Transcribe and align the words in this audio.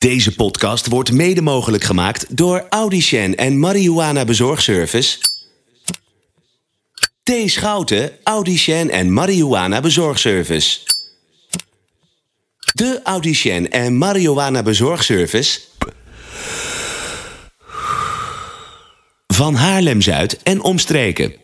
Deze 0.00 0.34
podcast 0.34 0.86
wordt 0.86 1.12
mede 1.12 1.42
mogelijk 1.42 1.84
gemaakt 1.84 2.36
door 2.36 2.66
Audicen 2.68 3.36
en 3.36 3.58
Marihuana 3.58 4.24
Bezorgservice. 4.24 5.18
T. 7.22 7.30
Schouten, 7.44 8.12
Audicen 8.22 8.90
en 8.90 9.12
Marihuana 9.12 9.80
Bezorgservice. 9.80 10.78
De 12.72 13.00
Audicen 13.04 13.70
en 13.70 13.96
Marihuana 13.96 14.62
Bezorgservice 14.62 15.60
van 19.26 19.54
Haarlem-Zuid 19.54 20.42
en 20.42 20.62
omstreken. 20.62 21.34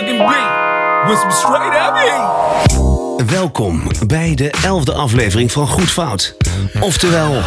Motherfucking 0.00 0.18
beat. 0.18 1.08
With 1.08 1.18
some 1.18 1.32
straight. 1.32 3.30
Welkom 3.30 3.82
bij 4.06 4.34
de 4.34 4.50
elfde 4.64 4.92
aflevering 4.92 5.52
van 5.52 5.66
Goed 5.66 5.90
Fout. 5.90 6.36
Oftewel, 6.80 7.42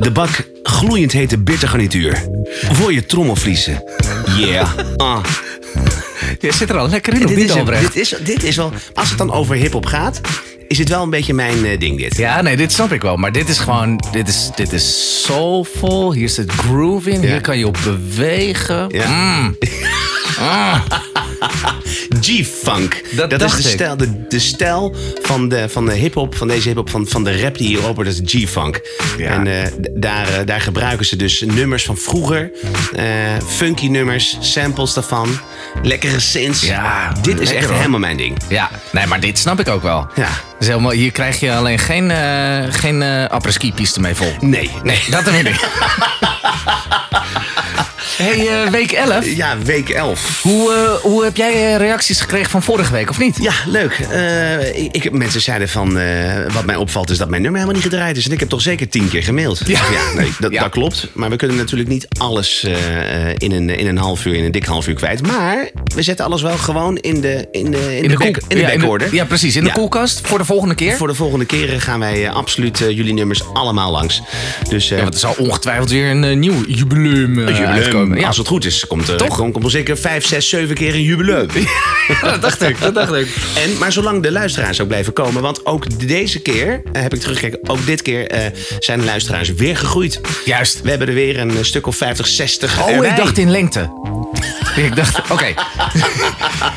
de 0.00 0.10
bak 0.10 0.28
gloeiend 0.62 1.12
hete 1.12 1.38
bittergarnituur. 1.38 2.28
Voor 2.72 2.92
je 2.92 3.06
trommelvliezen. 3.06 3.84
Yeah. 4.36 4.68
Ah. 4.96 5.24
Je 6.40 6.52
zit 6.52 6.70
er 6.70 6.76
al 6.78 6.88
lekker 6.88 7.12
in, 7.12 7.18
Dit, 7.26 7.36
niet, 7.36 7.48
is, 7.48 7.54
een- 7.54 7.64
dit, 7.64 7.96
is, 7.96 8.14
dit 8.24 8.42
is 8.42 8.56
wel, 8.56 8.72
als 8.94 9.08
het 9.08 9.18
dan 9.18 9.32
over 9.32 9.54
hip-hop 9.54 9.86
gaat, 9.86 10.20
is 10.68 10.78
het 10.78 10.88
wel 10.88 11.02
een 11.02 11.10
beetje 11.10 11.34
mijn 11.34 11.64
eh, 11.64 11.78
ding 11.78 11.98
dit. 11.98 12.16
Ja, 12.16 12.42
nee, 12.42 12.56
dit 12.56 12.72
snap 12.72 12.92
ik 12.92 13.02
wel. 13.02 13.16
Maar 13.16 13.32
dit 13.32 13.48
is 13.48 13.58
gewoon, 13.58 14.02
dit 14.12 14.28
is, 14.28 14.50
dit 14.54 14.72
is 14.72 15.22
soulful. 15.24 16.12
Hier 16.12 16.28
zit 16.28 16.50
groove 16.52 17.10
in. 17.10 17.20
Ja. 17.20 17.26
Hier 17.28 17.40
kan 17.40 17.58
je 17.58 17.66
op 17.66 17.78
bewegen. 17.84 18.88
Ja. 18.88 19.08
Mm. 19.08 19.56
Ah. 20.38 20.80
G-funk. 22.22 23.02
Dat 23.16 23.42
is 23.42 23.56
de 23.56 23.62
stijl, 23.62 23.96
de, 23.96 24.26
de 24.28 24.38
stijl 24.38 24.94
van 25.22 25.48
de, 25.48 25.68
van 25.68 25.86
de 25.86 25.92
hip-hop, 25.92 26.34
van 26.36 26.48
deze 26.48 26.68
hip-hop, 26.68 26.90
van, 26.90 27.06
van 27.08 27.24
de 27.24 27.40
rap 27.40 27.58
die 27.58 27.66
hier 27.66 27.86
opent, 27.86 28.06
dat 28.06 28.14
is 28.14 28.20
G-funk. 28.44 28.80
Ja. 29.18 29.30
En 29.30 29.46
eh, 29.46 29.70
daar, 29.94 30.28
eh, 30.28 30.46
daar 30.46 30.60
gebruiken 30.60 31.06
ze 31.06 31.16
dus 31.16 31.40
nummers 31.46 31.84
van 31.84 31.96
vroeger, 31.96 32.50
eh, 32.96 33.04
funky 33.48 33.86
nummers, 33.86 34.36
samples 34.40 34.92
daarvan, 34.92 35.38
lekkere 35.82 36.20
synths. 36.20 36.62
Ja, 36.62 37.12
Dit 37.22 37.40
is 37.40 37.52
echt 37.52 37.66
hoor. 37.66 37.76
helemaal 37.76 38.00
mijn 38.00 38.16
ding. 38.16 38.36
Ja, 38.48 38.70
nee, 38.92 39.06
maar 39.06 39.20
dit 39.20 39.38
snap 39.38 39.60
ik 39.60 39.68
ook 39.68 39.82
wel. 39.82 40.06
Ja. 40.14 40.28
Dus 40.58 40.68
helemaal, 40.68 40.90
hier 40.90 41.12
krijg 41.12 41.40
je 41.40 41.52
alleen 41.52 41.78
geen, 41.78 42.10
eh 42.10 42.62
geen 42.70 43.02
eh 43.02 43.28
après-ski 43.28 43.72
piste 43.72 44.00
mee 44.00 44.14
vol. 44.14 44.32
Nee, 44.40 44.70
Nee, 44.82 45.00
dat 45.10 45.22
weet 45.30 45.46
ik. 45.46 45.60
hey, 48.22 48.64
eh, 48.64 48.70
week 48.70 48.92
11. 48.92 49.36
Ja, 49.36 49.58
week 49.64 49.88
11. 49.88 50.42
Hoe, 50.42 50.72
eh, 50.72 50.94
hoe 51.10 51.24
heb 51.24 51.36
jij 51.36 51.52
eh, 51.52 51.76
reacties 51.76 52.20
gekregen 52.20 52.50
van 52.50 52.62
vorige 52.62 52.92
week, 52.92 53.10
of 53.10 53.18
niet? 53.18 53.36
Ja, 53.40 53.52
leuk. 53.66 53.98
Eh, 54.10 54.84
ik, 54.84 55.12
mensen 55.12 55.40
zeiden 55.40 55.68
van, 55.68 55.98
wat 56.52 56.64
mij 56.64 56.76
opvalt 56.76 57.10
is 57.10 57.18
dat 57.18 57.28
mijn 57.28 57.42
nummer 57.42 57.60
helemaal 57.60 57.82
niet 57.82 57.90
gedraaid 57.92 58.16
is. 58.16 58.26
En 58.26 58.32
ik 58.32 58.40
heb 58.40 58.48
toch 58.48 58.60
zeker 58.60 58.88
tien 58.88 59.08
keer 59.08 59.22
gemaild. 59.22 59.60
Ja. 59.66 59.80
ja 59.92 60.20
nee, 60.20 60.32
dat, 60.38 60.52
Ja. 60.52 60.60
dat 60.60 60.70
klopt. 60.70 61.08
Maar 61.12 61.30
we 61.30 61.36
kunnen 61.36 61.56
natuurlijk 61.56 61.88
niet 61.88 62.06
alles 62.18 62.64
in, 63.36 63.52
een, 63.52 63.68
in 63.70 63.86
een 63.86 63.98
half 63.98 64.24
uur, 64.24 64.34
in 64.34 64.44
een 64.44 64.52
dik 64.52 64.64
half 64.64 64.88
uur 64.88 64.94
kwijt. 64.94 65.26
Maar 65.26 65.70
we 65.94 66.02
zetten 66.02 66.24
alles 66.24 66.42
wel 66.42 66.56
gewoon 66.56 66.96
in 66.96 67.20
de, 67.20 67.48
in 67.52 67.70
de, 67.70 67.98
in 68.02 68.08
de, 68.08 68.16
back, 68.16 68.36
in 68.48 68.56
de 68.56 68.58
ja, 68.58 68.76
backorder. 68.76 69.14
Ja, 69.14 69.24
precies. 69.24 69.56
In 69.56 69.64
de 69.64 69.72
koelkast 69.72 70.20
voor 70.22 70.38
de 70.38 70.44
volgende 70.44 70.74
keer. 70.74 70.96
Voor 70.96 71.08
de 71.08 71.14
volgende 71.14 71.44
keren 71.44 71.80
gaan 71.80 71.98
wij 71.98 72.30
absoluut 72.30 72.78
jullie 72.78 73.14
nummers 73.14 73.42
allemaal 73.52 73.90
langs. 73.90 74.22
Dus 74.68 74.88
Ja, 74.88 74.96
want 74.96 75.14
er 75.14 75.20
zal 75.20 75.34
ongetwijfd 75.38 75.90
weer 75.90 76.10
een 76.10 76.38
nieuw 76.38 76.64
jubileum, 76.66 77.38
jubileum, 77.38 77.66
uitkomen. 77.66 78.11
Ja, 78.20 78.26
als 78.26 78.36
het 78.36 78.46
goed 78.46 78.64
is, 78.64 78.86
komt 78.86 79.08
er 79.08 79.16
Toch? 79.16 79.36
komt, 79.36 79.52
komt 79.52 79.64
er 79.64 79.70
zeker 79.70 79.98
vijf, 79.98 80.26
zes, 80.26 80.48
zeven 80.48 80.74
keer 80.74 80.94
een 80.94 81.02
jubileum. 81.02 81.46
dat 82.22 82.42
dacht 82.42 82.62
ik. 82.62 82.80
Dat 82.80 82.94
dacht 82.94 83.12
ik. 83.12 83.28
En, 83.54 83.78
maar 83.78 83.92
zolang 83.92 84.22
de 84.22 84.32
luisteraars 84.32 84.80
ook 84.80 84.88
blijven 84.88 85.12
komen. 85.12 85.42
Want 85.42 85.66
ook 85.66 86.08
deze 86.08 86.38
keer, 86.40 86.82
eh, 86.92 87.02
heb 87.02 87.14
ik 87.14 87.20
teruggekeken, 87.20 87.68
ook 87.70 87.86
dit 87.86 88.02
keer 88.02 88.26
eh, 88.26 88.46
zijn 88.78 88.98
de 88.98 89.04
luisteraars 89.04 89.54
weer 89.54 89.76
gegroeid. 89.76 90.20
Juist. 90.44 90.80
We 90.82 90.90
hebben 90.90 91.08
er 91.08 91.14
weer 91.14 91.38
een 91.38 91.56
eh, 91.56 91.62
stuk 91.62 91.86
of 91.86 91.96
50, 91.96 92.26
60 92.26 92.80
Oh, 92.80 92.88
erbij. 92.90 93.10
ik 93.10 93.16
dacht 93.16 93.38
in 93.38 93.50
lengte. 93.50 93.90
ik 94.76 94.96
dacht, 94.96 95.30
oké. 95.30 95.54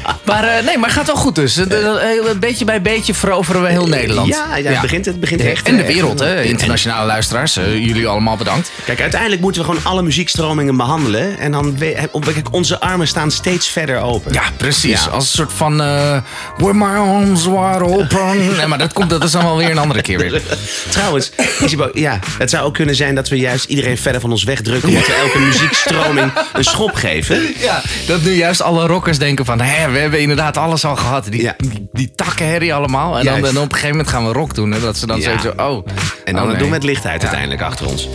maar 0.25 0.43
eh, 0.43 0.65
nee, 0.65 0.77
maar 0.77 0.89
het 0.89 0.97
gaat 0.97 1.07
wel 1.07 1.15
goed 1.15 1.35
dus. 1.35 1.57
Eh, 1.57 2.17
eh, 2.17 2.37
beetje 2.39 2.65
bij 2.65 2.81
beetje 2.81 3.13
veroveren 3.13 3.61
we 3.61 3.67
heel 3.67 3.87
Nederland. 3.87 4.27
Ja, 4.27 4.55
ja, 4.55 4.71
het 4.71 4.81
begint, 4.81 5.05
het 5.05 5.19
begint 5.19 5.41
echt. 5.41 5.67
En 5.67 5.77
de 5.77 5.85
wereld, 5.85 6.19
hè. 6.19 6.43
Internationale 6.43 7.05
luisteraars. 7.05 7.53
jullie 7.53 8.07
allemaal 8.07 8.37
bedankt. 8.37 8.71
Kijk, 8.85 9.01
uiteindelijk 9.01 9.41
moeten 9.41 9.61
we 9.61 9.67
gewoon 9.67 9.83
alle 9.83 10.01
muziekstromingen 10.01 10.77
behandelen. 10.77 11.39
En 11.39 11.51
dan, 11.51 11.77
kijk, 12.23 12.53
onze 12.53 12.79
armen 12.79 13.07
staan 13.07 13.31
steeds 13.31 13.67
verder 13.67 13.99
open. 13.99 14.33
Ja, 14.33 14.43
precies. 14.57 15.03
Ja. 15.03 15.09
Als 15.11 15.23
een 15.23 15.29
soort 15.29 15.53
van... 15.53 15.81
eh 15.81 16.17
Where 16.57 16.73
my 16.73 16.85
arms 16.85 17.45
wide 17.45 17.83
open. 17.83 18.37
nee, 18.57 18.67
maar 18.67 18.77
dat, 18.77 18.93
komt, 18.93 19.09
dat 19.09 19.23
is 19.23 19.35
allemaal 19.35 19.57
weer 19.57 19.69
een 19.69 19.77
andere 19.77 20.01
keer 20.01 20.17
weer. 20.17 20.41
Trouwens, 20.89 21.31
Isibo, 21.61 21.89
ja, 21.93 22.19
het 22.37 22.49
zou 22.49 22.65
ook 22.65 22.73
kunnen 22.73 22.95
zijn 22.95 23.15
dat 23.15 23.29
we 23.29 23.37
juist 23.37 23.65
iedereen 23.65 23.97
verder 23.97 24.21
van 24.21 24.31
ons 24.31 24.43
wegdrukken. 24.43 24.89
Omdat 24.89 25.07
we 25.07 25.13
elke 25.25 25.39
muziekstroming 25.39 26.31
een 26.53 26.63
schop 26.63 26.93
geven. 26.93 27.53
Ja, 27.59 27.81
dat 28.07 28.21
nu 28.21 28.31
juist 28.31 28.61
alle 28.61 28.87
rockers 28.87 29.17
denken 29.17 29.45
van... 29.45 29.61
Hè, 29.61 29.91
we 29.95 30.01
hebben 30.01 30.19
inderdaad 30.21 30.57
alles 30.57 30.85
al 30.85 30.95
gehad. 30.95 31.25
Die, 31.29 31.41
Ja. 31.41 31.53
die, 31.57 31.87
die 31.93 32.11
takkenherrie 32.15 32.73
allemaal. 32.73 33.19
En 33.19 33.25
dan, 33.25 33.35
op 33.37 33.45
een 33.45 33.59
gegeven 33.71 33.89
moment 33.89 34.07
gaan 34.07 34.25
we 34.27 34.33
rock 34.33 34.53
doen. 34.55 34.71
Hè, 34.71 34.79
dat 34.79 34.97
ze 34.97 35.07
dan 35.07 35.19
Ja. 35.19 35.23
sowieso... 35.23 35.53
Oh, 35.63 35.85
En 36.25 36.33
dan 36.33 36.43
oh, 36.43 36.49
nee. 36.49 36.57
doen 36.57 36.67
we 36.67 36.73
het 36.73 36.83
licht 36.83 37.05
uit 37.05 37.21
uiteindelijk 37.21 37.61
achter 37.61 37.87
ons. 37.87 38.09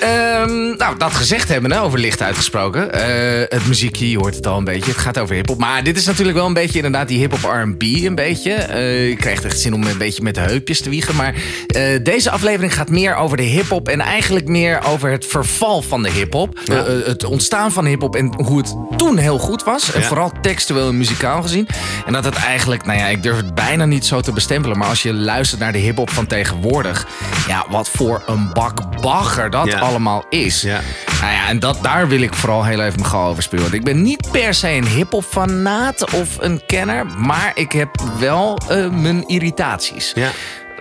Ehm, 0.00 0.76
nou, 0.76 0.96
dat 0.98 1.12
gezegd 1.14 1.48
hebben, 1.48 1.72
hè, 1.72 1.80
over 1.80 1.98
licht 1.98 2.22
uitgesproken. 2.22 2.92
Eh, 2.92 3.00
het 3.48 3.66
muziekje, 3.66 4.10
je 4.10 4.18
hoort 4.18 4.34
het 4.34 4.46
al 4.46 4.58
een 4.58 4.64
beetje. 4.64 4.90
Het 4.90 5.00
gaat 5.00 5.18
over 5.18 5.34
hip-hop. 5.34 5.58
Maar 5.58 5.82
dit 5.82 5.96
is 5.96 6.04
natuurlijk 6.04 6.36
wel 6.36 6.46
een 6.46 6.52
beetje 6.54 6.76
inderdaad 6.76 7.08
die 7.08 7.18
hip-hop 7.18 7.42
RB. 7.64 7.82
Een 7.82 8.14
beetje. 8.14 8.52
Eh, 8.52 9.08
je 9.08 9.16
krijgt 9.16 9.44
echt 9.44 9.60
zin 9.60 9.74
om 9.74 9.82
een 9.84 9.98
beetje 9.98 10.22
met 10.22 10.34
de 10.34 10.40
heupjes 10.40 10.80
te 10.80 10.90
wiegen. 10.90 11.16
Maar 11.16 11.34
eh, 11.66 11.82
deze 12.02 12.30
aflevering 12.30 12.74
gaat 12.74 12.88
meer 12.90 13.14
over 13.16 13.36
de 13.36 13.42
hip-hop. 13.42 13.88
En 13.88 14.00
eigenlijk 14.00 14.46
meer 14.48 14.80
over 14.86 15.10
het 15.10 15.26
verval 15.26 15.82
van 15.82 16.02
de 16.02 16.10
hip-hop. 16.10 16.58
Eh, 16.64 16.76
het 17.04 17.24
ontstaan 17.24 17.72
van 17.72 17.84
hip-hop 17.84 18.16
en 18.16 18.32
hoe 18.44 18.58
het 18.58 18.74
toen 18.96 19.16
heel 19.16 19.38
goed 19.38 19.64
was. 19.64 19.92
En 19.92 20.00
Ja. 20.00 20.06
vooral 20.06 20.32
textueel 20.42 20.88
en 20.88 20.96
muzikaal 20.98 21.18
gezien. 21.28 21.68
En 22.06 22.12
dat 22.12 22.24
het 22.24 22.34
eigenlijk, 22.34 22.84
nou 22.86 22.98
ja, 22.98 23.06
ik 23.06 23.22
durf 23.22 23.36
het 23.36 23.54
bijna 23.54 23.84
niet 23.84 24.06
zo 24.06 24.20
te 24.20 24.32
bestempelen. 24.32 24.78
Maar 24.78 24.88
als 24.88 25.02
je 25.02 25.14
luistert 25.14 25.60
naar 25.60 25.72
de 25.72 25.78
hip-hop 25.78 26.10
van 26.10 26.26
tegenwoordig. 26.26 27.06
Ja, 27.48 27.64
wat 27.68 27.88
voor 27.88 28.22
een 28.26 28.50
bak 28.52 29.00
bagger 29.00 29.50
dat 29.50 29.66
Ja. 29.66 29.78
allemaal 29.78 30.24
is. 30.28 30.60
Ja. 30.62 30.80
Nou 31.20 31.32
ja, 31.32 31.48
en 31.48 31.58
dat, 31.58 31.78
daar 31.82 32.08
wil 32.08 32.20
ik 32.20 32.34
vooral 32.34 32.64
heel 32.64 32.80
even 32.80 32.98
mijn 33.00 33.10
gal 33.10 33.28
over 33.28 33.42
spelen. 33.42 33.62
Want 33.62 33.74
ik 33.74 33.84
ben 33.84 34.02
niet 34.02 34.28
per 34.30 34.54
se 34.54 34.68
een 34.68 34.86
hip-hop 34.86 35.24
fanaat 35.24 36.10
of 36.14 36.28
een 36.38 36.62
kenner. 36.66 37.06
Maar 37.06 37.52
ik 37.54 37.72
heb 37.72 37.88
wel 38.18 38.58
eh, 38.68 38.88
mijn 38.90 39.28
irritaties. 39.28 40.12
Ja. 40.14 40.28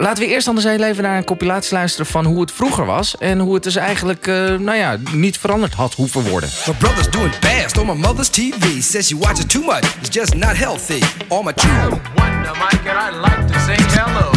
Laten 0.01 0.23
we 0.23 0.29
eerst 0.29 0.47
anders 0.47 0.65
heel 0.65 0.83
even 0.83 1.03
naar 1.03 1.17
een 1.17 1.23
compilatie 1.23 1.73
luisteren 1.73 2.05
van 2.05 2.25
hoe 2.25 2.41
het 2.41 2.51
vroeger 2.51 2.85
was. 2.85 3.17
En 3.17 3.39
hoe 3.39 3.53
het 3.53 3.63
dus 3.63 3.75
eigenlijk, 3.75 4.27
eh, 4.27 4.35
nou 4.35 4.77
ja, 4.77 4.97
niet 5.11 5.37
veranderd 5.37 5.73
had 5.73 5.93
hoeven 5.93 6.29
worden. 6.29 6.49
My 6.67 6.73
brother's 6.73 7.09
doing 7.09 7.33
fast 7.39 7.77
on 7.77 7.85
my 7.85 7.93
mother's 7.93 8.29
TV. 8.29 8.81
Says 8.81 9.07
she 9.07 9.17
watches 9.17 9.45
too 9.45 9.63
much. 9.63 9.83
It's 10.01 10.15
just 10.15 10.33
not 10.33 10.57
healthy. 10.57 11.01
All 11.27 11.43
my 11.43 11.53
children. 11.55 12.01
Wonder 12.15 12.55
Mike 12.63 12.89
and 12.89 13.15
I 13.15 13.19
like 13.19 13.53
to 13.53 13.59
say 13.59 13.77
hello. 13.97 14.29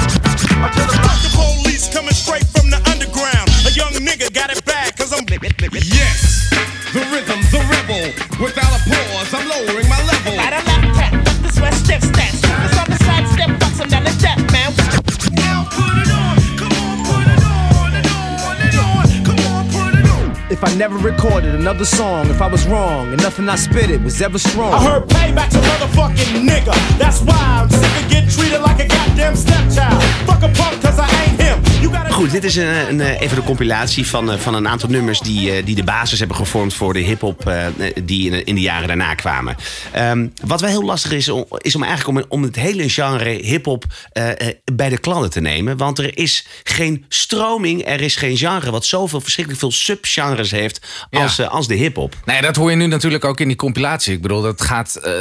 Until 0.67 0.87
the 0.87 0.99
the 1.23 1.31
police 1.43 1.89
coming 1.97 2.15
straight 2.15 2.47
from 2.55 2.71
the 2.71 2.81
underground. 2.93 3.49
A 3.67 3.71
young 3.71 3.95
nigga 4.09 4.33
got 4.33 4.51
it 4.51 4.65
bad 4.65 4.97
cause 4.97 5.13
I'm. 5.17 5.25
Yes, 5.73 6.51
the 6.93 7.01
rhythm's 7.13 7.55
a 7.55 7.61
rebel. 7.73 8.05
Without 8.45 8.73
a 8.79 8.81
pause, 8.91 9.33
I'm 9.35 9.42
If 20.65 20.69
I 20.69 20.77
never 20.77 20.97
recorded 20.97 21.55
another 21.57 21.85
song, 21.85 22.31
if 22.31 22.41
I 22.41 22.47
was 22.47 22.67
wrong 22.69 23.13
and 23.13 23.21
nothing 23.21 23.49
I 23.49 23.57
spitted 23.57 24.05
was 24.05 24.21
ever 24.21 24.39
strong. 24.39 24.73
I 24.73 24.85
heard 24.85 25.07
payback's 25.09 25.55
a 25.57 25.59
motherfucking 25.61 26.47
nigga. 26.49 26.99
That's 26.99 27.21
why 27.21 27.35
I'm 27.61 27.69
sick 27.71 27.83
of 28.05 28.09
getting 28.09 28.29
treated 28.31 28.61
like 28.61 28.79
a 28.81 28.87
goddamn 28.87 29.35
stepchild. 29.37 30.03
Fuck 30.27 30.43
a 30.43 30.49
punk 30.49 30.81
cause 30.83 30.99
I 31.01 31.09
ain't 31.25 31.41
him. 31.43 31.61
Goed, 32.13 32.31
dit 32.31 32.45
is 32.45 32.57
een, 32.57 32.89
een, 32.89 33.01
eh, 33.01 33.21
even 33.21 33.37
de 33.37 33.43
compilatie 33.43 34.07
van, 34.07 34.31
eh, 34.33 34.39
van 34.39 34.55
een 34.55 34.69
aantal 34.69 34.89
nummers 34.89 35.21
die, 35.21 35.51
eh, 35.53 35.65
die 35.65 35.75
de 35.75 35.85
basis 35.85 36.19
hebben 36.19 36.37
gevormd 36.37 36.75
voor 36.75 36.93
de 36.93 36.99
hip-hop 36.99 37.53
die 38.05 38.25
in, 38.27 38.31
de- 38.33 38.45
in 38.45 38.55
de 38.55 38.61
jaren 38.61 38.87
daarna 38.89 39.15
kwamen. 39.15 39.57
Ehm, 39.93 40.27
wat 40.47 40.61
wel 40.61 40.71
heel 40.71 40.85
lastig 40.85 41.13
is, 41.13 41.29
om- 41.29 41.45
is 41.59 41.75
om 41.75 41.83
eigenlijk 41.83 42.19
om, 42.19 42.25
om 42.39 42.43
het 42.43 42.57
hele 42.57 42.89
genre 42.89 43.29
hip-hop 43.31 43.85
eh, 44.13 44.31
eh, 44.31 44.37
bij 44.73 44.89
de 44.89 44.99
kladden 44.99 45.31
te 45.31 45.41
nemen. 45.41 45.77
Want 45.77 45.99
er 45.99 46.19
is 46.19 46.47
geen 46.63 47.05
stroming, 47.09 47.87
er 47.87 48.01
is 48.01 48.17
geen 48.17 48.37
genre 48.37 48.71
wat 48.71 48.85
zoveel 48.85 49.21
verschrikkelijk 49.21 49.61
veel 49.63 49.73
subgenres 49.73 50.11
genres 50.23 50.51
heeft 50.53 50.87
als, 51.11 51.37
Ja. 51.37 51.45
eh, 51.45 51.51
als 51.51 51.67
de 51.69 51.75
hip-hop. 51.75 52.15
Nee, 52.25 52.41
dat 52.43 52.57
hoor 52.57 52.71
je 52.71 52.77
nu 52.77 52.87
natuurlijk 52.87 53.25
ook 53.25 53.41
in 53.41 53.49
die 53.49 53.57
compilatie. 53.57 54.15
Ik 54.15 54.23
bedoel, 54.23 54.43
dat 54.43 54.61
gaat. 54.63 54.95
eh, 54.97 55.13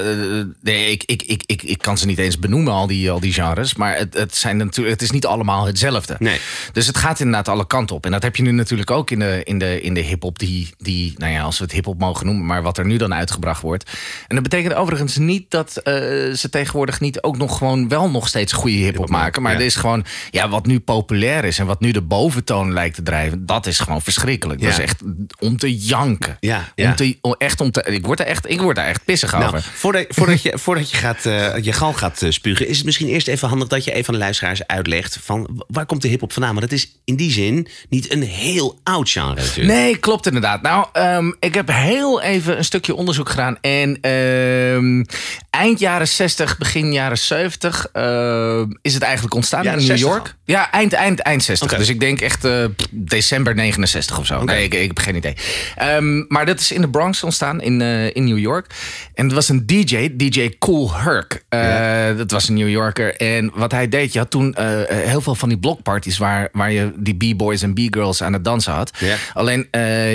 nee, 0.61 0.91
ik, 0.91 1.03
ik, 1.05 1.21
ik, 1.21 1.43
ik, 1.45 1.63
ik 1.63 1.77
kan 1.77 1.97
ze 1.97 2.05
niet 2.05 2.17
eens 2.17 2.39
benoemen, 2.39 2.73
al 2.73 2.87
die, 2.87 3.11
al 3.11 3.19
die 3.19 3.33
genres. 3.33 3.75
Maar 3.75 3.97
het, 3.97 4.13
het, 4.13 4.35
zijn 4.35 4.57
natuurlijk, 4.57 4.99
het 4.99 5.01
is 5.01 5.11
niet 5.11 5.25
allemaal 5.25 5.65
hetzelfde. 5.65 6.15
Nee. 6.19 6.39
Dus 6.73 6.87
het 6.87 6.97
gaat 6.97 7.19
inderdaad 7.19 7.47
alle 7.47 7.67
kanten 7.67 7.95
op. 7.95 8.05
En 8.05 8.11
dat 8.11 8.23
heb 8.23 8.35
je 8.35 8.43
nu 8.43 8.51
natuurlijk 8.51 8.91
ook 8.91 9.11
in 9.11 9.19
de, 9.19 9.41
in 9.43 9.59
de, 9.59 9.81
in 9.81 9.93
de 9.93 9.99
hip-hop, 9.99 10.39
die, 10.39 10.69
die, 10.77 11.13
nou 11.17 11.31
ja, 11.33 11.41
als 11.41 11.57
we 11.57 11.63
het 11.63 11.73
hip-hop 11.73 11.99
mogen 11.99 12.25
noemen, 12.25 12.45
maar 12.45 12.61
wat 12.61 12.77
er 12.77 12.85
nu 12.85 12.97
dan 12.97 13.13
uitgebracht 13.13 13.61
wordt. 13.61 13.89
En 14.27 14.35
dat 14.35 14.43
betekent 14.43 14.73
overigens 14.73 15.17
niet 15.17 15.51
dat 15.51 15.77
eh, 15.77 15.93
ze 16.33 16.47
tegenwoordig 16.49 16.99
niet 16.99 17.21
ook 17.21 17.37
nog 17.37 17.57
gewoon 17.57 17.87
wel 17.87 18.09
nog 18.09 18.27
steeds 18.27 18.53
goede 18.53 18.75
hip-hop 18.77 19.09
maken. 19.09 19.41
Maar 19.41 19.51
ja. 19.51 19.59
er 19.59 19.65
is 19.65 19.75
gewoon, 19.75 20.05
ja, 20.29 20.49
wat 20.49 20.65
nu 20.65 20.79
populair 20.79 21.43
is 21.45 21.59
en 21.59 21.65
wat 21.65 21.79
nu 21.79 21.91
de 21.91 22.01
boventoon 22.01 22.73
lijkt 22.73 22.95
te 22.95 23.03
drijven, 23.03 23.45
dat 23.45 23.65
is 23.65 23.79
gewoon 23.79 24.01
verschrikkelijk. 24.01 24.61
Dat 24.61 24.69
is 24.71 24.79
echt 24.79 25.01
om 25.39 25.57
te 25.57 25.77
janken. 25.77 26.37
Ja, 26.39 26.71
ja. 26.75 26.89
Om 26.89 26.95
te, 26.95 27.17
om- 27.21 27.35
echt 27.37 27.61
om 27.61 27.71
te, 27.71 27.83
ik, 27.83 28.05
word 28.05 28.19
er 28.19 28.25
echt, 28.25 28.49
ik 28.49 28.61
word 28.61 28.75
daar 28.75 28.87
echt 28.87 29.05
pissig 29.05 29.31
Nou, 29.31 29.43
over. 29.45 29.61
voordat, 29.61 30.05
voordat, 30.17 30.41
je, 30.41 30.51
voordat 30.57 30.91
je, 30.91 30.97
gaat, 30.97 31.25
eh, 31.25 31.57
je 31.63 31.73
gal 31.73 31.93
gaat 31.93 32.21
eh, 32.21 32.29
spugen, 32.31 32.67
is 32.67 32.77
het 32.77 32.85
misschien 32.85 33.07
eerst 33.07 33.27
even 33.27 33.47
handig 33.47 33.67
dat 33.67 33.83
je 33.83 33.91
even 33.91 34.07
aan 34.07 34.19
de 34.19 34.25
luisteraars 34.25 34.67
uitlegt 34.67 35.17
van 35.23 35.63
waar 35.67 35.85
komt 35.85 36.01
de 36.01 36.07
hip-hop 36.07 36.33
vandaan? 36.33 36.51
Want 36.55 36.63
het 36.71 36.73
is 36.79 36.91
in 37.05 37.15
die 37.15 37.31
zin 37.31 37.67
niet 37.89 38.11
een 38.13 38.23
heel 38.23 38.79
oud 38.83 39.09
genre 39.09 39.35
natuurlijk. 39.35 39.67
Nee, 39.79 39.97
klopt 39.97 40.25
inderdaad. 40.25 40.61
Nou, 40.61 40.85
ehm, 40.93 41.31
ik 41.39 41.53
heb 41.53 41.67
heel 41.67 42.21
even 42.21 42.57
een 42.57 42.63
stukje 42.65 42.95
onderzoek 42.95 43.29
gedaan. 43.29 43.57
En 43.61 43.97
ehm, 44.01 45.03
eind 45.49 45.79
jaren 45.79 46.07
60, 46.07 46.57
begin 46.57 46.93
jaren 46.93 47.17
70 47.17 47.87
ehm, 47.93 48.69
is 48.81 48.93
het 48.93 49.03
eigenlijk 49.03 49.35
ontstaan 49.35 49.65
in 49.65 49.71
New 49.71 49.79
60 49.81 50.07
York. 50.07 50.35
Ja, 50.45 50.71
eind, 50.71 50.93
eind, 50.93 51.19
eind 51.19 51.43
60. 51.43 51.67
Oké. 51.67 51.77
Dus 51.77 51.89
ik 51.89 51.99
denk 51.99 52.21
echt 52.21 52.45
eh, 52.45 52.65
december 52.91 53.55
69 53.55 54.19
of 54.19 54.25
zo. 54.25 54.43
Nee, 54.43 54.67
ik, 54.67 54.73
geen 55.01 55.15
idee. 55.15 55.35
Ehm, 55.75 56.23
maar 56.27 56.45
dat 56.45 56.59
is 56.59 56.71
in 56.71 56.81
de 56.81 56.89
Bronx 56.89 57.23
ontstaan, 57.23 57.61
in, 57.61 57.81
eh, 57.81 58.15
in 58.15 58.23
New 58.23 58.37
York. 58.37 58.65
En 59.13 59.25
het 59.25 59.33
was 59.33 59.49
een 59.49 59.65
DJ, 59.65 60.09
DJ 60.15 60.49
Cool 60.59 60.93
Herc. 60.93 61.43
Eh, 61.49 62.17
Dat 62.17 62.31
was 62.31 62.47
een 62.49 62.55
New 62.55 62.69
Yorker. 62.69 63.15
En 63.15 63.51
wat 63.53 63.71
hij 63.71 63.87
deed, 63.87 64.13
je 64.13 64.19
had 64.19 64.29
toen 64.29 64.53
eh, 64.53 64.67
heel 64.87 65.21
veel 65.21 65.35
van 65.35 65.49
die 65.49 65.57
blockparties... 65.57 66.17
waar, 66.17 66.49
waar 66.51 66.71
je 66.71 66.91
die 66.97 67.33
b-boys 67.33 67.61
en 67.61 67.73
b-girls 67.73 68.23
aan 68.23 68.33
het 68.33 68.43
dansen 68.43 68.73
had. 68.73 68.91
Ja. 68.99 69.15
Alleen, 69.33 69.67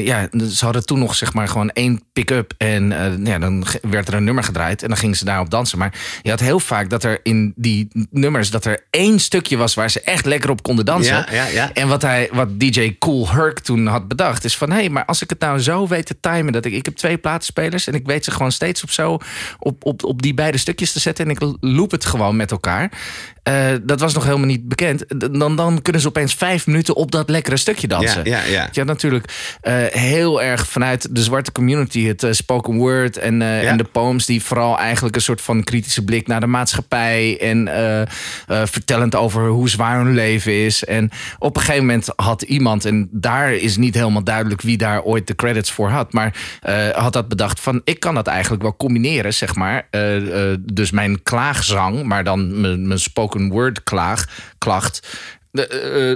ja, 0.05 0.29
ze 0.51 0.65
hadden 0.65 0.87
toen 0.87 0.99
nog 0.99 1.15
zeg 1.15 1.33
maar 1.33 1.49
gewoon 1.49 1.71
één 1.71 2.03
pick-up. 2.13 2.53
En 2.59 2.95
ja, 3.25 3.39
dan 3.39 3.67
werd 3.83 4.09
er 4.09 4.15
een 4.15 4.25
nummer 4.25 4.45
gedraaid. 4.45 4.83
En 4.83 4.89
dan 4.89 4.97
gingen 4.97 5.17
ze 5.17 5.25
daarop 5.25 5.51
dansen. 5.51 5.79
Maar 5.79 5.95
je 6.23 6.31
had 6.31 6.41
heel 6.41 6.61
vaak 6.61 6.91
dat 6.91 7.05
er 7.05 7.21
in 7.23 7.53
die 7.57 7.89
nummers... 8.11 8.51
dat 8.51 8.65
er 8.65 8.85
één 8.91 9.21
stukje 9.21 9.57
was 9.57 9.75
waar 9.75 9.91
ze 9.91 10.01
echt 10.01 10.25
lekker 10.25 10.51
op 10.51 10.63
konden 10.63 10.85
dansen. 10.85 11.27
Ja. 11.31 11.73
En 11.73 11.89
wat, 11.89 12.03
hij, 12.03 12.29
wat 12.33 12.61
DJ 12.61 12.97
Cool 12.99 13.31
Herc 13.31 13.59
toen 13.59 13.87
had 13.87 14.09
bedacht... 14.09 14.45
is 14.45 14.57
van, 14.57 14.71
hé, 14.77 14.83
hey, 14.83 14.91
maar 14.91 15.05
als 15.05 15.23
ik 15.23 15.31
het 15.31 15.41
nou 15.41 15.59
zo 15.59 15.87
weet 15.87 16.07
te 16.07 16.21
timen... 16.21 16.53
dat 16.53 16.65
ik, 16.65 16.73
ik 16.73 16.85
heb 16.85 16.97
twee 16.97 17.19
platenspelers... 17.19 17.87
en 17.87 17.95
ik 17.95 18.07
weet 18.07 18.25
ze 18.25 18.31
gewoon 18.31 18.53
steeds 18.53 18.83
op 18.83 18.91
zo... 18.91 19.19
op, 19.59 19.85
op, 19.85 20.05
op 20.05 20.23
die 20.23 20.35
beide 20.35 20.59
stukjes 20.59 20.93
te 20.93 21.01
zetten... 21.01 21.25
en 21.25 21.31
ik 21.31 21.57
loop 21.61 21.91
het 21.91 22.05
gewoon 22.05 22.37
met 22.37 22.51
elkaar... 22.51 22.91
Eh, 23.47 23.67
dat 23.83 24.01
was 24.01 24.15
nog 24.15 24.25
helemaal 24.25 24.47
niet 24.47 24.69
bekend. 24.69 25.05
Dan, 25.39 25.57
dan 25.57 25.83
kunnen 25.83 26.03
ze 26.03 26.09
opeens 26.09 26.35
vijf 26.35 26.67
minuten 26.67 26.97
op 26.97 27.11
dat 27.11 27.29
lekkere 27.29 27.57
stukje 27.57 27.89
dansen. 27.89 28.25
Ja, 28.25 28.43
ja, 28.45 28.69
ja. 28.73 28.85
Natuurlijk 28.85 29.57
eh, 29.61 29.75
heel 29.87 30.43
erg 30.43 30.67
vanuit 30.67 31.15
de 31.15 31.23
zwarte 31.23 31.53
community... 31.53 32.07
het 32.07 32.23
eh, 32.23 32.33
spoken 32.33 32.77
word 32.77 33.17
en, 33.17 33.41
Ja. 33.41 33.61
en 33.61 33.77
de 33.77 33.85
poems... 33.85 34.27
die 34.27 34.43
vooral 34.43 34.79
eigenlijk 34.79 35.15
een 35.17 35.23
soort 35.23 35.41
van 35.41 35.65
kritische 35.65 36.05
blik 36.05 36.27
naar 36.27 36.41
de 36.41 36.47
maatschappij... 36.47 37.39
en 37.41 37.69
vertellend 38.47 39.15
over 39.15 39.49
hoe 39.49 39.69
zwaar 39.69 39.97
hun 39.97 40.15
leven 40.15 40.65
is. 40.65 40.85
En 40.85 41.11
op 41.39 41.57
een 41.57 41.63
gegeven 41.63 41.87
moment 41.87 42.13
had 42.17 42.43
iemand... 42.43 42.85
en 42.85 43.09
daar 43.13 43.55
is 43.55 43.77
niet 43.77 43.95
helemaal 43.95 44.25
duidelijk 44.25 44.63
wie 44.67 44.77
daar 44.77 45.03
ooit 45.03 45.27
de 45.27 45.35
credits 45.35 45.71
voor 45.71 45.89
had... 45.89 46.13
maar 46.13 46.59
eh, 46.61 46.89
had 46.89 47.13
dat 47.13 47.29
bedacht 47.29 47.61
van... 47.61 47.81
ik 47.85 48.01
kan 48.01 48.15
dat 48.15 48.27
eigenlijk 48.27 48.63
wel 48.63 48.77
combineren, 48.77 49.35
zeg 49.35 49.55
maar. 49.55 49.87
Eh, 49.91 50.51
eh, 50.51 50.59
dus 50.61 50.91
mijn 50.91 51.23
klaagzang, 51.23 52.03
maar 52.03 52.25
dan 52.25 52.61
mijn, 52.61 52.99
spoken 52.99 53.49
word 53.49 53.83
klaag, 53.83 54.29
klacht... 54.59 55.19
De, 55.57 55.67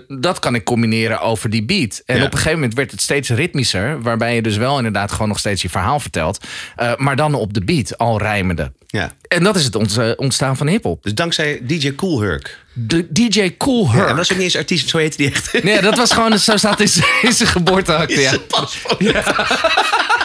eh, 0.09 0.17
dat 0.19 0.39
kan 0.39 0.55
ik 0.55 0.65
combineren 0.65 1.21
over 1.21 1.51
die 1.51 1.65
beat. 1.65 2.03
En 2.07 2.17
Ja. 2.17 2.23
op 2.25 2.31
een 2.33 2.37
gegeven 2.39 2.59
moment 2.59 2.75
werd 2.77 2.91
het 2.91 3.01
steeds 3.01 3.29
ritmischer. 3.29 4.03
Waarbij 4.03 4.35
je 4.35 4.43
dus 4.43 4.57
wel 4.57 4.77
inderdaad 4.77 5.13
gewoon 5.13 5.29
nog 5.29 5.39
steeds 5.39 5.63
je 5.63 5.69
verhaal 5.71 6.01
vertelt. 6.01 6.45
eh, 6.77 6.93
maar 6.97 7.17
dan 7.17 7.35
op 7.35 7.55
de 7.55 7.65
beat, 7.65 7.99
al 7.99 8.19
rijmende. 8.19 8.73
Ja. 8.87 9.11
En 9.29 9.43
dat 9.43 9.57
is 9.57 9.65
het 9.65 9.75
ont- 9.75 9.97
eh, 9.99 10.11
ontstaan 10.17 10.57
van 10.57 10.67
hip-hop. 10.67 11.03
Dus 11.03 11.15
dankzij 11.15 11.61
DJ 11.63 11.95
Cool 11.95 12.21
Herc. 12.21 12.59
De 12.73 13.07
DJ 13.13 13.55
Cool 13.57 13.85
Ja, 13.85 13.91
Herc. 13.93 14.09
en 14.09 14.17
was 14.17 14.31
ook 14.33 14.37
niet 14.37 14.47
eens 14.47 14.57
artiest, 14.57 14.89
zo 14.89 14.99
heette 14.99 15.17
die 15.17 15.31
echt. 15.31 15.63
Nee, 15.63 15.81
dat 15.81 15.97
was 15.97 16.13
gewoon, 16.13 16.39
zo 16.39 16.57
staat 16.57 16.81
in 16.81 16.89
zijn- 16.89 17.07
in 17.23 17.33
zijn 17.33 17.49
geboorteakte. 17.59 18.21
Ja. 18.21 18.33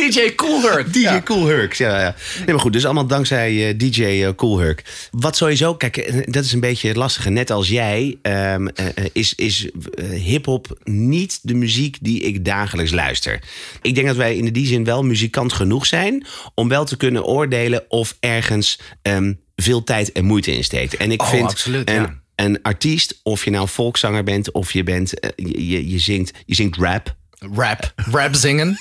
DJ 0.00 0.34
Cool 0.34 0.62
Herc. 0.62 0.92
DJ 0.92 0.98
Ja. 1.00 1.22
Cool 1.22 1.46
Herc, 1.46 1.72
ja, 1.74 2.00
ja. 2.00 2.14
Nee, 2.36 2.46
maar 2.46 2.60
goed, 2.60 2.72
dus 2.72 2.84
allemaal 2.84 3.06
dankzij 3.06 3.68
eh, 3.68 3.78
DJ 3.78 4.02
eh, 4.04 4.28
Cool 4.36 4.58
Herc. 4.58 4.82
Wat 5.10 5.36
sowieso, 5.36 5.74
kijk, 5.74 5.96
eh, 5.96 6.22
dat 6.26 6.44
is 6.44 6.52
een 6.52 6.60
beetje 6.60 6.88
het 6.88 6.96
lastige. 6.96 7.30
Net 7.30 7.50
als 7.50 7.68
jij 7.68 8.18
ehm, 8.22 8.66
eh, 8.66 8.86
eh, 8.86 9.04
is, 9.12 9.34
is 9.34 9.68
hip-hop 10.12 10.78
niet 10.84 11.38
de 11.42 11.54
muziek 11.54 11.96
die 12.00 12.20
ik 12.20 12.44
dagelijks 12.44 12.90
luister. 12.90 13.38
Ik 13.82 13.94
denk 13.94 14.06
dat 14.06 14.16
wij 14.16 14.36
in 14.36 14.52
die 14.52 14.66
zin 14.66 14.84
wel 14.84 15.02
muzikant 15.04 15.52
genoeg 15.52 15.86
zijn 15.86 16.26
om 16.54 16.68
wel 16.68 16.84
te 16.84 16.96
kunnen 16.96 17.24
oordelen 17.24 17.84
of 17.88 18.16
ergens 18.20 18.78
ehm, 19.02 19.32
veel 19.56 19.84
tijd 19.84 20.12
en 20.12 20.24
moeite 20.24 20.52
in 20.52 20.64
steekt. 20.64 20.96
En 20.96 21.10
ik 21.12 21.22
Oh, 21.22 21.28
vind 21.28 21.50
absoluut, 21.50 21.88
een, 21.88 21.94
ja. 21.94 22.20
een 22.36 22.62
artiest, 22.62 23.20
of 23.22 23.44
je 23.44 23.50
nou 23.50 23.68
volkszanger 23.68 24.24
bent 24.24 24.52
of 24.52 24.72
je 24.72 24.82
bent, 24.82 25.12
je, 25.36 25.68
je, 25.68 25.90
je 25.90 25.98
zingt, 25.98 26.32
je 26.46 26.54
zingt 26.54 26.76
rap. 26.76 27.16
Rap. 27.54 27.92
Rap 27.96 28.34
zingen. 28.34 28.78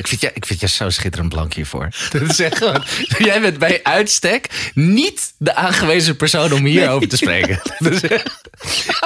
Ik 0.00 0.08
vind, 0.08 0.20
je, 0.20 0.30
ik 0.34 0.46
vind 0.46 0.60
je 0.60 0.68
zo 0.68 0.90
schitterend 0.90 1.28
blank 1.32 1.54
hiervoor. 1.54 1.88
Dat 2.12 2.22
is 2.22 2.40
echt 2.40 2.56
gewoon, 2.58 2.84
jij 3.18 3.40
bent 3.40 3.58
bij 3.58 3.80
uitstek 3.82 4.70
niet 4.74 5.32
de 5.38 5.54
aangewezen 5.54 6.16
persoon 6.16 6.52
om 6.52 6.64
hierover 6.64 7.08
te 7.08 7.16
spreken. 7.16 7.60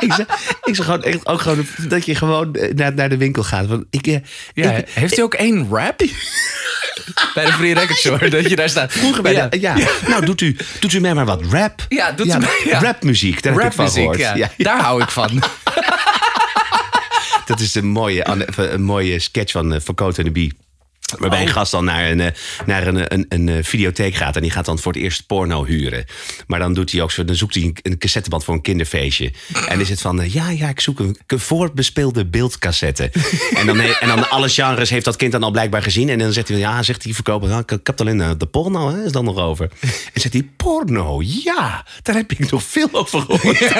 Ik 0.01 0.13
zeg, 0.13 0.27
ik 0.65 0.75
zeg 0.75 0.85
gewoon 0.85 1.03
echt 1.03 1.27
ook 1.27 1.41
gewoon 1.41 1.67
dat 1.89 2.05
je 2.07 2.15
gewoon 2.15 2.55
eh, 2.55 2.75
naar, 2.75 2.95
naar 2.95 3.09
de 3.09 3.17
winkel 3.17 3.43
gaat. 3.43 3.67
Want 3.67 3.85
ik, 3.91 4.07
eh, 4.07 4.17
ja, 4.55 4.71
ik- 4.73 4.89
heeft 4.89 5.15
hij 5.15 5.25
ook 5.25 5.35
één 5.35 5.69
rap? 5.71 5.99
Bij 7.35 7.45
de 7.45 7.53
Free 7.53 7.75
Record 7.75 7.99
Store, 7.99 8.31
dat 8.31 8.49
je 8.51 8.57
daar 8.57 8.69
staat. 8.69 8.93
Vroeger 8.93 9.23
bij 9.23 9.33
ja. 9.33 9.47
de- 9.49 9.61
ja. 9.61 9.77
Nou, 10.09 10.25
doet 10.25 10.41
u, 10.41 10.57
doet 10.81 10.93
u 10.93 11.01
mij 11.01 11.15
maar 11.15 11.25
wat 11.25 11.43
rap. 11.51 11.87
Ja, 11.89 12.13
doet 12.13 12.27
u 12.27 12.39
mij- 12.39 12.61
ja. 12.65 12.79
Rapmuziek, 12.81 13.43
daar 13.43 13.53
heb 13.53 13.63
ik 13.65 13.73
van 13.73 13.85
Rapmuziek, 13.85 14.15
gehoord. 14.25 14.39
ja. 14.39 14.51
Daar 14.57 14.81
hou 14.81 15.03
ik 15.03 15.11
van. 15.11 15.43
Dat 17.47 17.61
is 17.61 17.75
een 17.75 17.87
mooie, 17.87 18.27
een 18.57 18.83
mooie 18.83 19.19
sketch 19.19 19.53
van, 19.53 19.73
eh, 19.75 19.81
van 19.85 19.95
Cote 19.95 20.19
en 20.19 20.25
de 20.25 20.31
Bie. 20.31 20.53
Waarbij 21.19 21.39
Oh. 21.39 21.47
een 21.47 21.53
gast 21.53 21.71
dan 21.71 21.85
naar 21.85 22.11
een, 22.11 22.21
eh, 22.21 22.31
naar 22.67 22.87
een, 22.87 23.15
een, 23.15 23.27
een 23.29 23.49
eh, 23.49 23.65
videotheek 23.65 24.15
gaat. 24.15 24.37
En 24.37 24.43
die 24.43 24.51
gaat 24.51 24.65
dan 24.65 24.79
voor 24.79 24.93
het 24.93 25.03
eerst 25.03 25.27
porno 25.27 25.65
huren. 25.65 26.05
Maar 26.47 26.59
dan, 26.59 26.75
doet 26.75 26.93
hij 26.93 27.03
ook 27.03 27.11
zo, 27.11 27.25
dan 27.25 27.37
zoekt 27.37 27.55
hij 27.55 27.63
een, 27.63 27.77
een 27.83 27.99
cassetteband 27.99 28.45
voor 28.45 28.55
een 28.55 28.63
kinderfeestje. 28.63 29.33
En 29.69 29.81
is 29.81 29.89
het 29.89 30.01
van, 30.01 30.21
eh, 30.21 30.33
ja, 30.33 30.51
ja, 30.51 30.69
ik 30.69 30.81
zoek 30.81 30.99
een, 30.99 31.17
een 31.27 31.39
voorbespeelde 31.39 32.27
beeldcassette. 32.27 33.11
en, 33.59 33.67
dan, 33.67 33.81
en 33.81 34.09
dan 34.09 34.31
alle 34.31 34.49
genres 34.49 34.91
heeft 34.91 35.05
dat 35.05 35.17
kind 35.17 35.33
dan 35.33 35.43
al 35.43 35.51
blijkbaar 35.51 35.83
gezien. 35.83 36.09
En 36.09 36.19
dan 36.19 36.33
zegt 36.33 36.49
hij, 36.49 36.59
ja, 36.59 36.83
zegt 36.83 37.03
die 37.03 37.15
verkoper, 37.15 37.49
ja, 37.49 37.59
ik, 37.59 37.71
ik 37.71 37.87
heb 37.87 37.99
het 37.99 38.01
alleen 38.01 38.39
de 38.39 38.47
porno, 38.47 38.91
hè, 38.91 39.05
is 39.05 39.13
dan 39.13 39.25
nog 39.25 39.39
over. 39.39 39.71
En 40.13 40.21
zegt 40.21 40.35
hij, 40.35 40.49
porno, 40.57 41.23
ja, 41.23 41.87
daar 42.03 42.15
heb 42.15 42.33
ik 42.33 42.51
nog 42.51 42.63
veel 42.63 42.89
over 42.93 43.21
gehoord. 43.21 43.59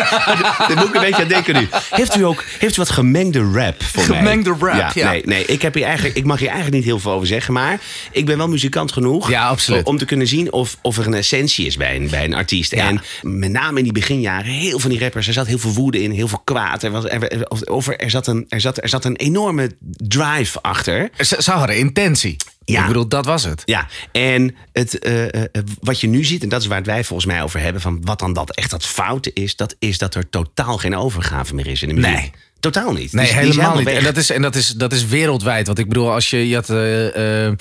Daar 0.69 0.77
moet 0.77 0.89
ik 0.89 0.95
een 0.95 1.01
beetje 1.01 1.23
aan 1.23 1.29
denken 1.29 1.55
nu. 1.55 1.69
Heeft 1.91 2.17
u 2.17 2.25
ook 2.25 2.45
heeft 2.59 2.77
u 2.77 2.81
wat 2.81 2.91
gemengde 2.91 3.51
rap 3.53 3.83
voor 3.83 4.09
mij? 4.09 4.19
Gemengde 4.19 4.57
rap, 4.59 4.93
ja. 4.95 5.11
Nee, 5.11 5.23
nee 5.25 5.45
ik, 5.45 5.63
heb 5.63 5.75
hier 5.75 5.85
eigenlijk, 5.85 6.17
ik 6.17 6.25
mag 6.25 6.39
hier 6.39 6.49
eigenlijk 6.49 6.77
niet 6.77 6.85
heel 6.85 6.99
veel 6.99 7.13
over 7.13 7.24
zeggen. 7.27 7.53
Maar 7.55 7.81
ik 8.11 8.27
ben 8.27 8.37
wel 8.37 8.49
muzikant 8.49 8.93
genoeg 8.93 9.31
Ja, 9.31 9.49
absoluut. 9.49 9.85
om 9.87 9.99
te 9.99 10.05
kunnen 10.05 10.27
zien 10.27 10.53
of, 10.53 10.77
of 10.83 10.99
er 10.99 11.07
een 11.07 11.15
essentie 11.15 11.67
is 11.67 11.77
bij 11.77 11.97
een, 11.97 12.09
bij 12.11 12.25
een 12.25 12.35
artiest. 12.35 12.75
Ja. 12.75 12.89
En 12.89 13.01
met 13.23 13.51
name 13.51 13.79
in 13.79 13.85
die 13.85 13.93
beginjaren, 13.93 14.51
heel 14.53 14.79
van 14.79 14.91
die 14.91 14.99
rappers, 14.99 15.27
er 15.27 15.33
zat 15.33 15.47
heel 15.47 15.59
veel 15.59 15.73
woede 15.73 16.03
in, 16.03 16.11
heel 16.11 16.29
veel 16.29 16.41
kwaad. 16.45 16.83
Er, 16.83 16.91
was, 16.91 17.05
er, 17.05 17.29
er- 17.33 17.49
of 17.71 17.89
zat 18.07 18.27
een, 18.27 18.47
er, 18.49 18.61
zat, 18.61 18.83
er 18.83 18.89
zat 18.89 19.05
een 19.05 19.17
enorme 19.17 19.71
drive 19.97 20.61
achter. 20.63 21.11
Ze 21.19 21.51
hadden 21.51 21.79
intentie. 21.79 22.37
Ja. 22.65 22.81
Ik 22.81 22.87
bedoel, 22.87 23.09
dat 23.09 23.25
was 23.27 23.45
het. 23.45 23.63
Ja, 23.65 23.87
en 24.13 24.55
het, 24.73 24.99
eh, 24.99 25.27
eh, 25.35 25.43
wat 25.81 26.01
je 26.01 26.07
nu 26.07 26.25
ziet, 26.25 26.43
en 26.43 26.49
dat 26.49 26.61
is 26.61 26.67
waar 26.67 26.77
het 26.79 26.87
wij 26.87 27.05
volgens 27.05 27.29
mij 27.33 27.43
over 27.43 27.61
hebben, 27.61 27.83
van 27.83 27.99
wat 28.05 28.19
dan 28.19 28.33
dat 28.33 28.51
echt 28.51 28.71
dat 28.71 28.85
foute 28.87 29.31
is, 29.35 29.57
dat 29.57 29.75
is 29.79 29.99
dat 29.99 30.15
er 30.15 30.31
totaal 30.31 30.79
geen 30.79 30.97
overgave 30.97 31.55
meer 31.55 31.67
is 31.67 31.83
in 31.83 31.89
de 31.89 31.95
muziek. 31.95 32.13
Nee. 32.13 32.33
Totaal 32.61 32.93
niet. 32.93 33.13
Nee, 33.13 33.25
Die 33.27 33.35
die 33.35 33.43
helemaal 33.43 33.77
niet. 33.79 33.87
En 33.89 34.05
dat 34.05 34.17
is, 34.17 34.31
en 34.31 34.43
dat 34.43 34.55
is, 34.55 34.69
dat 34.69 34.93
is 34.93 35.07
wereldwijd. 35.07 35.67
Want 35.67 35.79
ik 35.79 35.89
bedoel, 35.89 36.13
als 36.13 36.31
je, 36.31 36.49
je 36.49 36.55
had, 36.55 36.71
eh, 36.71 37.47
eh, 37.47 37.53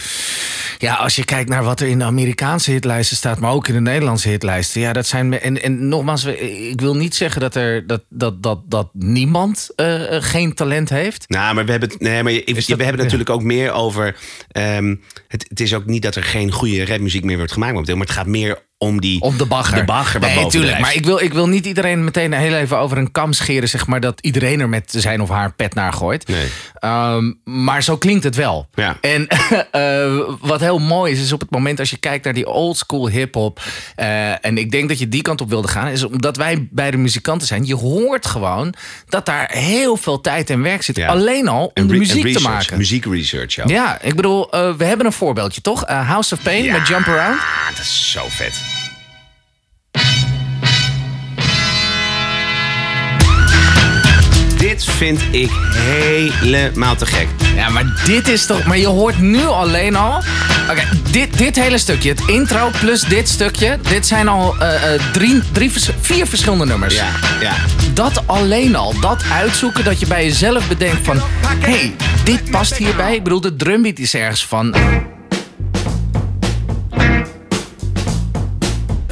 ja, 0.77 0.93
als 0.95 1.15
je 1.15 1.25
kijkt 1.25 1.49
naar 1.49 1.63
wat 1.63 1.79
er 1.79 1.87
in 1.87 1.97
de 1.99 2.03
Amerikaanse 2.05 2.71
hitlijsten 2.71 3.17
staat, 3.17 3.39
maar 3.39 3.51
ook 3.51 3.67
in 3.67 3.73
de 3.73 3.79
Nederlandse 3.81 4.29
hitlijsten. 4.29 4.81
Ja, 4.81 4.93
dat 4.93 5.07
zijn. 5.07 5.39
En, 5.39 5.61
en 5.63 5.87
nogmaals, 5.87 6.23
ik 6.71 6.81
wil 6.81 6.95
niet 6.95 7.15
zeggen 7.15 7.41
dat, 7.41 7.55
er, 7.55 7.87
dat, 7.87 8.03
dat, 8.09 8.43
dat, 8.43 8.59
dat 8.69 8.89
niemand 8.93 9.69
eh, 9.75 10.15
eh, 10.15 10.23
geen 10.23 10.53
talent 10.53 10.89
heeft. 10.89 11.29
Nou, 11.29 11.55
maar 11.55 11.65
we 11.65 11.71
hebben 11.71 11.89
nee, 11.99 12.23
maar 12.23 12.31
je- 12.31 12.43
we 12.45 12.53
dat- 12.53 12.79
hebben 12.79 13.03
natuurlijk 13.03 13.29
ook 13.29 13.43
meer 13.43 13.71
over. 13.71 14.15
ehm, 14.51 14.92
het, 15.27 15.45
het 15.49 15.59
is 15.59 15.73
ook 15.73 15.85
niet 15.85 16.01
dat 16.01 16.15
er 16.15 16.23
geen 16.23 16.51
goede 16.51 16.85
rapmuziek 16.85 17.23
meer 17.23 17.37
wordt 17.37 17.51
gemaakt 17.51 17.73
maar 17.73 17.97
het 17.97 18.11
gaat 18.11 18.27
meer 18.27 18.65
om 18.83 19.01
die... 19.01 19.21
Om 19.21 19.37
de 19.37 19.45
bagger. 19.45 19.77
De 19.77 19.83
bagger 19.83 20.19
nee, 20.19 20.47
tuurlijk. 20.47 20.79
Maar 20.79 20.95
ik 20.95 21.05
wil, 21.05 21.19
ik 21.19 21.33
wil 21.33 21.47
niet 21.47 21.65
iedereen 21.65 22.03
meteen 22.03 22.33
heel 22.33 22.53
even 22.53 22.77
over 22.77 22.97
een 22.97 23.11
kam 23.11 23.33
scheren, 23.33 23.69
zeg 23.69 23.87
maar, 23.87 23.99
dat 23.99 24.19
iedereen 24.21 24.59
er 24.59 24.69
met 24.69 24.93
zijn 24.95 25.21
of 25.21 25.29
haar 25.29 25.53
pet 25.53 25.73
naar 25.73 25.93
gooit. 25.93 26.27
Nee. 26.27 26.47
Ehm, 26.73 27.31
maar 27.43 27.83
zo 27.83 27.97
klinkt 27.97 28.23
het 28.23 28.35
wel. 28.35 28.67
Ja. 28.73 28.97
En 29.01 29.27
eh, 29.71 30.19
wat 30.39 30.59
heel 30.59 30.79
mooi 30.79 31.11
is, 31.11 31.19
is 31.21 31.31
op 31.31 31.39
het 31.39 31.49
moment 31.51 31.79
als 31.79 31.89
je 31.89 31.97
kijkt 31.97 32.23
naar 32.23 32.33
die 32.33 32.47
old 32.47 32.77
school 32.77 33.09
hip-hop. 33.09 33.61
eh, 33.95 34.45
en 34.45 34.57
ik 34.57 34.71
denk 34.71 34.89
dat 34.89 34.99
je 34.99 35.09
die 35.09 35.21
kant 35.21 35.41
op 35.41 35.49
wilde 35.49 35.67
gaan, 35.67 35.87
is 35.87 36.03
omdat 36.03 36.37
wij 36.37 36.67
bij 36.71 36.91
de 36.91 36.97
muzikanten 36.97 37.47
zijn. 37.47 37.65
Je 37.65 37.75
hoort 37.75 38.25
gewoon 38.25 38.73
dat 39.09 39.25
daar 39.25 39.49
heel 39.51 39.97
veel 39.97 40.21
tijd 40.21 40.49
en 40.49 40.61
werk 40.61 40.81
zit. 40.81 40.95
Ja. 40.95 41.07
Alleen 41.07 41.47
al 41.47 41.71
om 41.73 41.87
de 41.87 41.97
muziek 41.97 42.21
te 42.21 42.27
research, 42.27 42.53
maken. 42.53 42.77
Muziekresearch 42.77 43.59
ook. 43.59 43.69
Ja, 43.69 44.01
ik 44.01 44.15
bedoel, 44.15 44.51
eh, 44.51 44.73
we 44.73 44.85
hebben 44.85 45.05
een 45.05 45.11
voorbeeldje 45.11 45.61
toch? 45.61 45.87
House 45.87 46.33
of 46.33 46.41
Pain 46.41 46.63
Ja. 46.63 46.77
met 46.77 46.87
Jump 46.87 47.07
Around. 47.07 47.39
Ah, 47.39 47.69
dat 47.69 47.79
is 47.79 48.11
zo 48.11 48.21
vet. 48.29 48.72
Dit 54.73 54.85
vind 54.85 55.21
ik 55.31 55.51
helemaal 55.73 56.95
te 56.95 57.05
gek. 57.05 57.27
Ja, 57.55 57.69
maar 57.69 58.01
dit 58.05 58.27
is 58.27 58.45
toch. 58.45 58.65
Maar 58.65 58.77
je 58.77 58.87
hoort 58.87 59.19
nu 59.19 59.45
alleen 59.45 59.95
al. 59.95 60.23
Oké, 60.69 60.83
dit, 61.11 61.37
dit 61.37 61.55
hele 61.55 61.77
stukje, 61.77 62.09
het 62.09 62.21
intro 62.27 62.69
plus 62.79 63.01
dit 63.01 63.29
stukje. 63.29 63.79
Dit 63.89 64.07
zijn 64.07 64.27
al 64.27 64.55
eh, 64.59 64.93
eh, 64.93 65.01
drie, 65.11 65.41
drie, 65.51 65.71
vier 66.01 66.27
verschillende 66.27 66.65
nummers. 66.65 66.95
Ja, 66.95 67.09
ja. 67.41 67.53
Dat 67.93 68.27
alleen 68.27 68.75
al, 68.75 68.99
dat 68.99 69.23
uitzoeken, 69.31 69.83
dat 69.83 69.99
je 69.99 70.07
bij 70.07 70.23
jezelf 70.23 70.67
bedenkt 70.67 71.05
van... 71.05 71.17
hé, 71.59 71.71
hey, 71.71 71.95
dit 72.23 72.51
past 72.51 72.77
hierbij. 72.77 73.15
Ik 73.15 73.23
bedoel, 73.23 73.41
de 73.41 73.55
drumbeat 73.55 73.99
is 73.99 74.13
ergens 74.13 74.45
van... 74.45 74.75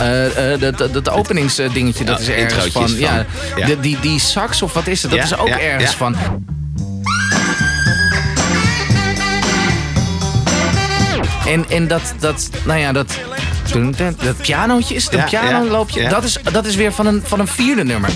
Eh, 0.01 0.53
eh, 0.53 0.59
dat, 0.59 0.93
dat, 0.93 1.09
openingsdingetje, 1.09 2.03
dat 2.03 2.19
is 2.19 2.29
ergens 2.29 2.71
van... 2.71 2.97
Ja, 2.97 3.25
van, 3.49 3.59
ja. 3.59 3.65
de- 3.65 3.79
die, 3.79 3.97
die 3.99 4.19
sax 4.19 4.61
of 4.61 4.73
wat 4.73 4.87
is 4.87 5.01
het, 5.01 5.11
dat 5.11 5.23
is 5.23 5.37
ook 5.37 5.47
ergens 5.47 5.95
van... 5.95 6.15
En, 11.47 11.65
en 11.69 11.87
dat, 11.87 12.13
dat, 12.19 12.49
nou 12.65 12.79
ja, 12.79 12.91
dat... 12.91 13.19
Dat 14.23 14.37
pianootje, 14.37 14.95
is 14.95 15.03
het 15.03 15.13
een 15.13 15.23
piano 15.23 15.67
loopje? 15.67 16.09
Dat, 16.09 16.23
is, 16.23 16.37
dat 16.51 16.65
is 16.65 16.75
weer 16.75 16.93
van 16.93 17.05
een, 17.05 17.21
van 17.23 17.39
een 17.39 17.47
vierde 17.47 17.83
nummer. 17.83 18.09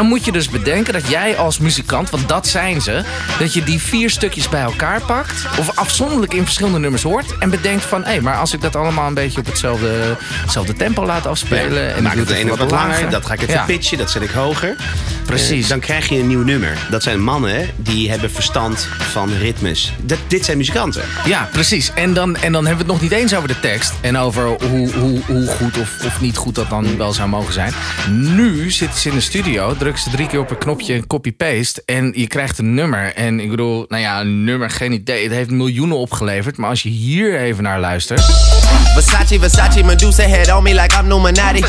Dan 0.00 0.08
moet 0.08 0.24
je 0.24 0.32
dus 0.32 0.48
bedenken 0.48 0.92
dat 0.92 1.08
jij 1.08 1.36
als 1.36 1.58
muzikant, 1.58 2.10
want 2.10 2.28
dat 2.28 2.46
zijn 2.46 2.80
ze, 2.80 3.02
dat 3.38 3.52
je 3.54 3.62
die 3.62 3.80
vier 3.80 4.10
stukjes 4.10 4.48
bij 4.48 4.60
elkaar 4.60 5.00
pakt, 5.00 5.46
of 5.58 5.76
afzonderlijk 5.76 6.34
in 6.34 6.44
verschillende 6.44 6.78
nummers 6.78 7.02
hoort, 7.02 7.38
en 7.38 7.50
bedenkt 7.50 7.84
van, 7.84 8.04
hé, 8.04 8.20
maar 8.20 8.36
als 8.36 8.52
ik 8.52 8.60
dat 8.60 8.76
allemaal 8.76 9.06
een 9.06 9.14
beetje 9.14 9.40
op 9.40 9.46
hetzelfde, 9.46 10.16
hetzelfde 10.20 10.74
tempo 10.74 11.04
laat 11.06 11.26
afspelen. 11.26 11.88
en 11.88 11.94
Dan 11.94 12.02
maak 12.02 12.12
ik 12.12 12.18
het 12.18 12.30
ene 12.30 12.56
wat 12.56 12.70
langer, 12.70 13.10
dat 13.10 13.26
ga 13.26 13.32
ik 13.32 13.40
even 13.42 13.54
Ja. 13.54 13.64
pitchen, 13.64 13.98
dat 13.98 14.10
zet 14.10 14.22
ik 14.22 14.30
hoger. 14.30 14.76
Precies. 15.26 15.62
Eh, 15.62 15.68
dan 15.70 15.80
krijg 15.80 16.08
je 16.08 16.18
een 16.18 16.26
nieuw 16.26 16.42
nummer. 16.42 16.78
Dat 16.90 17.02
zijn 17.02 17.22
mannen 17.22 17.68
die 17.76 18.10
hebben 18.10 18.30
verstand 18.30 18.88
van 18.98 19.30
ritmes. 19.40 19.92
Dat, 20.02 20.18
dit 20.26 20.44
zijn 20.44 20.56
muzikanten. 20.56 21.02
Ja, 21.24 21.48
precies. 21.52 21.92
En 21.94 22.14
dan, 22.14 22.36
en 22.36 22.52
dan 22.52 22.66
hebben 22.66 22.86
we 22.86 22.92
het 22.92 23.00
nog 23.00 23.10
niet 23.10 23.20
eens 23.20 23.34
over 23.34 23.48
de 23.48 23.60
tekst. 23.60 23.92
En 24.00 24.18
over 24.18 24.44
hoe, 24.44 24.92
hoe, 24.92 25.20
hoe 25.26 25.46
goed 25.46 25.78
of, 25.78 25.90
of 26.04 26.20
niet 26.20 26.36
goed 26.36 26.54
dat 26.54 26.70
dan 26.70 26.96
wel 26.96 27.12
zou 27.12 27.28
mogen 27.28 27.52
zijn. 27.52 27.72
Nu 28.10 28.70
zitten 28.70 29.00
ze 29.00 29.08
in 29.08 29.14
de 29.14 29.20
studio, 29.20 29.76
drukken 29.90 30.10
ze 30.10 30.16
drie 30.16 30.28
keer 30.28 30.40
op 30.40 30.50
een 30.50 30.58
knopje 30.58 31.06
copy-paste. 31.06 31.82
En 31.86 32.12
je 32.16 32.26
krijgt 32.26 32.58
een 32.58 32.74
nummer. 32.74 33.14
En 33.14 33.40
ik 33.40 33.50
bedoel, 33.50 33.84
nou 33.88 34.02
ja, 34.02 34.20
een 34.20 34.44
nummer, 34.44 34.70
geen 34.70 34.92
idee. 34.92 35.22
Het 35.22 35.32
heeft 35.32 35.50
miljoenen 35.50 35.96
opgeleverd. 35.96 36.56
Maar 36.56 36.68
als 36.68 36.82
je 36.82 36.88
hier 36.88 37.40
even 37.40 37.62
naar 37.62 37.80
luistert. 37.80 38.20
Versace, 38.94 39.38
Versace, 39.38 39.84
Medusa 39.84 40.22
head 40.22 40.56
on 40.56 40.62
me 40.62 40.74
like 40.74 40.96
I'm 40.96 41.06
Illuminati. 41.06 41.60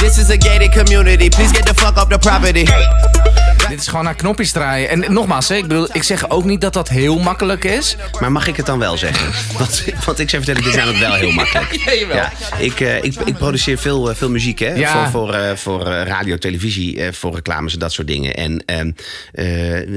This 0.00 0.18
is 0.18 0.30
a 0.30 0.36
gated 0.38 0.70
community. 0.70 1.28
Please 1.28 1.54
get 1.54 1.66
the 1.66 1.74
fuck 1.74 1.96
up 1.96 2.10
the 2.10 2.18
property. 2.18 2.64
Dit 3.68 3.80
is 3.80 3.86
gewoon 3.86 4.04
naar 4.04 4.14
knopjes 4.14 4.52
draaien. 4.52 4.88
En 4.88 5.12
nogmaals, 5.12 5.48
hè, 5.48 5.54
ik, 5.56 5.66
bedoel, 5.66 5.88
ik 5.92 6.02
zeg 6.02 6.30
ook 6.30 6.44
niet 6.44 6.60
dat 6.60 6.72
dat 6.72 6.88
heel 6.88 7.18
makkelijk 7.18 7.64
is. 7.64 7.96
Maar 8.20 8.32
mag 8.32 8.46
ik 8.46 8.56
het 8.56 8.66
dan 8.66 8.78
wel 8.78 8.96
zeggen? 8.96 9.32
Want, 9.58 9.84
want 10.04 10.18
ik 10.18 10.30
zou 10.30 10.42
vertellen, 10.42 10.62
dit 10.62 10.70
is 10.70 10.76
namelijk 10.84 11.04
wel 11.04 11.14
heel 11.14 11.32
makkelijk. 11.32 11.72
Ja, 11.84 11.94
jawel. 11.94 12.26
ik, 12.58 12.80
eh, 12.80 13.04
ik, 13.04 13.14
ik 13.24 13.36
produceer 13.36 13.78
veel, 13.78 14.10
eh, 14.10 14.16
veel 14.16 14.30
muziek 14.30 14.58
hè? 14.58 14.72
Ja. 14.72 15.10
voor, 15.10 15.10
voor, 15.10 15.34
eh, 15.34 15.56
voor 15.56 15.82
radio, 15.82 16.38
televisie, 16.38 17.12
voor 17.12 17.34
reclames 17.34 17.72
en 17.72 17.78
dat 17.78 17.92
soort 17.92 18.06
dingen. 18.06 18.34
En 18.34 18.62
ehm, 18.66 18.90
eh, 19.32 19.44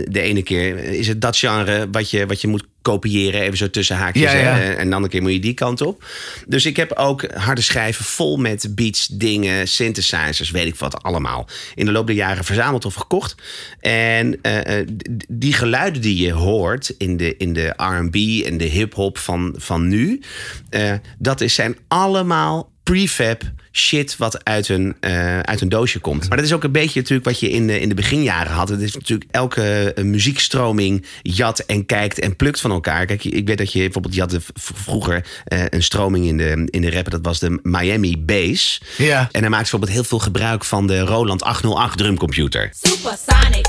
de 0.08 0.22
ene 0.22 0.44
keer 0.44 0.78
is 0.84 1.08
het 1.08 1.22
dat 1.22 1.38
genre 1.38 1.88
wat 1.92 2.10
je, 2.10 2.26
wat 2.26 2.42
je 2.42 2.48
moet 2.48 2.66
kopiëren, 2.88 3.42
even 3.42 3.58
zo 3.58 3.70
tussen 3.70 3.96
haakjes. 3.96 4.32
Ja, 4.32 4.38
ja. 4.38 4.56
hè? 4.56 4.74
En 4.74 4.90
de 4.90 4.96
andere 4.96 5.14
keer 5.14 5.22
moet 5.22 5.32
je 5.32 5.40
die 5.40 5.54
kant 5.54 5.82
op. 5.82 6.06
Dus 6.48 6.66
ik 6.66 6.76
heb 6.76 6.92
ook 6.92 7.26
harde 7.34 7.62
schijven 7.62 8.06
vol 8.06 8.38
met 8.38 8.76
beats, 8.76 9.08
dingen, 9.08 9.68
synthesizers, 9.68 10.52
weet 10.52 10.68
ik 10.68 10.76
wat 10.76 11.04
allemaal. 11.04 11.48
In 11.76 11.86
de 11.86 11.92
loop 11.92 12.08
der 12.08 12.16
jaren 12.16 12.44
verzameld 12.44 12.86
of 12.86 12.94
gekocht. 12.94 13.36
En 13.80 14.42
eh, 14.42 14.80
eh, 14.80 14.88
die 15.28 15.54
geluiden 15.54 16.02
die 16.02 16.26
je 16.26 16.34
hoort 16.34 16.94
in 16.98 17.18
de, 17.18 17.38
in 17.38 17.54
de 17.54 17.74
RB 17.78 18.16
en 18.46 18.58
de 18.58 18.66
hip-hop 18.66 19.18
van, 19.18 19.56
van 19.58 19.88
nu, 19.88 20.22
eh, 20.70 20.94
dat 21.18 21.42
is, 21.42 21.54
zijn 21.54 21.78
allemaal 21.88 22.72
prefab 22.88 23.44
shit 23.72 24.18
wat 24.18 24.44
uit 24.44 24.70
een, 24.70 24.96
eh, 25.00 25.40
uit 25.40 25.62
een 25.62 25.70
doosje 25.70 26.00
komt. 26.00 26.28
Maar 26.28 26.38
dat 26.38 26.46
is 26.46 26.54
ook 26.54 26.64
een 26.64 26.72
beetje 26.72 27.00
natuurlijk 27.00 27.28
wat 27.28 27.40
je 27.40 27.50
in 27.50 27.68
de, 27.68 27.80
in 27.80 27.90
de 27.90 27.96
beginjaren 27.96 28.52
had. 28.52 28.70
Het 28.70 28.82
is 28.82 28.94
natuurlijk 28.94 29.30
elke 29.32 29.94
eh, 29.94 30.04
muziekstroming 30.04 31.06
jat 31.22 31.60
en 31.60 31.86
kijkt 31.86 32.20
en 32.20 32.36
plukt 32.36 32.60
van 32.60 32.72
elkaar. 32.72 33.06
Kijk, 33.06 33.24
ik 33.24 33.48
weet 33.48 33.58
dat 33.58 33.72
je 33.72 33.80
bijvoorbeeld, 33.80 34.14
je 34.14 34.20
had 34.20 34.38
vroeger 34.54 35.26
eh, 35.46 35.60
een 35.70 35.84
stroming 35.84 36.26
in 36.26 36.38
de, 36.38 36.68
in 36.70 36.82
de 36.82 36.92
rap. 36.92 37.10
Dat 37.10 37.20
was 37.22 37.40
de 37.40 37.60
Miami 37.64 38.18
Bass. 38.18 38.82
Ja. 38.98 39.30
En 39.32 39.42
hij 39.42 39.50
maakte 39.50 39.58
bijvoorbeeld 39.62 39.92
heel 39.92 40.04
veel 40.04 40.20
gebruik 40.20 40.64
van 40.64 40.88
de 40.88 41.00
Roland 41.00 41.44
808 41.44 41.98
drumcomputer. 41.98 42.72
Supersonic, 42.82 43.68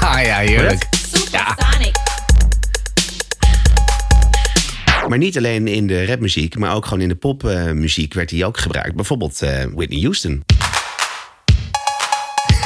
Ah 0.00 0.22
ja, 0.22 0.38
heerlijk. 0.38 0.88
supersonic. 0.90 2.03
Maar 5.08 5.18
niet 5.18 5.36
alleen 5.36 5.68
in 5.68 5.86
de 5.86 6.06
rapmuziek, 6.06 6.58
maar 6.58 6.74
ook 6.74 6.84
gewoon 6.84 7.00
in 7.00 7.08
de 7.08 7.14
popmuziek 7.14 8.14
werd 8.14 8.30
hij 8.30 8.44
ook 8.44 8.58
gebruikt. 8.58 8.94
Bijvoorbeeld 8.94 9.42
eh, 9.42 9.64
Whitney 9.74 10.00
Houston. 10.00 10.44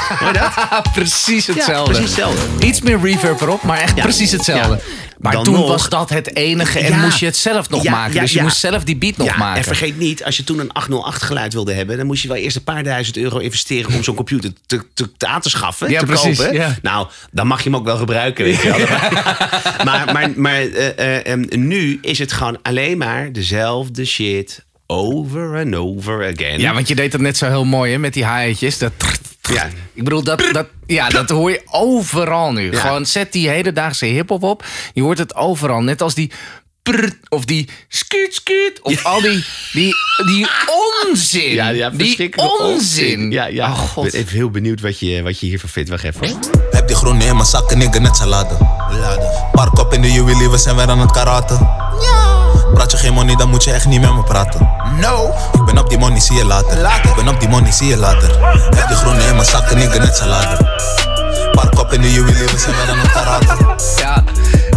precies 0.93 1.47
hetzelfde. 1.47 1.91
precies 1.91 2.15
hetzelfde. 2.15 2.65
Iets 2.65 2.81
meer 2.81 2.99
reverb 3.01 3.41
erop, 3.41 3.63
maar 3.63 3.77
echt 3.79 3.95
Ja. 3.95 4.03
precies 4.03 4.31
hetzelfde. 4.31 4.79
Maar 5.19 5.31
Dan 5.31 5.43
toen 5.43 5.53
nog- 5.53 5.67
was 5.67 5.89
dat 5.89 6.09
het 6.09 6.35
enige 6.35 6.79
en 6.79 6.91
Ja. 6.91 6.97
moest 7.03 7.19
je 7.19 7.25
het 7.25 7.37
zelf 7.37 7.69
nog 7.69 7.83
Ja, 7.83 7.91
maken. 7.91 8.13
ja, 8.13 8.21
dus 8.21 8.31
je 8.31 8.41
moest 8.41 8.57
zelf 8.57 8.83
die 8.83 8.95
beat 8.97 9.17
nog 9.17 9.27
ja, 9.27 9.37
maken. 9.37 9.57
En 9.57 9.63
vergeet 9.63 9.97
niet, 9.97 10.23
als 10.23 10.37
je 10.37 10.43
toen 10.43 10.59
een 10.59 10.71
808 10.73 11.21
geluid 11.21 11.53
wilde 11.53 11.73
hebben, 11.73 11.97
dan 11.97 12.05
moest 12.05 12.21
je 12.21 12.27
wel 12.27 12.37
eerst 12.37 12.55
een 12.55 12.63
paar 12.63 12.83
duizend 12.83 13.17
euro 13.17 13.37
investeren 13.37 13.93
om 13.95 14.03
zo'n 14.03 14.15
computer 14.15 14.51
te, 14.65 14.81
te, 14.93 15.11
te 15.17 15.27
aan 15.27 15.41
te 15.41 15.49
schaffen. 15.49 15.89
Ja, 15.89 15.99
te 15.99 16.05
precies, 16.05 16.37
kopen. 16.37 16.77
Nou, 16.81 17.07
dan 17.31 17.47
mag 17.47 17.57
je 17.63 17.69
hem 17.69 17.79
ook 17.79 17.85
wel 17.85 17.97
gebruiken. 17.97 18.45
Weet 18.45 18.61
je 18.61 18.69
wel. 18.69 18.77
maar 19.85 20.13
maar, 20.13 20.31
maar 20.35 20.61
eh, 20.61 21.17
eh, 21.17 21.27
em, 21.27 21.45
nu 21.49 21.97
is 22.01 22.19
het 22.19 22.31
gewoon 22.31 22.57
alleen 22.61 22.97
maar 22.97 23.31
dezelfde 23.31 24.05
shit 24.05 24.65
over 24.87 25.57
and 25.65 25.75
over 25.75 26.31
again. 26.33 26.59
Ja, 26.59 26.73
want 26.73 26.87
je 26.87 26.95
deed 26.95 27.11
dat 27.11 27.21
net 27.21 27.37
zo 27.37 27.47
heel 27.47 27.65
mooi 27.65 27.91
hè, 27.91 27.97
met 27.97 28.13
die 28.13 28.23
haaitjes. 28.25 28.77
Dat 28.77 28.91
Ja. 29.53 29.69
Ik 29.93 30.03
bedoel, 30.03 30.23
dat, 30.23 30.43
dat, 30.51 30.67
ja, 30.85 31.09
dat 31.09 31.29
hoor 31.29 31.51
je 31.51 31.61
overal 31.65 32.51
nu. 32.51 32.71
Ja. 32.71 32.79
Gewoon 32.79 33.05
zet 33.05 33.31
die 33.31 33.49
hedendaagse 33.49 34.05
hip-hop 34.05 34.43
op. 34.43 34.65
Je 34.93 35.01
hoort 35.01 35.17
het 35.17 35.35
overal. 35.35 35.81
Net 35.81 36.01
als 36.01 36.13
die. 36.13 36.31
of 37.29 37.45
die 37.45 37.69
skuut 37.87 38.33
skuut. 38.33 38.79
Of 38.81 39.05
al 39.05 39.21
die, 39.21 39.45
die, 39.71 39.93
die 40.25 40.47
onzin. 41.07 41.53
Ja, 41.53 41.69
ja, 41.69 41.89
die 41.89 42.31
onzin. 42.35 43.31
Ja, 43.31 43.45
ja. 43.45 43.71
Oh, 43.71 43.79
God. 43.79 44.05
Ik 44.05 44.11
ben 44.11 44.21
even 44.21 44.35
heel 44.35 44.49
benieuwd 44.49 44.81
wat 44.81 44.99
je, 44.99 45.21
wat 45.21 45.39
je 45.39 45.45
hiervan 45.45 45.69
vindt. 45.69 45.89
Wacht 45.89 46.03
even. 46.03 46.39
Heb 46.71 46.87
die 46.87 46.95
groene 46.95 47.25
in 47.25 47.35
mijn 47.35 47.47
zakken, 47.47 47.77
nigga, 47.77 47.99
net 47.99 48.15
salade. 48.15 48.57
Park 49.51 49.79
op 49.79 49.93
in 49.93 50.01
de 50.01 50.11
juwelie, 50.11 50.49
we 50.49 50.57
zijn 50.57 50.75
weer 50.75 50.89
aan 50.89 50.99
het 50.99 51.11
karaten. 51.11 51.57
Praat 52.79 52.91
je 52.91 52.97
geen 52.97 53.13
money, 53.13 53.35
dan 53.35 53.49
moet 53.49 53.63
je 53.63 53.71
echt 53.71 53.85
niet 53.85 54.01
met 54.01 54.13
me 54.13 54.23
praten. 54.23 54.69
No. 54.99 55.33
Ik 55.53 55.65
ben 55.65 55.77
op 55.77 55.89
die 55.89 55.97
money, 55.97 56.19
zie 56.19 56.37
je 56.37 56.45
later. 56.45 56.77
Ik 57.03 57.15
ben 57.15 57.27
op 57.27 57.39
die 57.39 57.49
money, 57.49 57.71
zie 57.71 57.87
je 57.87 57.97
later. 57.97 58.29
Heb 58.75 58.87
die 58.87 58.97
groene 58.97 59.23
in 59.23 59.35
mijn 59.35 59.47
zakken, 59.47 59.77
nigga, 59.77 59.97
net 59.97 60.17
salade. 60.17 60.57
Park 61.51 61.79
op 61.79 61.93
in 61.93 62.01
de 62.01 62.11
juwelie, 62.11 62.45
we 62.45 62.57
zijn 62.57 62.75
weer 62.75 63.25
aan 63.25 63.41
het. 63.41 63.95
Ja. 63.97 64.23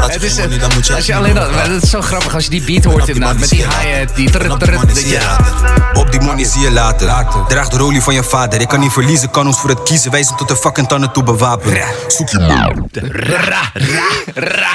Het 0.03 0.23
is, 0.23 0.33
geen 0.33 0.43
money, 0.43 0.59
dan 0.59 0.71
moet 0.75 0.87
je 0.87 0.95
als 0.95 1.07
je 1.07 1.15
alleen 1.15 1.35
dat, 1.35 1.53
dat 1.53 1.83
is 1.83 1.91
zo 1.91 2.01
grappig 2.01 2.35
als 2.35 2.45
je 2.45 2.51
die 2.51 2.63
beat 2.63 2.85
hoort 2.85 3.09
inderdaad. 3.09 3.39
Met 3.39 3.49
die 3.49 3.59
hi-hat, 3.59 4.17
die 4.17 4.31
trut 4.31 4.51
op 4.51 4.61
die 4.61 4.69
trut. 4.69 4.81
money, 4.81 4.95
zie 4.95 5.11
je 5.11 5.21
later. 5.21 6.01
Op 6.01 6.13
die 6.13 6.21
money 6.21 6.45
zie 6.45 6.61
je 6.61 6.71
later. 6.71 7.27
Draag 7.49 7.69
de 7.69 7.77
rolie 7.77 8.01
van 8.01 8.15
je 8.15 8.23
vader. 8.23 8.61
Ik 8.61 8.69
kan 8.69 8.81
niet 8.81 8.93
verliezen, 8.93 9.31
kan 9.31 9.47
ons 9.47 9.61
voor 9.61 9.71
het 9.71 9.83
kiezen. 9.83 10.11
Wij 10.11 10.23
zijn 10.23 10.37
tot 10.37 10.49
de 10.49 10.57
fucking 10.57 10.89
tanden 10.89 11.13
toe 11.13 11.23
bewapend. 11.23 11.79
Zoek 12.09 12.29
je 12.29 12.39
man. 12.39 12.89
Ra, 12.93 13.71
ra, 13.73 14.11
ra. 14.35 14.71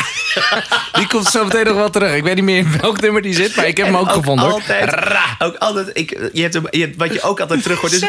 Die 0.94 1.08
komt 1.08 1.28
zo 1.28 1.44
meteen 1.44 1.66
nog 1.66 1.76
wel 1.76 1.90
terug. 1.90 2.16
Ik 2.16 2.24
weet 2.24 2.36
niet 2.36 2.44
meer 2.44 2.58
in 2.58 2.78
welk 2.82 3.02
nummer 3.02 3.22
die 3.22 3.34
zit, 3.34 3.56
maar 3.56 3.68
ik 3.68 3.78
heb 3.78 3.86
hem 3.86 3.98
ook, 3.98 4.08
En 4.08 4.14
gevonden. 4.14 4.52
Altijd, 4.52 4.96
ook 5.40 5.56
altijd, 5.56 5.90
ik, 5.94 6.30
je 6.34 6.42
hebt 6.42 6.54
hem, 6.54 6.68
je 6.70 6.80
hebt, 6.80 6.98
wat 6.98 7.14
je 7.14 7.22
ook 7.22 7.40
altijd 7.40 7.64
terug 7.64 7.80
hoort. 7.80 7.94
Is, 7.94 8.02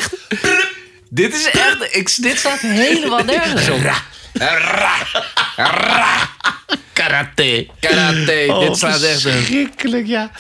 Dit 1.11 1.35
is 1.35 1.51
echt. 1.51 1.97
Ik, 1.97 2.23
dit 2.23 2.39
staat 2.39 2.61
helemaal 2.61 3.25
nergens 3.25 3.69
op. 3.69 3.81
Karate. 6.93 7.67
Karate. 7.81 8.45
Oh, 8.49 8.61
Dit 8.61 8.77
slaat 8.77 9.03
echt 9.03 9.25
een... 9.25 9.33
Verschrikkelijk, 9.33 10.07
ja. 10.07 10.31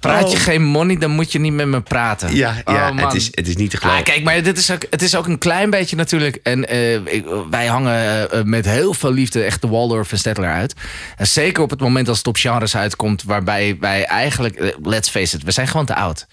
Praat 0.00 0.30
je 0.30 0.36
Oh. 0.36 0.42
geen 0.42 0.62
money, 0.62 0.96
dan 0.96 1.10
moet 1.10 1.32
je 1.32 1.38
niet 1.38 1.52
met 1.52 1.66
me 1.66 1.80
praten. 1.80 2.34
Ja, 2.34 2.54
ja 2.64 2.90
Oh, 2.90 2.96
het, 2.96 3.14
is, 3.14 3.28
het 3.30 3.48
is 3.48 3.56
niet 3.56 3.70
te 3.70 3.76
geloven. 3.76 3.98
Ah, 4.00 4.04
kijk, 4.06 4.22
maar 4.24 4.42
dit 4.42 4.58
is 4.58 4.70
ook, 4.70 4.82
het 4.90 5.02
is 5.02 5.14
ook 5.14 5.26
een 5.26 5.38
klein 5.38 5.70
beetje 5.70 5.96
natuurlijk. 5.96 6.38
En 6.42 6.68
eh, 6.68 6.94
ik- 6.94 7.24
wij 7.50 7.66
hangen 7.66 8.30
eh, 8.30 8.42
met 8.42 8.64
heel 8.64 8.94
veel 8.94 9.12
liefde 9.12 9.42
echt 9.44 9.60
de 9.60 9.68
Waldorf 9.68 10.12
en 10.12 10.18
Stettler 10.18 10.50
uit. 10.50 10.74
En 11.16 11.26
zeker 11.26 11.62
op 11.62 11.70
het 11.70 11.80
moment 11.80 12.08
als 12.08 12.18
het 12.18 12.26
op 12.26 12.36
genres 12.36 12.76
uitkomt, 12.76 13.22
waarbij 13.22 13.76
wij 13.80 14.04
eigenlijk, 14.04 14.54
eh, 14.54 14.68
let's 14.82 15.08
face 15.10 15.36
it, 15.36 15.42
we 15.42 15.50
zijn 15.50 15.68
gewoon 15.68 15.86
te 15.86 15.94
oud. 15.94 16.26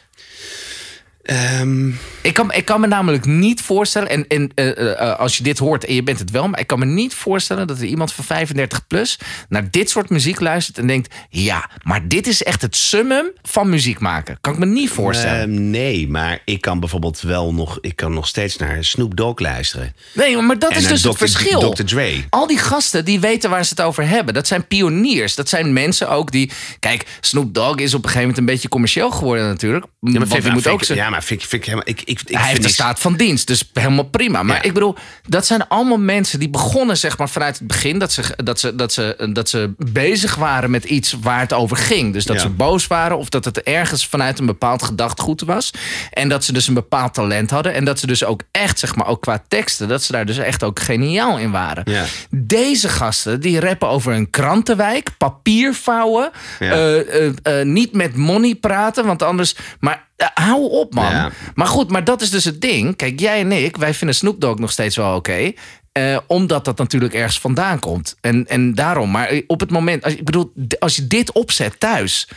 Ehm, 1.30 1.88
Ik 2.22 2.34
kan, 2.34 2.54
ik 2.54 2.66
kan 2.66 2.82
me 2.82 2.88
namelijk 2.88 3.26
niet 3.26 3.62
voorstellen, 3.62 4.10
en, 4.10 4.28
en 4.28 4.52
eh, 4.56 4.92
eh, 5.02 5.20
als 5.20 5.38
je 5.38 5.44
dit 5.44 5.58
hoort 5.58 5.86
en 5.86 5.94
je 5.94 6.04
bent 6.04 6.20
het 6.20 6.32
wel, 6.32 6.48
maar 6.48 6.60
ik 6.60 6.68
kan 6.68 6.80
me 6.80 6.86
niet 6.86 7.14
voorstellen 7.14 7.68
dat 7.68 7.80
er 7.80 7.86
iemand 7.86 8.14
van 8.14 8.24
35 8.26 8.88
plus 8.88 9.20
naar 9.50 9.72
dit 9.72 9.90
soort 9.90 10.10
muziek 10.10 10.40
luistert 10.40 10.78
en 10.78 10.88
denkt: 10.88 11.16
ja, 11.30 11.70
maar 11.84 12.08
dit 12.08 12.28
is 12.28 12.44
echt 12.44 12.62
het 12.62 12.76
summum 12.76 13.26
van 13.42 13.70
muziek 13.70 14.00
maken. 14.00 14.38
Kan 14.42 14.54
ik 14.54 14.60
me 14.60 14.66
niet 14.66 14.90
voorstellen. 14.90 15.40
ehm, 15.42 15.70
nee, 15.70 16.08
maar 16.10 16.40
ik 16.46 16.62
kan 16.62 16.80
bijvoorbeeld 16.80 17.22
wel 17.22 17.54
nog... 17.54 17.78
Ik 17.82 17.96
kan 17.96 18.14
nog 18.14 18.28
steeds 18.28 18.58
naar 18.58 18.84
Snoop 18.84 19.16
Dogg 19.16 19.40
luisteren. 19.40 19.96
Nee, 20.14 20.38
maar 20.42 20.60
dat 20.60 20.72
En 20.72 20.78
is 20.78 20.88
dus 20.88 21.04
het 21.04 21.18
verschil. 21.18 21.74
Dr. 21.74 21.84
Dre. 21.84 22.24
Al 22.30 22.48
die 22.48 22.58
gasten 22.58 23.06
die 23.06 23.20
weten 23.20 23.50
waar 23.50 23.64
ze 23.64 23.70
het 23.70 23.82
over 23.82 24.08
hebben. 24.08 24.34
Dat 24.34 24.48
zijn 24.48 24.68
pioniers. 24.68 25.36
Dat 25.36 25.50
zijn 25.50 25.74
mensen 25.74 26.10
ook 26.10 26.32
die. 26.32 26.52
Kijk, 26.80 27.06
Snoop 27.22 27.54
Dogg 27.54 27.76
is 27.76 27.94
op 27.94 28.04
een 28.04 28.10
gegeven 28.10 28.20
moment 28.20 28.38
een 28.38 28.46
beetje 28.46 28.70
commercieel 28.70 29.12
geworden 29.12 29.48
natuurlijk. 29.48 29.86
Ja, 30.00 30.20
maar 30.20 30.28
Want 30.28 30.54
moet 30.54 30.68
ook 30.68 30.84
zijn. 30.84 30.98
ja, 30.98 31.10
maar 31.10 31.19
vind, 31.24 31.42
ik- 31.42 31.48
vind 31.50 31.62
ik 31.62 31.70
helemaal... 31.70 31.88
Ik, 31.90 32.02
ik, 32.02 32.08
ik 32.22 32.28
hij 32.28 32.36
vind 32.38 32.48
heeft 32.48 32.62
de 32.64 32.70
staat 32.70 33.00
van 33.00 33.16
dienst, 33.16 33.48
dus 33.48 33.70
helemaal 33.74 34.04
prima. 34.04 34.44
Maar 34.44 34.56
Ja. 34.56 34.62
ik 34.62 34.74
bedoel, 34.74 34.96
dat 35.28 35.46
zijn 35.46 35.68
allemaal 35.68 35.98
mensen 36.00 36.40
die 36.40 36.50
begonnen 36.50 36.98
zeg 36.98 37.18
maar 37.18 37.30
vanuit 37.30 37.58
het 37.60 37.68
begin 37.68 38.00
dat 38.00 38.12
ze, 38.12 38.22
dat 38.44 38.60
ze, 38.60 38.76
dat 38.76 38.94
ze, 38.94 39.30
dat 39.34 39.50
ze 39.50 39.74
bezig 39.78 40.36
waren 40.36 40.72
met 40.72 40.84
iets 40.84 41.16
waar 41.22 41.40
het 41.40 41.54
over 41.54 41.78
ging. 41.78 42.14
Dus 42.14 42.26
dat 42.26 42.36
Ja. 42.36 42.42
ze 42.42 42.50
boos 42.50 42.88
waren 42.88 43.18
of 43.18 43.30
dat 43.30 43.46
het 43.46 43.62
ergens 43.62 44.08
vanuit 44.08 44.40
een 44.40 44.46
bepaald 44.46 44.84
gedachtgoed 44.84 45.42
was. 45.42 45.72
En 46.12 46.30
dat 46.30 46.44
ze 46.44 46.54
dus 46.54 46.68
een 46.68 46.74
bepaald 46.74 47.14
talent 47.14 47.50
hadden. 47.50 47.74
En 47.74 47.86
dat 47.86 48.00
ze 48.00 48.08
dus 48.08 48.24
ook 48.24 48.42
echt, 48.52 48.80
zeg 48.80 48.96
maar, 48.96 49.08
ook 49.08 49.22
qua 49.22 49.44
teksten, 49.48 49.88
dat 49.88 50.04
ze 50.04 50.12
daar 50.12 50.26
dus 50.26 50.38
echt 50.38 50.64
ook 50.64 50.80
geniaal 50.80 51.38
in 51.40 51.52
waren. 51.52 51.84
Ja. 51.92 52.06
Deze 52.30 52.90
gasten 52.90 53.42
die 53.42 53.60
rappen 53.60 53.88
over 53.88 54.14
een 54.14 54.30
krantenwijk, 54.30 55.10
papier 55.18 55.74
vouwen, 55.74 56.32
eh, 56.60 57.00
eh, 57.26 57.32
eh, 57.44 57.66
niet 57.66 57.94
met 57.94 58.16
money 58.16 58.56
praten, 58.56 59.06
want 59.06 59.24
anders. 59.24 59.56
Maar 59.80 60.08
hou 60.34 60.70
op, 60.70 60.94
man. 60.94 61.12
Ja. 61.12 61.32
Maar 61.56 61.68
goed, 61.68 61.90
maar 61.90 62.04
dat 62.04 62.22
is 62.22 62.30
dus 62.30 62.46
het 62.46 62.62
ding. 62.62 62.96
Kijk, 62.96 63.20
jij 63.20 63.40
en 63.40 63.52
ik, 63.52 63.78
wij 63.78 63.94
vinden 63.94 64.16
Snoop 64.16 64.42
Dogg 64.42 64.60
nog 64.60 64.72
steeds 64.72 64.96
wel 64.96 65.16
oké. 65.16 65.52
eh, 65.92 66.18
omdat 66.28 66.66
dat 66.66 66.78
natuurlijk 66.78 67.14
ergens 67.14 67.40
vandaan 67.40 67.80
komt. 67.80 68.16
En, 68.22 68.48
en 68.48 68.74
daarom. 68.74 69.12
Maar 69.12 69.42
op 69.48 69.60
het 69.60 69.70
moment, 69.72 70.04
als, 70.04 70.14
ik 70.14 70.26
bedoel, 70.26 70.54
als 70.80 70.96
je 70.96 71.08
dit 71.08 71.32
opzet 71.32 71.80
thuis. 71.80 72.28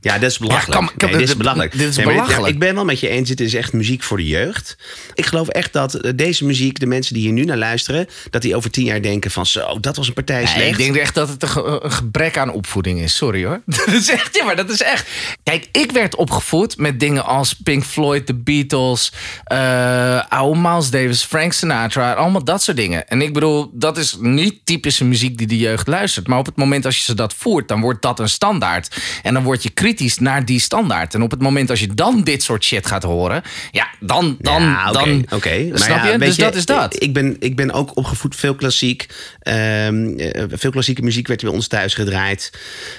Ja, 0.00 0.18
dat 0.18 0.30
is 0.30 0.38
belachelijk. 0.38 0.80
Ja, 0.80 0.86
kan- 0.86 0.96
kan- 0.96 1.08
Nee, 1.08 1.18
dit 1.18 1.20
is 1.22 1.28
dit- 1.28 1.38
belachelijk. 1.38 1.72
dit 1.78 1.88
is 1.88 1.96
Nee, 1.96 2.06
belachelijk. 2.06 2.40
ja, 2.40 2.46
ik 2.48 2.58
ben 2.58 2.74
wel 2.74 2.84
met 2.84 3.00
je 3.00 3.08
eens, 3.08 3.28
het 3.28 3.40
is 3.40 3.54
echt 3.54 3.72
muziek 3.72 4.02
voor 4.02 4.16
de 4.16 4.26
jeugd. 4.26 4.76
Ik 5.14 5.26
geloof 5.26 5.48
echt 5.48 5.72
dat 5.72 5.94
eh, 5.94 6.12
deze 6.16 6.44
muziek, 6.44 6.80
de 6.80 6.86
mensen 6.86 7.14
die 7.14 7.22
hier 7.22 7.32
nu 7.32 7.44
naar 7.44 7.56
luisteren... 7.56 8.06
dat 8.30 8.42
die 8.42 8.56
over 8.56 8.70
tien 8.70 8.84
jaar 8.84 9.02
denken 9.02 9.30
van 9.30 9.46
zo, 9.46 9.80
dat 9.80 9.96
was 9.96 10.06
een 10.08 10.12
partij 10.14 10.36
Nee, 10.36 10.46
slecht. 10.46 10.68
ik 10.70 10.76
denk 10.76 10.96
echt 10.96 11.14
dat 11.14 11.28
het 11.28 11.42
een, 11.42 11.48
ge- 11.48 11.80
een 11.82 11.92
gebrek 11.92 12.38
aan 12.38 12.50
opvoeding 12.52 13.00
is. 13.00 13.16
Sorry 13.16 13.44
hoor. 13.44 13.60
Dat 13.86 13.86
is 13.88 14.10
echt, 14.10 14.36
ja, 14.36 14.44
maar 14.44 14.56
dat 14.56 14.70
is 14.70 14.82
echt. 14.82 15.08
Kijk, 15.42 15.68
ik 15.72 15.92
werd 15.92 16.16
opgevoed 16.16 16.76
met 16.76 17.00
dingen 17.00 17.24
als 17.24 17.52
Pink 17.52 17.84
Floyd, 17.84 18.26
The 18.26 18.34
Beatles, 18.34 19.12
eh 19.44 20.20
oude 20.28 20.60
Miles 20.60 20.90
Davis, 20.90 21.22
Frank 21.24 21.52
Sinatra, 21.52 22.12
allemaal 22.12 22.44
dat 22.44 22.62
soort 22.62 22.76
dingen. 22.76 23.08
En 23.08 23.22
ik 23.22 23.32
bedoel, 23.32 23.70
dat 23.72 23.96
is 23.98 24.16
niet 24.20 24.54
typische 24.64 25.04
muziek 25.04 25.38
die 25.38 25.46
de 25.46 25.58
jeugd 25.58 25.86
luistert. 25.86 26.26
Maar 26.26 26.38
op 26.38 26.46
het 26.46 26.56
moment 26.56 26.84
als 26.84 26.96
je 26.96 27.02
ze 27.02 27.14
dat 27.14 27.34
voert, 27.34 27.68
dan 27.68 27.80
wordt 27.80 28.02
dat 28.02 28.20
een 28.20 28.28
standaard. 28.28 28.96
En 29.22 29.34
dan 29.34 29.42
word 29.42 29.62
je 29.62 29.70
kritisch 29.86 30.18
naar 30.18 30.44
die 30.44 30.60
standaard. 30.60 31.14
En 31.14 31.22
op 31.22 31.30
het 31.30 31.40
moment 31.40 31.70
als 31.70 31.80
je 31.80 31.94
dan 31.94 32.22
dit 32.22 32.42
soort 32.42 32.64
shit 32.64 32.86
gaat 32.86 33.02
horen, 33.02 33.42
ja, 33.70 33.88
dan, 34.00 34.36
dan, 34.40 34.62
ja, 34.62 34.92
dan, 34.92 35.26
oké. 35.30 35.66
Maar 35.68 35.78
snap 35.78 35.96
ja, 35.96 36.12
je? 36.12 36.18
Dus 36.18 36.36
dat 36.36 36.54
is 36.54 36.66
dat. 36.66 37.02
Ik 37.02 37.12
ben, 37.12 37.36
ik 37.38 37.56
ben 37.56 37.72
ook 37.72 37.96
opgevoed 37.96 38.36
veel 38.36 38.54
klassiek. 38.54 39.06
Ehm, 39.40 40.18
eh, 40.18 40.44
veel 40.50 40.70
klassieke 40.70 41.02
muziek 41.02 41.26
werd 41.26 41.42
bij 41.42 41.50
ons 41.50 41.66
thuis 41.66 41.94
gedraaid. 41.94 42.52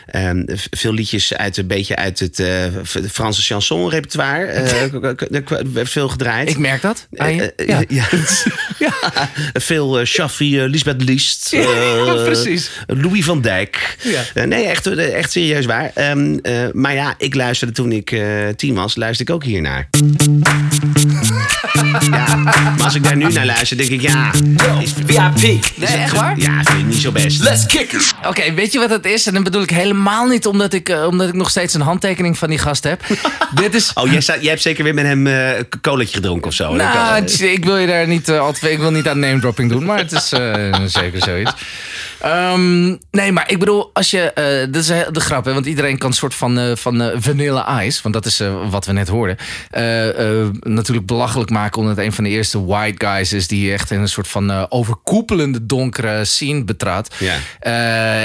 Ehm, 0.06 0.44
veel 0.72 0.94
liedjes 0.94 1.34
uit 1.34 1.58
een 1.58 1.68
beetje 1.68 1.96
uit 1.96 2.20
het 2.20 2.40
eh, 2.40 2.66
Franse 3.12 3.42
chanson 3.42 3.90
repertoire. 3.90 4.46
eh, 4.46 5.68
werd 5.74 5.90
veel 5.90 6.10
gedraaid. 6.10 6.50
Ik 6.50 6.58
merk 6.58 6.82
dat. 6.82 7.08
ja. 7.10 7.84
ja. 7.88 8.08
veel 9.54 10.06
Shaffi, 10.06 10.60
eh, 10.60 10.70
Lisbeth 10.70 11.04
Liest. 11.04 11.52
Ja, 11.52 12.14
precies. 12.32 12.70
Louis 12.86 13.26
van 13.26 13.42
Dijk. 13.42 13.98
Nee, 14.34 14.66
echt, 14.66 14.88
echt 14.88 15.32
serieus 15.32 15.66
waar. 15.66 15.92
Ehm, 15.94 16.38
eh, 16.42 16.68
maar 16.78 16.94
ja, 16.94 17.14
ik 17.18 17.36
luisterde 17.36 17.74
toen 17.74 17.92
ik 17.92 18.12
eh, 18.12 18.22
tien 18.56 18.74
was, 18.76 18.96
luisterde 18.96 19.32
ik 19.32 19.38
ook 19.38 19.44
hiernaar. 19.44 19.90
ja, 22.12 22.36
maar 22.36 22.76
als 22.84 22.96
ik 22.96 23.04
daar 23.04 23.16
nu 23.18 23.32
naar 23.34 23.46
luister, 23.46 23.78
denk 23.78 23.90
ik 23.90 24.02
ja. 24.02 24.32
Is, 24.82 24.94
VIP. 25.06 25.64
Nee, 25.76 25.88
echt 25.98 26.14
waar? 26.16 26.40
Ja, 26.40 26.64
vind 26.64 26.80
ik 26.80 26.86
niet 26.86 27.02
zo 27.02 27.12
best. 27.12 27.42
Let's 27.44 27.66
kick 27.66 27.92
it. 27.92 28.14
Oké, 28.28 28.54
weet 28.54 28.72
je 28.72 28.80
wat 28.80 28.90
het 28.90 29.06
is? 29.06 29.28
En 29.28 29.34
dan 29.34 29.44
bedoel 29.44 29.62
ik 29.62 29.70
helemaal 29.70 30.28
niet 30.28 30.46
omdat 30.46 30.74
ik, 30.74 30.90
eh, 30.90 31.06
omdat 31.08 31.28
ik 31.28 31.34
nog 31.34 31.50
steeds 31.50 31.74
een 31.74 31.82
handtekening 31.82 32.38
van 32.38 32.50
die 32.50 32.58
gast 32.58 32.84
heb. 32.84 33.02
Dit 33.62 33.74
is. 33.76 33.92
Oh, 33.94 34.12
jij, 34.12 34.22
staat, 34.22 34.42
jij 34.42 34.50
hebt 34.50 34.62
zeker 34.62 34.84
weer 34.84 34.94
met 34.94 35.06
hem 35.06 35.28
eh 35.28 35.58
een 35.82 36.08
gedronken 36.08 36.48
of 36.48 36.54
zo. 36.54 36.68
Dat 36.68 36.78
Nou, 36.78 37.14
kan- 37.16 37.24
is- 37.24 37.42
ik 37.42 37.66
wil 37.66 37.78
je 37.78 37.88
daar 37.88 38.08
niet 38.08 38.30
altijd, 38.30 38.72
ik 38.72 38.80
wil 38.80 38.92
niet 38.92 39.08
aan 39.08 39.20
name 39.20 39.40
dropping 39.40 39.70
doen, 39.70 39.86
maar 39.86 39.98
het 39.98 40.12
is 40.12 40.32
eh, 40.32 40.76
zeker 40.86 41.22
zoiets. 41.24 41.52
Ehm, 42.22 42.96
nee, 43.12 43.32
maar 43.32 43.52
ik 43.52 43.60
bedoel, 43.60 43.90
als 43.94 44.12
je. 44.12 44.32
eh 44.32 44.46
dat 44.72 44.82
is 44.82 44.88
de 44.88 45.20
grap, 45.20 45.46
hè, 45.46 45.54
want 45.54 45.66
iedereen 45.66 45.98
kan 45.98 46.10
een 46.10 46.16
soort 46.16 46.36
van, 46.36 46.60
eh, 46.60 46.76
van 46.76 47.02
eh, 47.02 47.18
vanilla 47.20 47.84
ice, 47.84 48.00
want 48.02 48.14
dat 48.14 48.26
is 48.26 48.42
wat 48.70 48.86
we 48.86 48.92
net 48.92 49.08
hoorden. 49.08 49.38
natuurlijk 50.62 51.08
belachelijk 51.08 51.50
maken 51.50 51.80
omdat 51.80 51.96
het 51.96 52.06
een 52.06 52.14
van 52.14 52.24
de 52.24 52.30
eerste 52.30 52.66
white 52.66 53.06
guys 53.06 53.34
is 53.34 53.48
die 53.48 53.74
echt 53.74 53.92
in 53.92 54.00
een 54.00 54.10
soort 54.10 54.28
van 54.28 54.72
overkoepelende 54.72 55.66
donkere 55.66 56.26
scene 56.26 56.64
betrad. 56.64 57.16
Ja. 57.20 57.36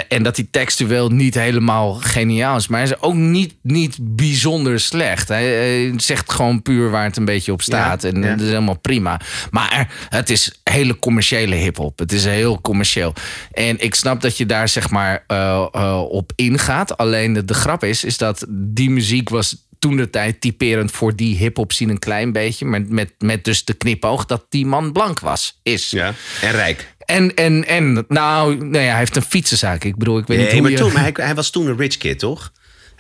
En 0.09 0.23
dat 0.23 0.37
die 0.37 0.49
textueel 0.51 1.09
niet 1.09 1.35
helemaal 1.35 1.93
geniaal 1.95 2.57
is. 2.57 2.69
Maar 2.69 2.81
hij 2.81 2.89
is 2.89 3.01
ook 3.01 3.15
niet, 3.15 3.55
niet 3.63 3.97
bijzonder 4.01 4.81
slecht. 4.81 5.29
Hij, 5.29 5.45
hij 5.47 5.93
zegt 5.97 6.33
gewoon 6.33 6.63
puur 6.63 6.91
waar 6.91 7.05
het 7.05 7.17
een 7.17 7.25
beetje 7.25 7.53
op 7.53 7.63
staat. 7.63 8.03
Ja, 8.03 8.09
en 8.09 8.23
ja. 8.23 8.31
dat 8.31 8.41
is 8.41 8.49
helemaal 8.49 8.79
prima. 8.79 9.21
Maar 9.51 9.89
het 10.09 10.31
is 10.31 10.61
hele 10.73 10.99
commerciële 10.99 11.55
hip-hop. 11.55 11.99
Het 11.99 12.13
is 12.13 12.25
heel 12.25 12.61
commercieel. 12.61 13.15
En 13.53 13.81
ik 13.81 13.95
snap 13.95 14.21
dat 14.21 14.37
je 14.37 14.47
daar 14.47 14.69
zeg 14.69 14.91
maar 14.91 15.25
eh, 15.27 15.67
eh, 15.73 16.03
op 16.09 16.33
ingaat. 16.37 16.97
Alleen 16.97 17.33
de, 17.33 17.45
de 17.45 17.55
grap 17.55 17.85
is, 17.85 18.05
is 18.05 18.19
dat 18.19 18.47
die 18.49 18.91
muziek 18.91 19.29
was 19.29 19.57
toen 19.79 19.97
de 19.97 20.11
tijd 20.11 20.41
typerend 20.41 20.91
voor 20.91 21.17
die 21.17 21.37
hip-hop 21.37 21.73
scene 21.73 21.93
een 21.93 21.99
klein 21.99 22.33
beetje. 22.33 22.65
Met, 22.65 22.89
met, 22.89 23.13
met 23.19 23.45
dus 23.45 23.65
de 23.65 23.73
knipoog 23.73 24.27
dat 24.27 24.47
die 24.49 24.67
man 24.67 24.93
blank 24.93 25.21
was. 25.21 25.59
Is. 25.63 25.91
Ja, 25.91 26.15
en 26.41 26.51
rijk. 26.51 26.95
En, 26.99 27.35
en, 27.35 27.67
en 27.67 28.05
nou, 28.09 28.57
nou 28.57 28.85
ja, 28.85 28.91
hij 28.91 28.99
heeft 28.99 29.17
een 29.17 29.23
fietsenzaak. 29.23 29.85
Ik 29.85 29.97
bedoel, 29.97 30.19
ik 30.19 30.27
weet 30.27 30.39
niet 30.39 30.47
Nee, 30.47 30.55
hoe 30.55 30.63
maar, 30.63 30.71
je... 30.71 30.77
toen, 30.77 30.93
maar 30.93 31.03
hij, 31.03 31.13
hij 31.15 31.35
was 31.35 31.51
toen 31.51 31.67
een 31.67 31.77
rich 31.77 31.97
kid, 31.97 32.19
toch? 32.19 32.53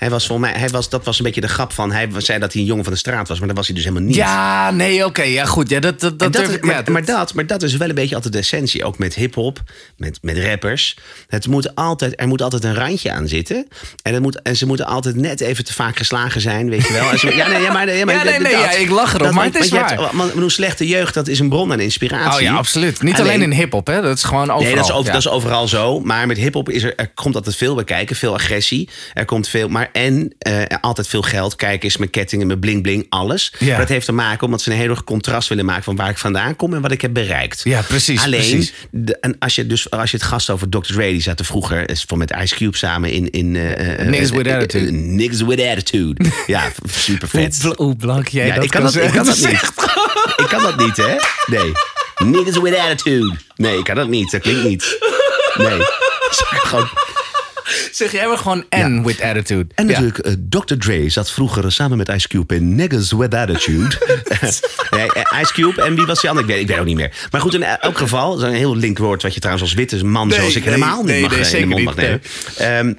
Hij 0.02 0.10
was 0.10 0.26
volgens 0.26 0.50
mij, 0.50 0.58
hij 0.60 0.68
was, 0.68 0.88
dat 0.88 1.04
was 1.04 1.18
een 1.18 1.24
beetje 1.24 1.40
de 1.40 1.48
grap 1.48 1.72
van. 1.72 1.92
Hij 1.92 2.08
zei 2.16 2.38
dat 2.38 2.52
hij 2.52 2.60
een 2.62 2.68
jongen 2.68 2.84
van 2.84 2.92
de 2.92 2.98
straat 2.98 3.28
was, 3.28 3.38
maar 3.38 3.48
dat 3.48 3.56
was 3.56 3.66
hij 3.66 3.74
dus 3.74 3.84
helemaal 3.84 4.06
niet. 4.06 4.16
Ja, 4.16 4.70
nee, 4.70 5.04
oké. 5.04 5.22
ja, 5.22 5.44
goed. 5.44 5.68
Ja, 5.68 5.80
dat, 5.80 6.00
dat, 6.00 6.18
dat, 6.18 6.32
durf 6.32 6.60
maar, 6.60 6.70
ja, 6.70 6.76
dat- 6.82 6.88
maar, 6.88 7.04
dat, 7.04 7.34
maar 7.34 7.46
dat 7.46 7.62
is 7.62 7.76
wel 7.76 7.88
een 7.88 7.94
beetje 7.94 8.14
altijd 8.14 8.32
de 8.32 8.38
essentie. 8.38 8.84
Ook 8.84 8.98
met 8.98 9.14
hip-hop, 9.14 9.60
met, 9.96 10.18
met 10.22 10.38
rappers. 10.38 10.96
Het 11.28 11.46
moet 11.48 11.74
altijd, 11.74 12.20
er 12.20 12.28
moet 12.28 12.42
altijd 12.42 12.64
een 12.64 12.74
randje 12.74 13.12
aan 13.12 13.28
zitten. 13.28 13.68
En, 14.02 14.12
het 14.14 14.22
moet, 14.22 14.42
en 14.42 14.56
ze 14.56 14.66
moeten 14.66 14.86
altijd 14.86 15.16
net 15.16 15.40
even 15.40 15.64
te 15.64 15.72
vaak 15.74 15.96
geslagen 15.96 16.40
zijn, 16.40 16.70
weet 16.70 16.86
je 16.86 16.92
wel. 16.92 17.10
En 17.10 17.18
ze- 17.18 17.34
ja, 17.34 17.48
nee, 17.48 17.62
ja, 17.62 17.72
maar, 17.72 17.94
ja, 17.94 18.04
maar 18.04 18.14
Ja, 18.14 18.22
nee, 18.22 18.32
dat- 18.32 18.42
nee, 18.42 18.52
ja, 18.52 18.70
ik 18.72 18.90
lach 18.90 19.14
erop, 19.14 19.30
maar 19.30 19.44
het 19.44 19.56
is 19.56 19.68
waar. 19.68 19.90
hebt- 20.00 20.12
want 20.34 20.52
slechte 20.52 20.86
jeugd, 20.86 21.14
dat 21.14 21.28
is 21.28 21.38
een 21.38 21.48
bron 21.48 21.72
aan 21.72 21.80
inspiratie. 21.80 22.34
Oh 22.34 22.40
ja, 22.40 22.54
absoluut. 22.54 23.02
Niet 23.02 23.20
alleen, 23.20 23.42
in 23.42 23.52
hip-hop, 23.52 23.86
hè? 23.86 24.00
Dat 24.00 24.16
is 24.16 24.22
gewoon 24.24 24.42
overal. 24.50 24.62
Nee, 24.62 24.74
dat 24.74 24.84
is, 24.84 24.90
over, 24.92 25.06
ja. 25.06 25.12
dat 25.12 25.20
is 25.20 25.28
overal 25.28 25.68
zo. 25.68 26.00
Maar 26.00 26.26
met 26.26 26.36
hip-hop 26.36 26.68
is 26.70 26.82
er, 26.82 26.94
er 26.96 27.10
komt 27.14 27.34
altijd 27.34 27.56
veel 27.56 27.74
bij 27.74 27.84
kijken. 27.84 28.16
Veel 28.16 28.34
agressie. 28.34 28.88
Er 29.14 29.24
komt 29.24 29.48
veel. 29.48 29.68
Maar 29.68 29.90
en 29.92 30.34
eh, 30.38 30.62
altijd 30.80 31.08
veel 31.08 31.22
geld. 31.22 31.56
Kijk 31.56 31.84
eens 31.84 31.96
met 31.96 32.10
kettingen, 32.10 32.46
met 32.46 32.60
bling-bling, 32.60 33.06
alles. 33.08 33.52
Ja. 33.58 33.66
Maar 33.68 33.78
dat 33.78 33.88
heeft 33.88 34.06
te 34.06 34.12
maken 34.12 34.44
omdat 34.44 34.62
ze 34.62 34.70
een 34.70 34.76
heel 34.76 34.90
erg 34.90 35.04
contrast 35.04 35.48
willen 35.48 35.64
maken 35.64 35.82
van 35.82 35.96
waar 35.96 36.10
ik 36.10 36.18
vandaan 36.18 36.56
kom 36.56 36.74
en 36.74 36.80
wat 36.80 36.90
ik 36.92 37.00
heb 37.02 37.12
bereikt. 37.12 37.60
Ja, 37.64 37.80
precies, 37.80 38.22
Alleen, 38.24 38.40
precies. 38.40 38.72
de- 38.90 39.18
en 39.20 39.36
als 39.38 39.54
je, 39.54 39.66
dus, 39.66 39.90
als 39.90 40.10
je 40.10 40.16
het 40.16 40.26
gast 40.26 40.50
over 40.50 40.68
Dr. 40.68 40.78
Dre, 40.80 41.10
die 41.10 41.22
zaten 41.22 41.44
vroeger 41.44 41.90
is 41.90 42.04
van 42.06 42.18
met 42.18 42.30
Ice 42.42 42.54
Cube 42.54 42.76
samen 42.76 43.10
in. 43.10 43.30
in 43.30 43.56
eh, 43.56 43.72
eh, 43.72 44.22
eh, 44.22 44.30
with 44.30 44.48
Attitude. 44.48 44.90
Niggas 44.92 45.42
with 45.42 45.60
Attitude. 45.60 46.24
ja, 46.46 46.72
super 46.88 47.28
vet. 47.28 47.62
Hoe, 47.62 47.74
hoe 47.76 47.96
blank 47.96 48.28
jij 48.28 48.46
Ja, 48.46 48.54
dat 48.54 48.64
ik 48.64 48.70
kan 48.70 48.82
dat, 48.82 48.94
ik 48.94 49.10
kan 49.10 49.24
dat 49.24 49.36
niet. 49.38 49.70
Ik 50.42 50.48
kan 50.48 50.62
dat 50.62 50.76
niet, 50.76 50.96
hè? 50.96 51.14
Nee. 51.46 51.72
Niggas 52.24 52.58
with 52.60 52.76
attitude. 52.76 53.34
Nee, 53.56 53.78
ik 53.78 53.84
kan 53.84 53.94
dat 53.96 54.08
niet. 54.08 54.30
Dat 54.30 54.40
klinkt 54.40 54.64
niet. 54.64 54.96
Nee. 55.54 55.78
Gewoon... 56.68 56.88
Zeg 57.92 58.12
jij 58.12 58.26
maar 58.26 58.38
gewoon 58.38 58.64
N 58.76 59.02
with 59.04 59.20
attitude. 59.20 59.66
En 59.74 59.86
Ja. 59.88 59.92
natuurlijk, 59.92 60.18
eh, 60.18 60.32
Dr. 60.48 60.74
Dre 60.78 61.08
zat 61.08 61.30
vroeger 61.30 61.72
samen 61.72 61.96
met 61.98 62.08
Ice 62.08 62.28
Cube 62.28 62.54
in 62.54 62.74
Niggas 62.74 63.12
with 63.12 63.34
Attitude. 63.34 63.96
eh, 64.90 65.40
Ice 65.40 65.52
Cube 65.52 65.82
en 65.82 65.94
wie 65.94 66.06
was 66.06 66.20
die 66.20 66.30
andere? 66.30 66.46
Ik 66.48 66.52
weet, 66.52 66.62
ik 66.62 66.68
weet 66.68 66.78
ook 66.78 66.84
niet 66.84 66.96
meer. 66.96 67.12
Maar 67.30 67.40
goed, 67.40 67.54
in 67.54 67.62
elk 67.62 67.98
geval, 67.98 68.30
dat 68.30 68.42
is 68.42 68.48
een 68.48 68.54
heel 68.58 68.76
link 68.76 68.98
woord 68.98 69.22
wat 69.22 69.34
je 69.34 69.40
trouwens 69.40 69.68
als 69.68 69.74
witte 69.74 70.04
man 70.04 70.28
Nee, 70.28 70.38
zoals 70.38 70.56
ik 70.56 70.64
nee, 70.64 70.74
helemaal 70.74 70.96
niet 71.02 71.06
nee, 71.06 71.20
mag, 71.20 71.30
nee, 71.30 71.40
eh, 71.40 71.52
in 71.52 71.60
de 71.60 71.66
mond 71.66 71.84
mag 71.84 71.94
nemen. 71.96 72.22
Ehm, 72.56 72.92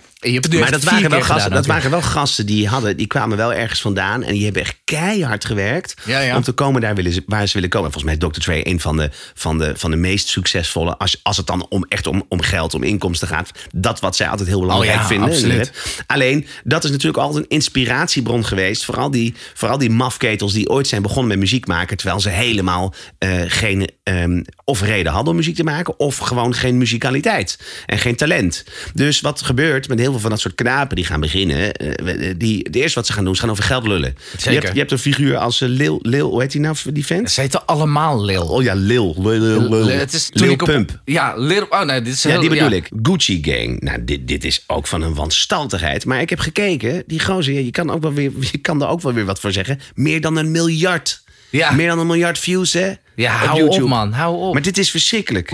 Maar 0.60 0.72
dat 0.72 0.84
waren, 0.84 1.10
wel 1.10 1.22
gasten, 1.22 1.52
dat 1.52 1.66
waren 1.66 1.92
wel 1.92 2.02
gasten 2.02 2.46
die 2.46 2.68
hadden, 2.68 2.98
die 2.98 3.08
kwamen 3.08 3.38
wel 3.38 3.54
ergens 3.54 3.82
vandaan 3.82 4.24
en 4.24 4.34
die 4.34 4.44
hebben 4.44 4.62
echt 4.62 4.76
keihard 4.84 5.46
gewerkt 5.46 5.94
Ja, 6.06 6.20
ja. 6.20 6.36
om 6.36 6.44
te 6.44 6.52
komen 6.52 6.82
daar 6.82 6.96
willen 6.96 7.24
waar 7.26 7.48
ze 7.48 7.54
willen 7.54 7.70
komen. 7.70 7.88
En 7.88 7.94
volgens 7.94 8.20
mij 8.20 8.30
is 8.30 8.36
Dr. 8.38 8.42
Dre 8.42 8.68
een 8.68 8.80
van 8.80 8.98
de, 8.98 9.10
van 9.34 9.58
de, 9.58 9.74
van 9.76 9.92
de 9.92 9.98
meest 9.98 10.28
succesvolle, 10.28 10.98
als, 10.98 11.20
als 11.24 11.38
het 11.38 11.48
dan 11.48 11.66
om, 11.70 11.86
echt 11.88 12.08
om, 12.08 12.26
om 12.30 12.42
geld, 12.42 12.74
om 12.74 12.84
inkomsten 12.84 13.28
gaat. 13.28 13.52
Dat 13.72 14.00
wat 14.00 14.16
zij 14.16 14.28
altijd 14.28 14.48
heel 14.48 14.60
belangrijk 14.60 14.94
Oh 14.94 15.02
ja, 15.02 15.08
vinden. 15.08 15.30
absoluut. 15.30 15.72
Alleen, 16.08 16.48
dat 16.64 16.84
is 16.84 16.90
natuurlijk 16.90 17.24
altijd 17.24 17.44
een 17.44 17.50
inspiratiebron 17.50 18.46
geweest. 18.46 18.86
Vooral 18.86 19.12
die, 19.12 19.34
vooral 19.54 19.78
die 19.78 19.90
mafketels 19.90 20.54
die 20.54 20.70
ooit 20.70 20.88
zijn 20.88 21.02
begonnen 21.02 21.28
met 21.28 21.40
muziek 21.40 21.68
maken. 21.68 21.98
Terwijl 21.98 22.20
ze 22.20 22.30
helemaal 22.30 22.94
eh, 23.18 23.30
geen 23.48 23.90
ehm, 24.04 24.42
of 24.64 24.82
reden 24.82 25.12
hadden 25.12 25.30
om 25.30 25.36
muziek 25.36 25.56
te 25.56 25.64
maken. 25.64 26.00
Of 26.00 26.18
gewoon 26.18 26.54
geen 26.54 26.78
muzikaliteit 26.78 27.60
en 27.86 27.98
geen 27.98 28.16
talent. 28.16 28.64
Dus 28.94 29.22
wat 29.22 29.42
gebeurt 29.42 29.88
met 29.88 30.00
heel 30.00 30.13
veel 30.14 30.22
van 30.22 30.30
dat 30.30 30.40
soort 30.40 30.56
knapen 30.56 30.96
die 30.96 31.06
gaan 31.06 31.20
beginnen. 31.20 31.74
eh, 31.74 32.34
die, 32.38 32.60
het 32.64 32.76
eerste 32.76 32.96
wat 33.00 33.08
ze 33.08 33.14
gaan 33.14 33.24
doen, 33.24 33.34
is 33.34 33.40
gaan 33.40 33.50
over 33.52 33.64
geld 33.64 33.88
lullen. 33.88 34.16
Je 34.38 34.50
hebt, 34.50 34.68
je 34.74 34.80
hebt 34.80 34.92
een 34.92 35.00
figuur 35.00 35.38
als 35.38 35.62
eh, 35.62 35.70
Lil, 35.70 36.00
Lil, 36.02 36.30
hoe 36.30 36.42
heet 36.42 36.52
die 36.52 36.62
nou, 36.62 36.76
die 36.94 37.06
vent? 37.06 37.32
Ze 37.32 37.42
heten 37.42 37.66
allemaal 37.66 38.24
Lil. 38.26 38.44
Oh 38.48 38.64
ja, 38.64 38.74
Lil. 38.74 39.16
Lil, 39.18 39.40
Lil, 39.40 39.70
Lil. 39.70 39.88
Het 39.88 40.14
is 40.14 40.30
Lil 40.34 40.52
op- 40.52 40.58
Pump. 40.58 41.02
Ja, 41.06 41.34
Lil, 41.38 41.66
oh 41.70 41.82
nee, 41.82 42.02
dit 42.02 42.14
is 42.14 42.24
Ja, 42.24 42.30
heel- 42.30 42.40
die 42.40 42.50
bedoel 42.50 42.70
ik. 42.72 42.90
Gucci 43.02 43.40
Gang. 43.44 43.82
Nou, 43.82 44.04
dit, 44.04 44.28
dit 44.28 44.44
is 44.44 44.64
ook 44.68 44.88
van 44.88 45.02
een 45.02 45.14
wanstaltigheid. 45.16 46.06
Maar 46.06 46.22
ik 46.22 46.30
heb 46.30 46.40
gekeken, 46.40 47.04
die 47.08 47.20
gozer, 47.20 47.54
je 47.54 47.72
kan, 47.72 47.90
ook 47.92 48.02
wel 48.02 48.14
weer, 48.14 48.32
je 48.52 48.58
kan 48.58 48.82
er 48.82 48.88
ook 48.88 49.02
wel 49.02 49.14
weer 49.14 49.26
wat 49.26 49.40
voor 49.40 49.52
zeggen. 49.52 49.80
Meer 49.96 50.22
dan 50.22 50.36
een 50.38 50.52
miljard. 50.52 51.22
Ja. 51.50 51.72
Meer 51.72 51.88
dan 51.88 52.00
een 52.00 52.08
miljard 52.08 52.40
views, 52.40 52.74
hè? 52.74 52.92
Ja, 53.16 53.32
hou 53.36 53.68
op 53.68 53.80
man, 53.88 54.12
hou 54.12 54.38
op. 54.38 54.54
Maar 54.54 54.62
dit 54.62 54.78
is 54.78 54.92
verschrikkelijk. 54.92 55.52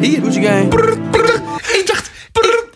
Hier. 0.00 0.20
Gucci 0.22 0.42
gang. 0.42 0.74
Ik 1.72 1.86
dacht, 1.86 2.10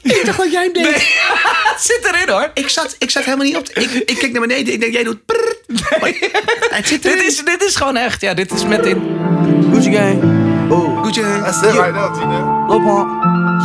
ik, 0.02 0.12
ik 0.12 0.22
dacht 0.24 0.38
dat 0.38 0.52
jij 0.52 0.62
hem 0.62 0.72
deed. 0.72 0.86
Het 1.72 1.80
zit 1.82 2.08
erin 2.12 2.28
hoor. 2.28 2.50
Ik 2.54 2.68
zat, 2.68 2.96
ik 2.98 3.10
zat 3.10 3.24
helemaal 3.24 3.46
niet 3.46 3.56
op. 3.56 3.64
te- 3.64 3.80
Ik, 3.80 3.90
ik 3.90 4.16
keek 4.18 4.32
naar 4.32 4.40
beneden. 4.40 4.72
Ik 4.72 4.80
denk, 4.80 4.92
jij 4.92 5.02
doet. 5.02 5.18
Maar 6.00 6.12
Het 6.70 6.86
zit 6.88 7.02
Dit 7.02 7.12
erin. 7.12 7.26
is, 7.26 7.44
dit 7.44 7.62
is 7.62 7.76
gewoon 7.76 7.96
echt, 7.96 8.20
ja, 8.20 8.34
dit 8.34 8.50
is 8.52 8.66
met 8.66 8.86
in. 8.86 9.02
Gucci 9.72 9.92
gang. 9.92 10.22
Oh. 10.70 11.02
Gucci 11.04 11.22
Gang. 11.22 11.44
That's 11.44 11.62
it 11.62 11.72
right 11.72 11.92
now, 11.94 12.14
Tina. 12.14 12.66
Lil 12.68 12.80
Pump. 12.80 13.08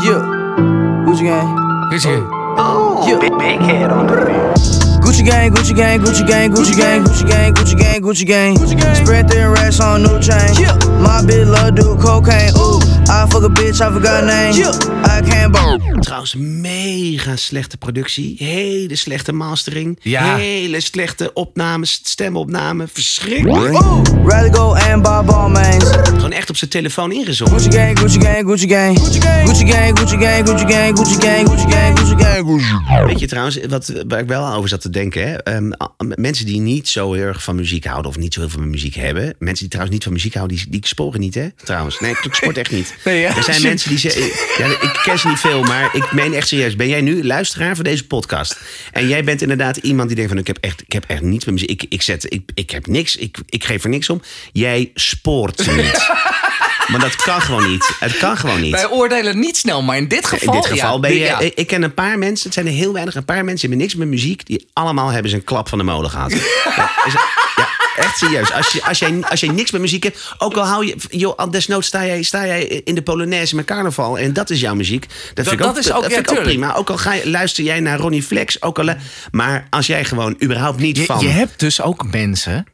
Yeah. 0.03 1.05
Gucci 1.05 1.25
gang. 1.25 1.59
Gucci. 1.89 2.09
Yeah. 2.09 3.19
Big, 3.19 3.37
big 3.37 3.59
head 3.65 3.91
on 3.91 4.07
the 4.07 4.13
beat. 4.25 4.86
Gucci 5.27 5.73
gang, 5.73 5.99
Gucci 6.01 6.25
gang, 6.25 6.53
Gucci 6.53 6.75
gang, 6.77 7.03
Gucci 7.03 7.25
gang, 7.27 7.53
Gucci 7.53 7.75
gang, 7.75 8.01
Gucci 8.01 8.25
gang, 8.25 8.57
Gucci 8.57 8.75
gang. 8.75 8.95
Spread 8.95 9.27
their 9.27 9.51
racks 9.51 9.79
on 9.79 10.01
new 10.01 10.19
chain. 10.19 10.53
My 11.01 11.21
bitch 11.21 11.45
love 11.45 11.75
do 11.75 11.95
cocaine. 11.97 12.55
Ooh, 12.55 12.79
I 13.09 13.25
fuck 13.27 13.43
a 13.43 13.49
bitch, 13.49 13.81
I 13.81 13.91
forgot 13.91 14.23
name. 14.23 14.53
I 15.03 15.21
can't 15.21 15.51
bone. 15.51 15.99
Trouwens, 16.01 16.35
mega 16.35 17.35
slechte 17.35 17.77
productie. 17.77 18.35
Hele 18.37 18.95
slechte 18.95 19.33
mastering. 19.33 19.99
Ja. 20.01 20.35
Hele 20.35 20.79
slechte 20.81 21.33
opnames, 21.33 21.99
stemopname. 22.03 22.87
Verschrikkelijk. 22.93 23.73
Ooh, 23.73 24.01
rather 24.23 24.53
go 24.53 24.73
and 24.73 25.01
buy 25.01 25.23
ball 25.25 25.49
mains. 25.49 25.89
Gewoon 26.03 26.31
echt 26.31 26.49
op 26.49 26.57
zijn 26.57 26.69
telefoon 26.69 27.11
ingezongen. 27.11 27.59
Gucci 27.59 27.77
gang, 27.77 27.99
Gucci 27.99 28.21
gang, 28.21 28.47
Gucci 28.47 28.67
gang. 28.67 28.99
Gucci 28.99 29.19
gang, 29.19 29.47
Gucci 29.47 29.65
gang, 29.67 29.97
Gucci 29.97 30.17
gang, 30.17 30.47
Gucci 30.47 30.65
gang, 30.65 30.97
Gucci 30.97 31.17
gang, 31.17 31.47
Gucci 31.49 31.65
gang, 31.67 31.99
Gucci 31.99 32.15
gang. 32.15 33.05
Weet 33.05 33.19
je 33.19 33.27
trouwens, 33.27 33.59
wat, 33.69 33.93
waar 34.07 34.19
ik 34.19 34.27
wel 34.27 34.53
over 34.53 34.69
zat 34.69 34.81
te 34.81 34.89
denken. 34.89 35.16
Hè? 35.17 35.35
Ehm, 35.35 35.71
mensen 35.97 36.45
die 36.45 36.59
niet 36.59 36.87
zo 36.87 37.13
heel 37.13 37.23
erg 37.23 37.43
van 37.43 37.55
muziek 37.55 37.85
houden... 37.85 38.11
of 38.11 38.17
niet 38.17 38.33
zo 38.33 38.39
heel 38.39 38.49
veel 38.49 38.59
van 38.59 38.69
muziek 38.69 38.95
hebben... 38.95 39.35
mensen 39.39 39.59
die 39.59 39.67
trouwens 39.67 39.95
niet 39.95 40.03
van 40.03 40.13
muziek 40.13 40.33
houden, 40.33 40.57
die, 40.57 40.69
die 40.69 40.87
sporen 40.87 41.19
niet, 41.19 41.33
hè? 41.33 41.49
Trouwens. 41.63 41.99
Nee, 41.99 42.15
ik 42.21 42.33
sport 42.33 42.57
echt 42.57 42.71
niet. 42.71 42.95
Nee, 43.03 43.19
ja. 43.19 43.35
Er 43.35 43.43
zijn 43.43 43.61
mensen 43.61 43.89
die 43.89 43.99
zeggen... 43.99 44.21
Ja, 44.57 44.65
ik 44.65 44.99
ken 45.03 45.19
ze 45.19 45.27
niet 45.27 45.39
veel, 45.39 45.63
maar 45.63 45.95
ik 45.95 46.11
meen 46.11 46.33
echt 46.33 46.47
serieus. 46.47 46.75
Ben 46.75 46.87
jij 46.87 47.01
nu 47.01 47.23
luisteraar 47.23 47.75
van 47.75 47.83
deze 47.83 48.07
podcast? 48.07 48.59
En 48.91 49.07
jij 49.07 49.23
bent 49.23 49.41
inderdaad 49.41 49.77
iemand 49.77 50.07
die 50.07 50.15
denkt 50.15 50.31
van... 50.31 50.39
ik 50.39 50.47
heb 50.47 50.57
echt, 50.61 50.81
ik 50.81 50.91
heb 50.91 51.03
echt 51.07 51.21
niets 51.21 51.45
met 51.45 51.53
muziek. 51.53 51.69
Ik, 51.71 51.85
ik, 51.89 52.01
zet, 52.01 52.33
ik, 52.33 52.51
ik 52.53 52.69
heb 52.69 52.87
niks, 52.87 53.15
ik, 53.15 53.37
ik 53.49 53.63
geef 53.63 53.83
er 53.83 53.89
niks 53.89 54.09
om. 54.09 54.21
Jij 54.51 54.91
spoort 54.93 55.75
niet. 55.75 56.09
Maar 56.87 56.99
dat 56.99 57.15
kan 57.15 57.41
gewoon 57.41 57.69
niet. 57.69 57.91
Het 57.99 58.17
kan 58.17 58.37
gewoon 58.37 58.61
niet. 58.61 58.71
Wij 58.71 58.89
oordelen 58.89 59.39
niet 59.39 59.57
snel, 59.57 59.81
maar 59.81 59.97
in 59.97 60.07
dit 60.07 60.25
geval. 60.27 60.53
In 60.53 60.61
dit 60.61 60.69
geval 60.71 60.93
ja, 60.93 60.99
ben 60.99 61.13
je. 61.13 61.19
ja. 61.19 61.39
Ik, 61.39 61.53
ik 61.55 61.67
ken 61.67 61.83
een 61.83 61.93
paar 61.93 62.17
mensen, 62.17 62.45
het 62.45 62.53
zijn 62.53 62.65
er 62.67 62.71
heel 62.71 62.93
weinig, 62.93 63.15
een 63.15 63.25
paar 63.25 63.43
mensen 63.45 63.69
die 63.69 63.69
hebben 63.69 63.77
niks 63.87 63.95
met 63.95 64.07
muziek. 64.07 64.45
Die 64.45 64.67
allemaal 64.73 65.09
hebben 65.09 65.31
ze 65.31 65.37
een 65.37 65.43
klap 65.43 65.69
van 65.69 65.77
de 65.77 65.83
molen 65.83 66.09
gehad. 66.09 66.31
ja, 66.75 66.89
is- 67.05 67.13
ja, 67.55 67.67
echt 67.95 68.17
serieus. 68.17 68.51
Als, 68.51 68.71
je, 68.71 68.83
als, 68.83 68.99
jij, 68.99 69.19
als 69.29 69.39
jij 69.39 69.49
niks 69.49 69.71
met 69.71 69.81
muziek 69.81 70.03
hebt, 70.03 70.33
ook 70.37 70.53
al 70.57 70.65
hou 70.65 70.85
je. 70.85 70.95
Joh, 71.09 71.35
al 71.37 71.51
desnoods 71.51 71.87
sta 71.87 72.05
jij, 72.05 72.23
sta 72.23 72.45
jij 72.45 72.63
in 72.63 72.95
de 72.95 73.01
Polonaise 73.01 73.55
met 73.55 73.65
carnaval 73.65 74.17
en 74.19 74.33
dat 74.33 74.49
is 74.49 74.59
jouw 74.59 74.75
muziek. 74.75 75.05
Dat, 75.33 75.47
vind 75.47 75.59
ik 75.59 75.65
ook, 75.65 75.77
is 75.77 75.91
ook- 75.91 76.01
dat 76.01 76.09
ja, 76.11 76.15
vind 76.17 76.31
ik 76.31 76.37
ook 76.37 76.43
prima. 76.43 76.73
Ook 76.75 76.89
al 76.89 76.97
ga 76.97 77.13
je, 77.13 77.29
luister 77.29 77.63
jij 77.63 77.79
naar 77.79 77.97
Ronnie 77.99 78.23
Flex, 78.23 78.61
ook 78.61 78.79
al, 78.79 78.93
maar 79.31 79.67
als 79.69 79.87
jij 79.87 80.05
gewoon 80.05 80.35
überhaupt 80.43 80.79
niet 80.79 80.97
Je, 80.97 81.05
van. 81.05 81.19
je 81.19 81.27
hebt 81.27 81.59
dus 81.59 81.81
ook 81.81 82.11
mensen 82.11 82.65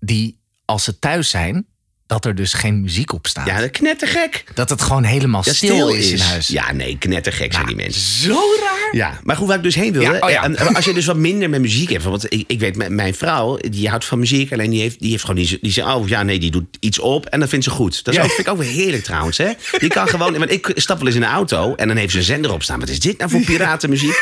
die, 0.00 0.40
als 0.64 0.84
ze 0.84 0.98
thuis 0.98 1.30
zijn, 1.30 1.66
dat 2.06 2.24
er 2.24 2.34
dus 2.34 2.52
geen 2.52 2.80
muziek 2.80 3.12
op 3.12 3.26
staat. 3.26 3.46
ja, 3.46 3.60
dat 3.60 3.70
knettergek. 3.70 4.44
Dat 4.54 4.70
het 4.70 4.82
gewoon 4.82 5.04
helemaal 5.04 5.42
stil, 5.42 5.88
is 5.88 6.10
in 6.10 6.18
huis. 6.18 6.48
Ja, 6.48 6.72
nee, 6.72 6.98
knettergek 6.98 7.52
zijn 7.52 7.66
die 7.66 7.76
mensen. 7.76 8.02
Zo 8.02 8.40
raar. 8.60 8.88
Ja, 8.92 9.20
maar 9.22 9.36
goed, 9.36 9.46
waar 9.46 9.56
ik 9.56 9.62
dus 9.62 9.74
heen 9.74 9.92
wilde. 9.92 10.12
Ja, 10.12 10.18
oh 10.18 10.30
ja. 10.30 10.42
en 10.44 10.74
als 10.74 10.84
je 10.84 10.92
dus 10.94 11.06
wat 11.06 11.16
minder 11.16 11.50
met 11.50 11.60
muziek 11.60 11.90
hebt. 11.90 12.04
Want 12.04 12.32
ik, 12.32 12.44
ik 12.46 12.60
weet, 12.60 12.88
mijn 12.90 13.14
vrouw, 13.14 13.56
die 13.56 13.88
houdt 13.88 14.04
van 14.04 14.18
muziek. 14.18 14.52
Alleen 14.52 14.70
die 14.70 14.80
heeft, 14.80 15.00
die 15.00 15.10
heeft 15.10 15.24
gewoon, 15.24 15.36
die, 15.44 15.58
die 15.60 15.72
zegt, 15.72 15.88
oh 15.88 16.08
ja, 16.08 16.22
nee, 16.22 16.38
die 16.38 16.50
doet 16.50 16.76
iets 16.80 16.98
op. 16.98 17.26
En 17.26 17.40
dat 17.40 17.48
vindt 17.48 17.64
ze 17.64 17.70
goed. 17.70 18.04
Dat 18.04 18.14
is 18.14 18.20
Ja. 18.20 18.26
ook, 18.26 18.32
vind 18.32 18.46
ik 18.46 18.52
ook 18.52 18.58
wel 18.58 18.68
heerlijk 18.68 19.04
trouwens. 19.04 19.38
Hè? 19.38 19.50
Die 19.78 19.88
kan 19.88 20.08
gewoon, 20.08 20.38
want 20.38 20.50
ik 20.50 20.72
stap 20.74 20.96
wel 20.98 21.06
eens 21.06 21.14
in 21.16 21.20
de 21.20 21.26
auto. 21.26 21.74
En 21.74 21.88
dan 21.88 21.96
heeft 21.96 22.12
ze 22.12 22.18
een 22.18 22.24
zender 22.24 22.52
op 22.52 22.62
staan. 22.62 22.80
Wat 22.80 22.88
is 22.88 23.00
dit 23.00 23.18
nou 23.18 23.30
voor 23.30 23.40
piratenmuziek? 23.40 24.20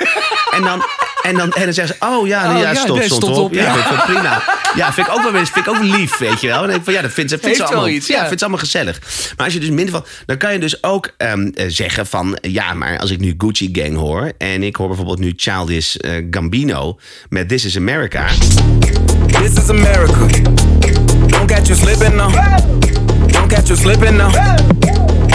en 0.51 0.63
dan... 0.63 0.83
En 1.23 1.37
dan, 1.37 1.53
en 1.53 1.65
dan 1.65 1.73
zeggen 1.73 1.97
ze, 2.01 2.07
oh 2.07 2.27
ja, 2.27 2.47
nee, 2.47 2.57
Oh, 2.57 2.63
ja, 2.63 2.71
ja, 2.73 2.75
stond, 2.75 2.99
nee, 2.99 3.07
stond, 3.07 3.23
stond 3.23 3.37
op. 3.37 3.45
op, 3.45 3.53
Ja, 3.53 3.63
ja. 3.63 3.73
vind 3.73 3.85
ik 3.85 3.91
wel 3.91 4.05
prima. 4.05 4.43
Ja, 4.75 4.93
vind 4.93 5.07
ik 5.07 5.13
ook 5.13 5.23
wel 5.23 5.33
vind 5.33 5.57
ik 5.57 5.69
ook 5.69 5.83
lief, 5.83 6.19
weet 6.19 6.41
je 6.41 6.47
wel. 6.47 6.63
En 6.63 6.71
ik 6.71 6.81
van, 6.85 6.93
ja, 6.93 7.03
dat 7.03 7.13
vindt 7.13 7.31
ze, 7.31 7.39
vindt 7.39 7.57
ze 7.57 7.65
allemaal, 7.65 7.89
iets, 7.89 8.07
ja, 8.07 8.15
ja. 8.15 8.23
vindt 8.23 8.39
ze 8.39 8.45
allemaal 8.45 8.65
gezellig. 8.65 9.01
Maar 9.37 9.45
als 9.45 9.55
je 9.55 9.61
dus 9.61 9.69
minder 9.69 9.91
van, 9.91 10.05
dan 10.27 10.37
kan 10.37 10.53
je 10.53 10.59
dus 10.59 10.83
ook 10.83 11.11
ehm, 11.17 11.47
eh, 11.55 11.65
zeggen 11.69 12.07
van, 12.07 12.39
ja, 12.41 12.75
maar 12.75 12.99
als 12.99 13.11
ik 13.11 13.21
nu 13.21 13.35
Gucci 13.39 13.69
Gang 13.73 13.97
hoor 13.97 14.33
en 14.39 14.63
ik 14.63 14.77
hoor 14.77 14.87
bijvoorbeeld 14.87 15.19
nu 15.19 15.33
Childish 15.37 15.95
eh, 15.95 16.11
Gambino 16.31 16.99
met 17.29 17.49
This 17.49 17.65
Is 17.65 17.77
America. 17.77 18.27
This 19.27 19.53
is 19.63 19.69
America. 19.69 20.27
Don't 21.27 21.47
catch 21.47 21.67
you 21.67 21.79
slipping 21.79 22.15
now. 22.15 22.33
Don't 23.27 23.49
catch 23.49 23.67
you 23.67 23.79
slipping 23.79 24.17
now. 24.17 24.33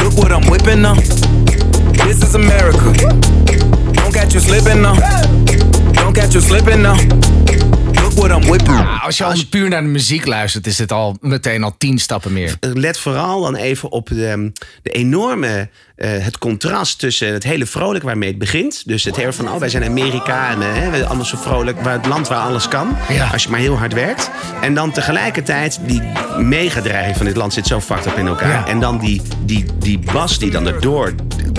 Look 0.03 0.13
what 0.13 0.31
I'm 0.31 0.49
whipping 0.49 0.81
now. 0.81 0.95
This 1.91 2.21
is 2.21 2.35
America. 2.35 2.93
Don't 3.91 4.13
catch 4.13 4.33
you 4.33 4.39
slipping 4.39 4.81
now. 4.81 4.95
Catch 6.17 6.31
you 6.31 6.41
slipping 6.41 6.81
now. 6.81 6.97
Look 7.93 8.13
what 8.13 8.31
I'm 8.31 8.49
whipping. 8.49 8.77
Ja, 8.77 8.97
als 8.97 9.17
je 9.17 9.23
al 9.23 9.33
puur 9.49 9.69
naar 9.69 9.81
de 9.81 9.87
muziek 9.87 10.25
luistert, 10.25 10.67
is 10.67 10.75
dit 10.75 10.91
al 10.91 11.17
meteen 11.21 11.63
al 11.63 11.75
tien 11.77 11.97
stappen 11.97 12.33
meer. 12.33 12.57
Let 12.59 12.99
vooral 12.99 13.41
dan 13.41 13.55
even 13.55 13.91
op 13.91 14.07
de, 14.07 14.51
de 14.81 14.89
enorme, 14.89 15.69
eh, 15.97 16.09
het 16.23 16.37
contrast 16.37 16.99
tussen 16.99 17.33
het 17.33 17.43
hele 17.43 17.65
vrolijke 17.65 18.05
waarmee 18.07 18.29
het 18.29 18.37
begint. 18.37 18.83
Dus 18.85 19.03
het 19.03 19.15
heel 19.15 19.33
van, 19.33 19.49
oh, 19.49 19.59
wij 19.59 19.69
zijn 19.69 19.83
Amerika 19.83 20.49
en 20.49 20.61
eh, 20.61 20.67
hè, 20.73 20.89
we 20.89 20.95
zijn 20.95 21.07
allemaal 21.07 21.25
zo 21.25 21.37
vrolijk. 21.37 21.81
Waar 21.81 21.93
het 21.93 22.05
land 22.05 22.27
waar 22.27 22.39
alles 22.39 22.67
kan, 22.67 22.95
Ja. 23.09 23.29
als 23.33 23.43
je 23.43 23.49
maar 23.49 23.59
heel 23.59 23.77
hard 23.77 23.93
werkt. 23.93 24.29
En 24.61 24.73
dan 24.73 24.91
tegelijkertijd, 24.91 25.79
die 25.85 26.01
megadreiging 26.37 27.17
van 27.17 27.25
dit 27.25 27.35
land 27.35 27.53
zit 27.53 27.67
zo 27.67 27.79
fucked 27.81 28.05
up 28.05 28.17
in 28.17 28.27
elkaar. 28.27 28.49
Ja. 28.51 28.67
En 28.67 28.79
dan 28.79 28.97
die, 28.99 29.21
die, 29.45 29.65
die 29.79 29.99
bas 30.13 30.39
die 30.39 30.51
dan 30.51 30.67
erdoor 30.67 31.13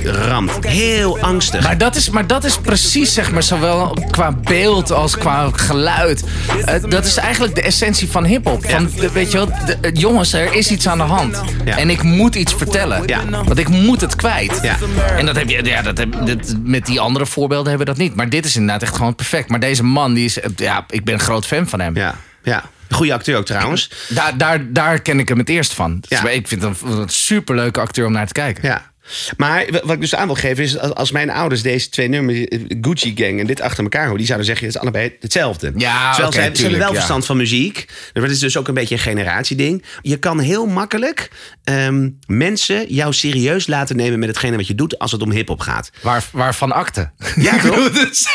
ramt. 0.05 0.67
Heel 0.67 1.19
angstig. 1.19 1.63
Maar 1.63 1.79
dat, 1.79 1.97
is, 1.97 2.11
maar 2.11 2.27
dat 2.27 2.45
is 2.45 2.59
precies, 2.59 3.13
zeg 3.15 3.33
maar, 3.33 3.43
zowel 3.43 3.97
qua 4.11 4.33
beeld 4.33 4.93
als 4.93 5.19
qua 5.19 5.51
geluid. 5.53 6.25
Eh, 6.65 6.75
dat 6.89 7.05
is 7.05 7.17
eigenlijk 7.17 7.55
de 7.55 7.63
essentie 7.63 8.09
van 8.11 8.25
hip-hop. 8.25 8.65
Van, 8.71 8.91
weet 9.13 9.33
je 9.33 9.47
de- 9.67 9.77
eh, 9.81 9.91
jongens, 9.95 10.33
er 10.33 10.55
is 10.55 10.71
iets 10.71 10.89
aan 10.89 10.99
de 10.99 11.05
hand. 11.05 11.41
Ja. 11.65 11.77
En 11.77 11.91
ik 11.91 12.03
moet 12.03 12.35
iets 12.35 12.55
vertellen. 12.55 13.03
Ja. 13.07 13.21
Want 13.45 13.59
ik 13.59 13.69
moet 13.69 14.01
het 14.01 14.17
kwijt. 14.17 14.27
Ja. 14.63 14.77
En 15.17 15.27
dat 15.27 15.37
heb 15.37 15.49
je, 15.49 15.65
ja, 15.65 15.83
dat 15.83 15.99
heb, 15.99 16.27
dat, 16.27 16.55
met 16.63 16.87
die 16.87 17.01
andere 17.01 17.27
voorbeelden 17.27 17.69
hebben 17.69 17.87
we 17.87 17.93
dat 17.93 18.03
niet. 18.03 18.15
Maar 18.15 18.29
dit 18.29 18.45
is 18.45 18.57
inderdaad 18.57 18.83
echt 18.83 18.97
gewoon 18.97 19.15
perfect. 19.15 19.49
Maar 19.49 19.61
deze 19.61 19.85
man, 19.85 20.15
die 20.15 20.25
is, 20.25 20.39
ja, 20.57 20.85
ik 20.89 21.05
ben 21.05 21.15
een 21.15 21.21
groot 21.21 21.47
fan 21.47 21.69
van 21.69 21.81
hem. 21.81 21.97
Ja, 21.97 22.15
ja. 22.43 22.65
Goede 22.91 23.13
acteur 23.13 23.37
ook 23.37 23.47
trouwens. 23.47 23.91
Daar, 24.09 24.39
daar, 24.39 24.73
daar 24.73 25.01
ken 25.01 25.19
ik 25.19 25.29
hem 25.29 25.39
het 25.39 25.49
eerst 25.49 25.75
van. 25.75 26.01
Dus 26.09 26.21
Ja. 26.21 26.29
Ik 26.29 26.49
vind 26.49 26.63
hem 26.63 26.75
een 26.85 27.09
superleuke 27.09 27.81
acteur 27.81 28.07
om 28.07 28.13
naar 28.13 28.27
te 28.27 28.33
kijken. 28.33 28.69
Ja. 28.69 28.91
Maar 29.37 29.67
wat 29.83 29.91
ik 29.95 30.01
dus 30.01 30.15
aan 30.15 30.27
wil 30.27 30.35
geven 30.35 30.65
is, 30.65 30.79
als- 30.79 31.11
mijn 31.11 31.31
ouders 31.31 31.63
deze 31.63 31.89
twee 31.89 32.09
nummers, 32.09 32.45
eh, 32.45 32.61
Gucci 32.81 33.13
Gang 33.17 33.41
en 33.41 33.47
dit 33.47 33.61
achter 33.61 33.83
elkaar 33.83 34.03
horen, 34.03 34.17
die 34.17 34.27
zouden 34.27 34.47
zeggen, 34.47 34.67
het 34.67 34.75
is 34.75 34.81
allebei 34.81 35.17
hetzelfde. 35.21 35.73
Ja, 35.77 36.11
Terwijl 36.11 36.33
ze 36.33 36.41
hebben 36.41 36.79
wel 36.79 36.89
ja. 36.89 36.95
verstand 36.95 37.27
van 37.27 37.37
muziek. 37.37 37.85
Dat 38.13 38.31
is 38.31 38.39
dus 38.39 38.57
ook 38.57 38.69
een 38.69 38.75
beetje 38.75 38.95
een 38.95 39.01
generatieding. 39.01 39.85
Je 40.03 40.17
kan 40.19 40.39
heel 40.41 40.67
makkelijk 40.67 41.31
ehm, 41.65 42.09
mensen 42.27 42.85
jou 42.95 43.13
serieus 43.13 43.67
laten 43.67 43.97
nemen 43.97 44.19
met 44.19 44.29
hetgene 44.29 44.57
wat 44.57 44.67
je 44.67 44.75
doet 44.75 44.99
als 44.99 45.13
het 45.13 45.23
om 45.23 45.31
hip-hop 45.31 45.61
gaat. 45.61 45.91
Waar, 46.03 46.25
waarvan 46.33 46.73
akte. 46.73 47.11
Ja, 47.37 47.59
toch? 47.67 47.91
dus 47.91 48.27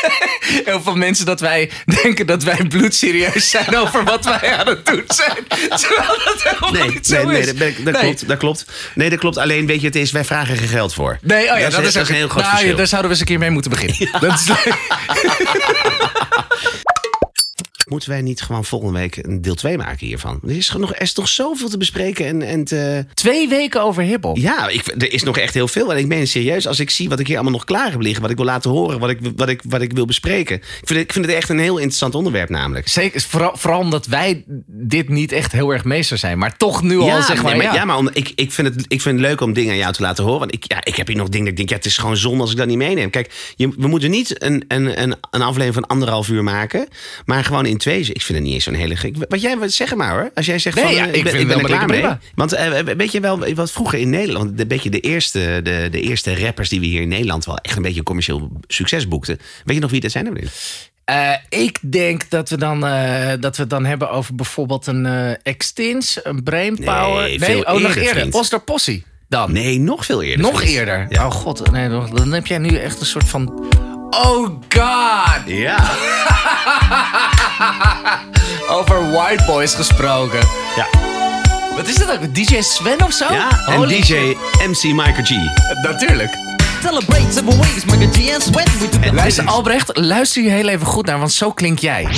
heel 0.64 0.82
veel 0.82 0.96
mensen 0.96 1.26
dat 1.26 1.40
wij 1.40 1.70
denken 2.02 2.26
dat 2.26 2.42
wij 2.42 2.64
bloedserieus 2.68 3.50
zijn 3.50 3.76
over 3.76 4.04
wat 4.04 4.24
wij 4.24 4.56
aan 4.56 4.66
het 4.66 4.86
doen 4.86 5.02
zijn. 5.06 5.44
Terwijl 5.68 6.18
dat 6.24 6.42
helemaal 6.42 6.72
Nee, 6.72 6.88
niet 6.90 7.06
zo 7.06 7.14
nee, 7.26 7.52
nee, 7.52 7.74
dat, 7.84 7.92
Nee. 7.94 8.02
klopt, 8.02 8.28
dat 8.28 8.38
klopt. 8.38 8.64
Nee, 8.94 9.10
dat 9.10 9.18
klopt. 9.18 9.36
Alleen 9.38 9.66
weet 9.66 9.80
je, 9.80 9.86
het 9.86 9.96
is, 9.96 10.10
wij 10.12 10.24
vragen 10.24 10.56
geen 10.68 10.78
geld 10.78 10.94
voor. 10.94 11.18
Nee, 11.22 11.52
oh 11.52 11.58
ja, 11.58 11.70
dat, 11.70 11.84
is, 11.84 11.92
dat 11.92 12.08
een 12.08 12.14
heel 12.14 12.28
groot 12.28 12.42
nou, 12.42 12.44
ja, 12.44 12.50
verschil. 12.50 12.76
Daar 12.76 12.86
zouden 12.86 13.10
we 13.10 13.16
eens 13.16 13.26
een 13.26 13.32
keer 13.32 13.38
mee 13.38 13.50
moeten 13.50 13.70
beginnen. 13.70 14.20
Dat 14.20 14.32
is 14.32 14.44
Moeten 17.94 18.12
wij 18.12 18.22
niet 18.22 18.42
gewoon 18.42 18.64
volgende 18.64 18.98
week 18.98 19.16
een 19.16 19.42
deel 19.42 19.54
2 19.54 19.76
maken 19.76 20.06
hiervan? 20.06 20.40
Er 20.46 20.56
is, 20.56 20.74
nog, 20.78 20.94
er 20.94 21.02
is 21.02 21.12
toch 21.12 21.28
zoveel 21.28 21.68
te 21.68 21.78
bespreken 21.78 22.26
en, 22.26 22.42
en 22.42 22.64
te... 22.64 23.04
Twee 23.14 23.48
weken 23.48 23.82
over 23.82 24.02
hiphop. 24.02 24.36
Ja, 24.36 24.68
ik, 24.68 24.86
er 24.86 25.12
is 25.12 25.22
nog 25.22 25.38
echt 25.38 25.54
heel 25.54 25.68
veel. 25.68 25.92
En 25.92 25.98
ik 25.98 26.06
meen 26.06 26.18
het 26.18 26.28
serieus, 26.28 26.66
als 26.66 26.80
ik 26.80 26.90
zie 26.90 27.08
wat 27.08 27.20
ik 27.20 27.26
hier 27.26 27.34
allemaal 27.34 27.52
nog 27.52 27.64
klaar 27.64 27.90
heb 27.90 28.00
liggen... 28.00 28.22
wat 28.22 28.30
ik 28.30 28.36
wil 28.36 28.44
laten 28.44 28.70
horen, 28.70 28.98
wat 28.98 29.10
ik, 29.10 29.18
wat 29.36 29.48
ik, 29.48 29.60
wat 29.68 29.80
ik 29.80 29.92
wil 29.92 30.04
bespreken. 30.04 30.56
Ik 30.56 30.62
vind, 30.84 30.88
het, 30.88 30.98
ik 30.98 31.12
vind 31.12 31.24
het 31.24 31.34
echt 31.34 31.48
een 31.48 31.58
heel 31.58 31.76
interessant 31.76 32.14
onderwerp 32.14 32.48
namelijk. 32.48 32.88
Zeker, 32.88 33.20
vooral, 33.20 33.56
vooral 33.56 33.80
omdat 33.80 34.06
wij 34.06 34.44
dit 34.66 35.08
niet 35.08 35.32
echt 35.32 35.52
heel 35.52 35.70
erg 35.72 35.84
meester 35.84 36.18
zijn. 36.18 36.38
Maar 36.38 36.56
toch 36.56 36.82
nu 36.82 36.98
al 36.98 37.22
zeg 37.22 37.42
maar, 37.42 37.56
nee, 37.56 37.62
maar, 37.62 37.72
ja. 37.72 37.74
ja, 37.74 37.84
maar 37.84 37.96
om, 37.96 38.10
ik, 38.12 38.32
ik, 38.34 38.52
vind 38.52 38.74
het, 38.74 38.84
ik 38.88 39.00
vind 39.00 39.20
het 39.20 39.28
leuk 39.28 39.40
om 39.40 39.52
dingen 39.52 39.72
aan 39.72 39.78
jou 39.78 39.92
te 39.92 40.02
laten 40.02 40.24
horen. 40.24 40.40
Want 40.40 40.54
ik, 40.54 40.64
ja, 40.72 40.84
ik 40.84 40.96
heb 40.96 41.06
hier 41.06 41.16
nog 41.16 41.28
dingen 41.28 41.44
dat 41.44 41.52
ik 41.52 41.56
denk, 41.56 41.68
ja, 41.68 41.76
het 41.76 41.86
is 41.86 41.96
gewoon 41.96 42.16
zonde 42.16 42.40
als 42.40 42.50
ik 42.50 42.56
dat 42.56 42.66
niet 42.66 42.76
meeneem. 42.76 43.10
Kijk, 43.10 43.52
je, 43.56 43.68
we 43.68 43.88
moeten 43.88 44.10
niet 44.10 44.42
een, 44.42 44.64
een, 44.68 45.02
een, 45.02 45.14
een 45.30 45.42
aflevering 45.42 45.74
van 45.74 45.86
anderhalf 45.86 46.28
uur 46.28 46.42
maken. 46.44 46.88
Maar 47.24 47.44
gewoon 47.44 47.66
in 47.66 47.76
twee. 47.84 48.00
Ik 48.00 48.22
vind 48.22 48.38
het 48.38 48.46
niet 48.46 48.54
eens 48.54 48.64
zo'n 48.64 48.74
hele 48.74 48.96
gek. 48.96 49.16
Wat 49.28 49.40
jij, 49.40 49.68
zeg 49.68 49.94
maar 49.94 50.10
hoor. 50.10 50.30
Als 50.34 50.46
jij 50.46 50.58
zegt 50.58 50.76
Nee, 50.76 50.84
van, 50.84 50.94
ja, 50.94 51.08
eh, 51.08 51.14
ik 51.14 51.22
ben, 51.22 51.32
vind 51.32 51.42
ik 51.42 51.48
ben 51.48 51.58
er 51.58 51.64
klaar 51.64 51.86
mee. 51.86 51.98
prima. 51.98 52.18
Want 52.34 52.52
eh, 52.52 52.78
weet 52.96 53.12
je 53.12 53.20
wel, 53.20 53.54
wat 53.54 53.72
vroeger 53.72 53.98
in 53.98 54.10
Nederland, 54.10 54.60
een 54.60 54.68
beetje 54.68 54.90
de 54.90 55.00
eerste, 55.00 55.60
de, 55.62 55.88
de 55.90 56.00
eerste 56.00 56.40
rappers 56.40 56.68
die 56.68 56.80
we 56.80 56.86
hier 56.86 57.00
in 57.00 57.08
Nederland 57.08 57.44
wel 57.44 57.58
echt 57.58 57.76
een 57.76 57.82
beetje 57.82 58.02
commercieel 58.02 58.50
succes 58.66 59.08
boekten. 59.08 59.38
Weet 59.64 59.74
je 59.74 59.82
nog 59.82 59.90
wie 59.90 60.00
dat 60.00 60.10
zijn? 60.10 60.48
Eh, 61.04 61.32
ik 61.48 61.78
denk 61.82 62.30
dat 62.30 62.48
we, 62.50 62.56
dan, 62.56 62.80
dat 63.40 63.56
we 63.56 63.62
het 63.62 63.70
dan 63.70 63.84
hebben 63.84 64.10
over 64.10 64.34
bijvoorbeeld 64.34 64.86
een 64.86 65.06
eh 65.06 65.30
Extins, 65.42 66.20
een 66.22 66.42
Brainpower. 66.42 67.22
Nee, 67.22 67.38
veel 67.40 67.60
oh, 67.60 67.72
nog 67.72 67.94
eerder, 67.94 68.14
vriend. 68.14 68.34
Oster 68.34 68.60
Possie 68.60 69.04
dan. 69.28 69.52
Nee, 69.52 69.78
nog 69.78 70.04
veel 70.04 70.22
eerder. 70.22 70.46
Nog 70.46 70.60
vriend. 70.60 70.76
eerder. 70.76 71.06
Oh 71.10 71.30
god, 71.30 71.70
nee, 71.70 71.88
dan 71.88 72.32
heb 72.32 72.46
jij 72.46 72.58
nu 72.58 72.76
echt 72.76 73.00
een 73.00 73.06
soort 73.06 73.28
van... 73.28 73.72
Oh 74.10 74.60
god! 74.68 75.42
Ja. 75.46 75.92
Over 78.78 79.10
white 79.10 79.44
boys 79.46 79.74
gesproken. 79.74 80.40
Ja. 80.76 80.86
Wat 81.76 81.86
is 81.86 81.94
dat 81.94 82.10
ook? 82.10 82.34
DJ 82.34 82.60
Sven 82.60 83.04
of 83.04 83.12
zo? 83.12 83.32
Ja, 83.32 83.48
en 83.66 83.74
Holy 83.76 84.00
DJ 84.00 84.04
shit. 84.04 84.36
MC 84.68 84.82
Michael 84.82 85.24
G. 85.24 85.30
Natuurlijk. 85.82 86.36
Celebrate 86.82 87.44
ways, 87.44 87.84
Michael 87.84 88.10
G 88.12 88.32
and 88.34 88.42
Sweat. 88.42 88.78
We 88.78 88.88
do 88.88 88.98
the 88.98 89.14
Luister 89.14 89.46
Albrecht, 89.46 89.96
luister 89.96 90.42
je 90.42 90.50
heel 90.50 90.68
even 90.68 90.86
goed 90.86 91.06
naar, 91.06 91.18
want 91.18 91.32
zo 91.32 91.52
klink 91.52 91.78
jij. 91.78 92.08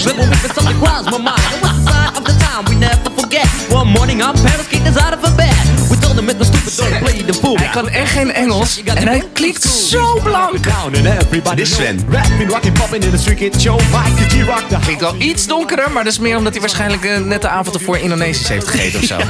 One 3.70 3.90
morning 3.90 4.22
our 4.22 4.34
parents 4.34 4.68
kicked 4.68 4.88
us 4.88 5.02
out 5.02 5.16
of 5.18 5.30
a 5.30 5.34
bed. 5.34 5.95
Don't 6.14 6.98
play 6.98 7.22
the 7.22 7.34
fool. 7.34 7.56
Hij 7.56 7.68
kan 7.70 7.88
echt 7.88 8.12
geen 8.12 8.32
Engels 8.32 8.82
en 8.84 9.06
hij 9.06 9.22
klinkt 9.32 9.62
zo 9.62 10.20
blank. 10.22 10.64
Dit 11.56 11.58
is 11.58 11.74
Sven. 11.74 12.06
Rapping, 12.10 12.50
rocking, 12.50 12.78
popping 12.78 13.04
in 13.04 13.10
the 13.10 13.16
street 13.18 13.38
kid 13.38 13.60
show. 13.60 13.80
Michael 13.80 14.28
G 14.28 14.46
rock 14.46 14.68
the 14.68 14.76
Klinkt 14.80 15.00
wel 15.00 15.14
iets 15.18 15.46
donkerder, 15.46 15.90
maar 15.90 16.04
dat 16.04 16.12
is 16.12 16.18
meer 16.18 16.36
omdat 16.36 16.52
hij 16.52 16.60
waarschijnlijk 16.60 17.04
eh, 17.04 17.18
net 17.20 17.42
de 17.42 17.48
avond 17.48 17.74
ervoor 17.76 17.98
Indonesisch 17.98 18.48
heeft 18.48 18.68
gegeten 18.68 19.00
of 19.00 19.04
zo. 19.06 19.18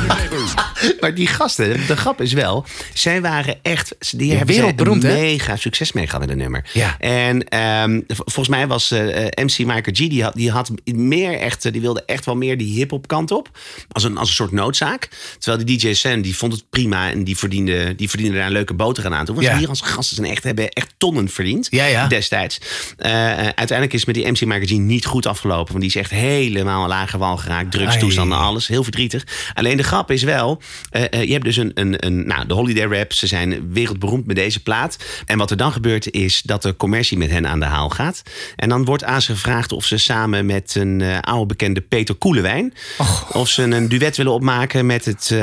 Maar 1.01 1.15
die 1.15 1.27
gasten, 1.27 1.87
de 1.87 1.97
grap 1.97 2.21
is 2.21 2.33
wel, 2.33 2.65
zij 2.95 3.21
waren 3.21 3.59
echt, 3.63 3.95
die 4.11 4.31
Ja, 4.31 4.37
hebben 4.37 4.55
wereldberoemd, 4.55 5.03
hè? 5.03 5.13
mega 5.13 5.57
succes 5.57 5.93
mee 5.93 6.07
gehad 6.07 6.21
met 6.21 6.31
een 6.31 6.37
nummer. 6.39 6.71
Ja. 6.73 6.97
En 6.99 7.49
ehm, 7.49 8.01
volgens 8.07 8.49
mij 8.49 8.67
was 8.67 8.91
eh, 8.91 9.01
MC 9.45 9.59
Michael 9.59 9.83
G, 9.83 9.97
die 10.09 10.23
had, 10.23 10.35
die 10.35 10.51
had 10.51 10.71
meer 10.85 11.39
echt, 11.39 11.65
eh, 11.65 11.73
die 11.73 11.81
wilde 11.81 12.03
echt 12.07 12.25
wel 12.25 12.37
meer 12.37 12.59
die 12.59 12.77
hip-hop 12.79 13.07
kant 13.07 13.31
op. 13.31 13.51
Als 13.93 14.05
een, 14.05 14.17
als 14.17 14.29
een 14.29 14.35
soort 14.35 14.53
noodzaak. 14.53 15.09
Terwijl 15.39 15.65
die 15.65 15.79
DJ 15.79 15.93
Sam, 15.95 16.23
die 16.23 16.37
vond 16.37 16.53
het 16.53 16.65
prima 16.71 17.11
en 17.11 17.25
die 17.25 17.37
verdiende, 17.37 17.95
die 17.95 18.09
verdiende 18.09 18.37
daar 18.37 18.47
een 18.47 18.53
leuke 18.53 18.75
boterham 18.75 19.15
aan. 19.15 19.25
Toen 19.25 19.35
was 19.35 19.45
Ja. 19.45 19.59
hier 19.59 19.69
als 19.69 19.81
gasten 19.81 20.17
zijn 20.17 20.31
echt, 20.31 20.45
hebben 20.45 20.69
echt 20.69 20.95
tonnen 20.99 21.29
verdiend 21.29 21.67
Ja, 21.71 21.85
ja. 21.85 22.07
destijds. 22.07 22.61
Eh, 22.97 23.31
eh, 23.31 23.39
uiteindelijk 23.39 23.93
is 23.93 24.07
het 24.07 24.07
met 24.07 24.15
die 24.15 24.47
MC 24.49 24.67
G 24.69 24.71
niet 24.71 25.07
goed 25.07 25.27
afgelopen. 25.27 25.67
Want 25.73 25.81
die 25.81 25.89
is 25.89 25.97
echt 25.97 26.11
helemaal 26.11 26.83
een 26.83 26.89
lage 26.89 27.19
wal 27.19 27.37
geraakt. 27.37 27.71
Drugstoestanden, 27.71 28.39
alles. 28.39 28.67
Heel 28.67 28.83
verdrietig. 28.83 29.25
Alleen 29.55 29.77
de 29.77 29.83
grap 29.83 30.11
is 30.11 30.23
wel, 30.23 30.61
eh, 30.91 31.23
je 31.23 31.33
hebt 31.33 31.45
dus 31.45 31.57
een, 31.57 31.71
een, 31.75 32.07
een 32.07 32.27
nou, 32.27 32.47
de 32.47 32.55
Holiday 32.55 32.99
Rap. 32.99 33.13
Ze 33.13 33.27
zijn 33.27 33.73
wereldberoemd 33.73 34.27
met 34.27 34.37
deze 34.37 34.63
plaat. 34.63 34.97
En 35.27 35.39
wat 35.39 35.51
er 35.51 35.57
dan 35.57 35.73
gebeurt 35.73 36.11
is 36.11 36.43
dat 36.43 36.63
de 36.63 36.77
commercie 36.77 37.19
met 37.19 37.31
hen 37.31 37.47
aan 37.47 37.61
de 37.61 37.67
haal 37.67 37.89
gaat. 37.89 38.23
En 38.57 38.69
dan 38.69 38.85
wordt 38.85 39.05
aan 39.05 39.23
ze 39.23 39.33
gevraagd 39.33 39.73
of 39.73 39.85
ze 39.85 39.97
samen 39.99 40.47
met 40.47 40.75
een 40.75 41.21
oude 41.21 41.47
bekende 41.47 41.81
Peter 41.81 42.15
Koelewijn... 42.15 42.75
of 43.33 43.49
ze 43.49 43.63
een 43.63 43.89
duet 43.89 44.17
willen 44.17 44.33
opmaken 44.33 44.87
met 44.87 45.05
het 45.05 45.35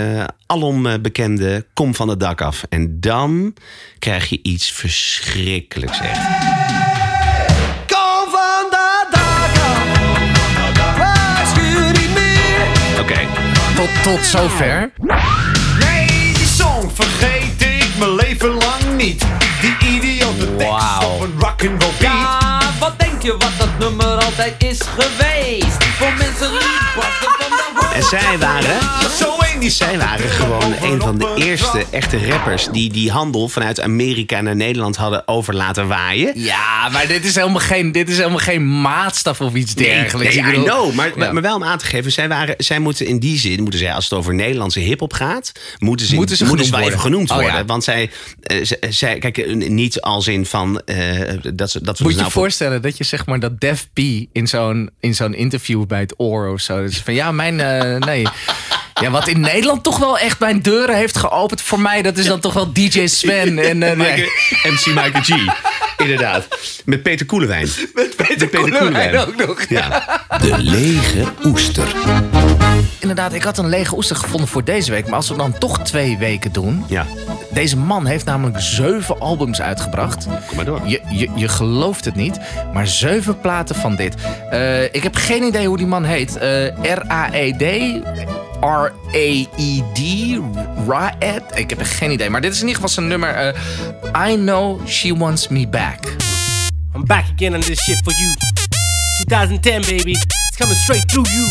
alom 0.53 0.85
eh, 0.85 0.93
bekende 1.13 1.65
Kom 1.73 1.95
van 1.95 2.07
het 2.07 2.19
dak 2.19 2.41
af. 2.41 2.63
En 2.69 2.99
dan 2.99 3.55
krijg 3.99 4.29
je 4.29 4.39
iets 4.43 4.71
verschrikkelijks 4.71 5.99
echt. 5.99 6.19
Kom 7.87 8.29
van 8.31 8.65
de 8.69 9.05
dak 9.11 9.55
af. 9.63 10.97
Waarschuw 10.97 11.85
niet 11.87 12.13
meer. 12.13 12.99
Oké. 12.99 13.19
Tot, 13.75 14.03
tot 14.03 14.25
zover. 14.25 14.91
Nee, 15.79 16.33
die 16.33 16.45
song 16.45 16.89
vergeet 16.93 17.61
ik 17.61 17.89
mijn 17.97 18.15
leven 18.15 18.49
lang 18.53 18.97
niet. 18.97 19.25
Die 19.61 19.95
idiote 19.95 20.55
tekst 20.55 20.71
Wauw. 20.71 21.13
op 21.13 21.21
een 21.21 21.33
rock'n'roll 21.39 21.77
beat. 21.77 22.01
Ja, 22.01 22.59
wat 22.79 22.99
denk 22.99 23.21
je 23.21 23.31
wat 23.31 23.51
dat 23.57 23.79
nummer 23.79 24.05
altijd 24.23 24.63
is 24.63 24.81
geweest? 24.81 25.83
Voor 25.83 26.13
mensen 26.17 26.49
die 26.49 26.59
de 26.59 26.91
hoofd. 26.95 27.42
En 27.95 28.03
zij 28.03 28.37
waren, 28.39 28.79
Zo 29.19 29.35
een 29.53 29.59
die 29.59 29.69
zij 29.69 29.97
waren 29.97 30.29
gewoon 30.29 30.73
een 30.81 31.01
van 31.01 31.17
de 31.17 31.33
eerste 31.35 31.85
echte 31.91 32.27
rappers 32.29 32.67
die 32.71 32.89
die 32.91 33.11
handel 33.11 33.47
vanuit 33.49 33.81
Amerika 33.81 34.41
naar 34.41 34.55
Nederland 34.55 34.95
hadden 34.95 35.27
over 35.27 35.55
laten 35.55 35.87
waaien. 35.87 36.31
Ja, 36.39 36.89
maar 36.89 37.07
dit 37.07 37.25
is 37.25 37.35
helemaal 37.35 37.59
geen, 37.59 37.91
dit 37.91 38.09
is 38.09 38.17
helemaal 38.17 38.37
geen 38.37 38.81
maatstaf 38.81 39.41
of 39.41 39.53
iets 39.53 39.73
dergelijks. 39.75 40.35
Nee, 40.35 40.53
I 40.53 40.63
know. 40.63 40.93
Maar, 40.93 41.11
maar, 41.15 41.27
Ja. 41.27 41.33
maar 41.33 41.41
wel 41.41 41.55
om 41.55 41.63
aan 41.63 41.77
te 41.77 41.85
geven, 41.85 42.11
zij, 42.11 42.27
waren, 42.27 42.55
zij 42.57 42.79
moeten 42.79 43.05
in 43.05 43.19
die 43.19 43.39
zin, 43.39 43.61
moeten 43.61 43.79
zij, 43.79 43.93
als 43.93 44.03
het 44.09 44.13
over 44.13 44.33
Nederlandse 44.33 44.79
hip-hop 44.79 45.13
gaat, 45.13 45.51
moeten 45.77 46.05
ze, 46.05 46.15
Moeten 46.15 46.37
ze 46.37 46.45
moeten 46.45 46.71
wel 46.71 46.79
even 46.79 46.91
worden. 46.91 47.11
genoemd 47.11 47.29
Oh, 47.31 47.35
worden. 47.37 47.55
ja. 47.55 47.65
Want 47.65 47.83
zij, 47.83 48.09
eh, 48.41 48.57
zij, 48.89 49.17
kijk, 49.17 49.37
eh, 49.37 49.53
niet 49.55 50.01
als 50.01 50.27
in 50.27 50.45
van 50.45 50.81
eh, 50.85 50.97
dat 51.53 51.71
ze 51.71 51.81
dat 51.83 51.97
we 51.97 52.03
Moet 52.03 52.13
je 52.13 52.19
nou 52.19 52.31
voorstellen 52.31 52.81
dat 52.81 52.97
je 52.97 53.03
zeg 53.03 53.25
maar 53.25 53.39
dat 53.39 53.59
Def 53.59 53.87
P 53.93 53.99
in 54.31 54.47
zo'n, 54.47 54.89
in 54.99 55.15
zo'n 55.15 55.33
interview 55.33 55.85
bij 55.85 55.99
het 55.99 56.13
Oor 56.17 56.47
of 56.51 56.59
zo. 56.61 56.81
Dat 56.81 56.89
is 56.91 56.97
van 56.97 57.13
ja, 57.13 57.31
mijn. 57.31 57.81
Eh, 57.83 57.99
nee. 57.99 58.27
Ja, 59.01 59.09
wat 59.09 59.27
in 59.27 59.39
Nederland 59.39 59.83
toch 59.83 59.97
wel 59.97 60.17
echt 60.17 60.39
mijn 60.39 60.61
deuren 60.61 60.95
heeft 60.95 61.17
geopend 61.17 61.61
voor 61.61 61.79
mij, 61.79 62.01
dat 62.01 62.17
is 62.17 62.25
dan 62.25 62.39
toch 62.39 62.53
wel 62.53 62.73
DJ 62.73 63.07
Sven. 63.07 63.59
En, 63.69 63.83
eh. 63.83 63.97
MC 64.63 64.85
Michael 64.85 65.23
G. 65.23 65.29
Inderdaad. 65.97 66.47
Met 66.85 67.03
Peter 67.03 67.25
Koelewijn. 67.25 67.69
Met 67.93 68.15
Peter 68.15 68.49
Koelewijn 68.49 69.17
ook 69.17 69.35
nog. 69.35 69.63
Ja. 69.69 70.19
De 70.41 70.57
lege 70.57 71.23
oester. 71.45 71.87
Inderdaad, 72.99 73.33
ik 73.33 73.43
had 73.43 73.57
een 73.57 73.69
lege 73.69 73.95
oester 73.95 74.15
gevonden 74.15 74.47
voor 74.47 74.63
deze 74.63 74.91
week. 74.91 75.05
Maar 75.05 75.15
als 75.15 75.29
we 75.29 75.35
dan 75.35 75.57
toch 75.57 75.79
twee 75.79 76.17
weken 76.17 76.51
doen. 76.51 76.85
Ja. 76.87 77.05
Deze 77.53 77.77
man 77.77 78.05
heeft 78.05 78.25
namelijk 78.25 78.59
zeven 78.59 79.19
albums 79.19 79.61
uitgebracht. 79.61 80.27
Kom 80.47 80.55
maar 80.55 80.65
door. 80.65 80.81
Je, 80.87 81.01
je, 81.09 81.29
je 81.35 81.47
gelooft 81.47 82.05
het 82.05 82.15
niet, 82.15 82.39
maar 82.73 82.87
zeven 82.87 83.39
platen 83.39 83.75
van 83.75 83.95
dit. 83.95 84.15
Eh, 84.49 84.83
ik 84.83 85.03
heb 85.03 85.15
geen 85.15 85.43
idee 85.43 85.67
hoe 85.67 85.77
die 85.77 85.85
man 85.87 86.03
heet. 86.03 86.37
Eh, 86.37 86.65
R-A-E-D. 86.95 87.63
R-A-E-D. 88.61 89.99
Raed. 90.87 91.43
Ik 91.53 91.69
heb 91.69 91.79
geen 91.83 92.11
idee. 92.11 92.29
Maar 92.29 92.41
dit 92.41 92.51
is 92.53 92.61
in 92.61 92.67
ieder 92.67 92.81
geval 92.81 92.93
zijn 92.95 93.07
nummer. 93.07 93.29
eh, 93.35 94.31
I 94.31 94.35
Know 94.35 94.87
She 94.87 95.17
Wants 95.17 95.47
Me 95.47 95.67
Back. 95.67 96.15
I'm 96.95 97.05
back 97.05 97.23
again 97.35 97.53
on 97.53 97.59
this 97.59 97.83
shit 97.83 97.97
for 98.03 98.13
you. 98.13 98.31
2010, 99.25 99.81
baby. 99.97 100.11
It's 100.11 100.57
coming 100.57 100.77
straight 100.77 101.07
through 101.09 101.29
you. 101.31 101.47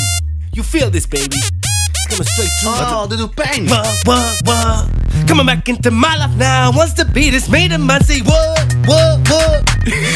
You 0.51 0.67
feel 0.67 0.91
this, 0.91 1.09
baby. 1.09 1.37
It's 1.37 2.07
coming 2.09 2.29
straight 2.29 2.59
through 2.59 2.81
Oh, 2.81 3.09
dit 3.09 3.19
doet 3.19 3.35
pijn. 3.35 3.67
What, 3.69 4.03
what, 4.03 4.41
what? 4.45 4.85
Coming 5.27 5.47
back 5.47 5.69
into 5.69 5.91
my 5.91 6.17
life 6.17 6.37
now. 6.37 6.71
Once 6.73 6.93
the 6.95 7.05
beat 7.05 7.35
is 7.35 7.49
made, 7.49 7.73
a 7.73 7.79
man 7.79 8.03
say, 8.05 8.21
what, 8.21 8.75
what, 8.87 9.29
what? 9.29 9.69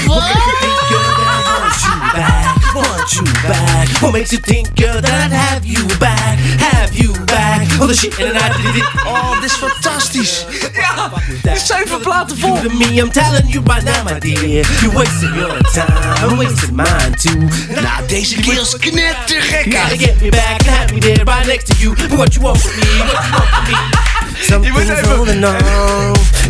What 0.06 0.22
makes 0.22 0.46
you 0.46 0.54
think, 0.60 0.78
girl, 0.90 1.12
that 1.16 1.26
I 1.26 1.42
want 1.58 1.82
you 1.82 1.96
back? 2.14 2.56
Want 2.74 3.12
you 3.14 3.24
back? 3.48 4.02
What 4.02 4.12
makes 4.12 4.32
you 4.32 4.38
think, 4.38 4.74
girl, 4.76 5.00
that 5.00 5.12
I'd 5.24 5.32
have 5.32 5.64
you 5.64 5.86
back? 5.98 6.38
Have 6.60 6.94
you 6.94 7.12
back? 7.26 7.66
All 7.80 7.86
the 7.86 7.94
shit 7.94 8.18
and 8.20 8.36
I 8.36 8.48
did 8.56 8.76
it. 8.76 8.84
Oh, 9.06 9.34
dit 9.40 9.50
is 9.50 9.56
fantastisch. 9.56 10.44
Ja, 10.74 11.10
Zeven 11.56 12.00
platen 12.00 12.36
vol. 12.36 12.60
To 12.62 12.68
me, 12.68 13.00
I'm 13.00 13.10
telling 13.10 13.48
you 13.48 13.62
by 13.62 13.80
now, 13.80 14.04
my 14.04 14.18
dear. 14.18 14.64
You 14.82 14.90
wasting 14.92 15.34
your 15.34 15.58
time, 15.72 15.88
I'm 16.22 16.36
wasting 16.36 16.76
mine 16.76 17.14
too. 17.18 17.48
Nou, 17.80 18.06
deze 18.06 18.34
kerel 18.40 18.62
is 18.62 18.76
knettergek. 18.78 19.72
Gotta 19.72 19.96
get 19.96 20.20
me 20.20 20.30
back 20.30 20.60
and 20.66 20.76
have 20.76 20.92
me 20.92 21.00
there 21.00 21.24
right 21.24 21.46
next 21.46 21.66
to 21.66 21.74
you. 21.78 21.94
What 22.16 22.34
you 22.34 22.42
want 22.42 22.60
from 22.60 22.76
me? 22.80 23.00
What 23.00 23.24
you 23.24 23.32
want 23.32 23.48
from 23.48 23.64
me? 23.64 24.15
Something's 24.40 25.00
holding 25.00 25.44
on, 25.44 25.54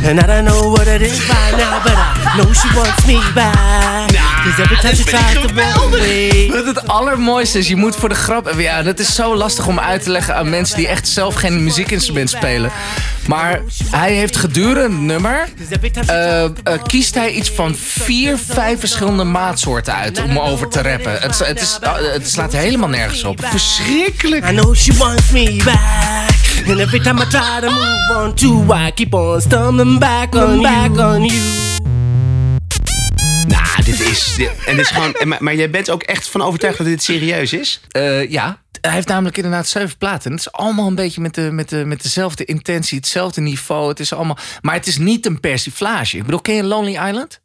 and 0.04 0.20
I 0.20 0.26
don't 0.26 0.44
know 0.44 0.70
what 0.70 0.86
it 0.86 1.00
is 1.00 1.28
right 1.28 1.56
now, 1.56 1.82
but 1.82 1.92
I 1.94 2.36
know 2.36 2.52
she 2.52 2.68
wants 2.74 3.06
me 3.06 3.18
back. 3.34 4.14
Cause 4.46 4.60
every 4.60 4.76
time 4.76 4.94
she 4.94 5.04
tries 5.04 5.32
to 5.34 5.48
run 5.54 5.92
away. 5.92 6.50
Wat 6.50 6.66
het 6.66 6.88
allermooiste 6.88 7.58
is, 7.58 7.68
je 7.68 7.76
moet 7.76 7.96
voor 7.96 8.08
de 8.08 8.14
grap... 8.14 8.54
Ja, 8.56 8.82
dat 8.82 8.98
is 8.98 9.14
zo 9.14 9.36
lastig 9.36 9.66
om 9.66 9.80
uit 9.80 10.02
te 10.02 10.10
leggen 10.10 10.36
aan 10.36 10.50
mensen 10.50 10.76
die 10.76 10.88
echt 10.88 11.08
zelf 11.08 11.34
geen 11.34 11.64
muziekinstrument 11.64 12.30
spelen. 12.30 12.70
Maar 13.26 13.60
hij 13.90 14.12
heeft 14.12 14.36
gedurende 14.36 14.82
het 14.82 15.00
nummer... 15.00 15.48
eh, 16.06 16.44
eh, 16.44 16.50
kiest 16.86 17.14
hij 17.14 17.30
iets 17.30 17.50
van 17.50 17.76
vier, 17.76 18.38
vijf 18.48 18.80
verschillende 18.80 19.24
maatsoorten 19.24 19.94
uit 19.94 20.22
om 20.22 20.38
over 20.38 20.68
te 20.68 20.82
rappen. 20.82 21.12
Het, 21.12 21.38
het, 21.38 21.60
is, 21.60 21.78
het 22.12 22.30
slaat 22.30 22.52
helemaal 22.52 22.88
nergens 22.88 23.24
op. 23.24 23.44
Verschrikkelijk. 23.44 24.50
I 24.50 24.54
know 24.54 24.74
she 24.74 24.96
wants 24.96 25.30
me 25.30 25.62
back. 25.64 26.45
And 26.68 26.80
every 26.80 26.98
time 26.98 27.20
I 27.20 27.24
try 27.24 27.60
to 27.60 27.70
move 27.70 28.10
on 28.16 28.34
to, 28.34 28.74
I 28.74 28.90
keep 28.90 29.14
on 29.14 29.40
stumbling 29.40 29.98
back 29.98 30.34
on 30.34 30.62
back 30.62 30.98
on 30.98 31.24
you. 31.24 31.40
Nou, 33.46 33.84
dit 33.84 34.00
is... 34.00 34.34
Dit, 34.36 34.50
en 34.66 34.76
dit 34.76 34.84
is 34.84 34.90
gewoon, 34.90 35.14
en 35.14 35.28
maar, 35.28 35.42
maar 35.42 35.54
jij 35.54 35.70
bent 35.70 35.90
ook 35.90 36.02
echt 36.02 36.28
van 36.28 36.42
overtuigd 36.42 36.78
dat 36.78 36.86
dit 36.86 37.02
serieus 37.02 37.52
is? 37.52 37.80
Eh, 37.90 38.30
ja, 38.30 38.62
hij 38.80 38.92
heeft 38.92 39.08
namelijk 39.08 39.36
inderdaad 39.36 39.68
zeven 39.68 39.96
platen. 39.96 40.24
En 40.24 40.36
het 40.36 40.46
is 40.46 40.52
allemaal 40.52 40.86
een 40.86 40.94
beetje 40.94 41.20
met, 41.20 41.34
de, 41.34 41.50
met, 41.52 41.68
de, 41.68 41.84
met 41.84 42.02
dezelfde 42.02 42.44
intentie, 42.44 42.98
hetzelfde 42.98 43.40
niveau. 43.40 43.88
Het 43.88 44.00
is 44.00 44.12
allemaal, 44.12 44.38
maar 44.60 44.74
het 44.74 44.86
is 44.86 44.98
niet 44.98 45.26
een 45.26 45.40
persiflage. 45.40 46.16
Ik 46.16 46.24
bedoel, 46.24 46.40
ken 46.40 46.54
je 46.54 46.64
Lonely 46.64 47.08
Island? 47.08 47.40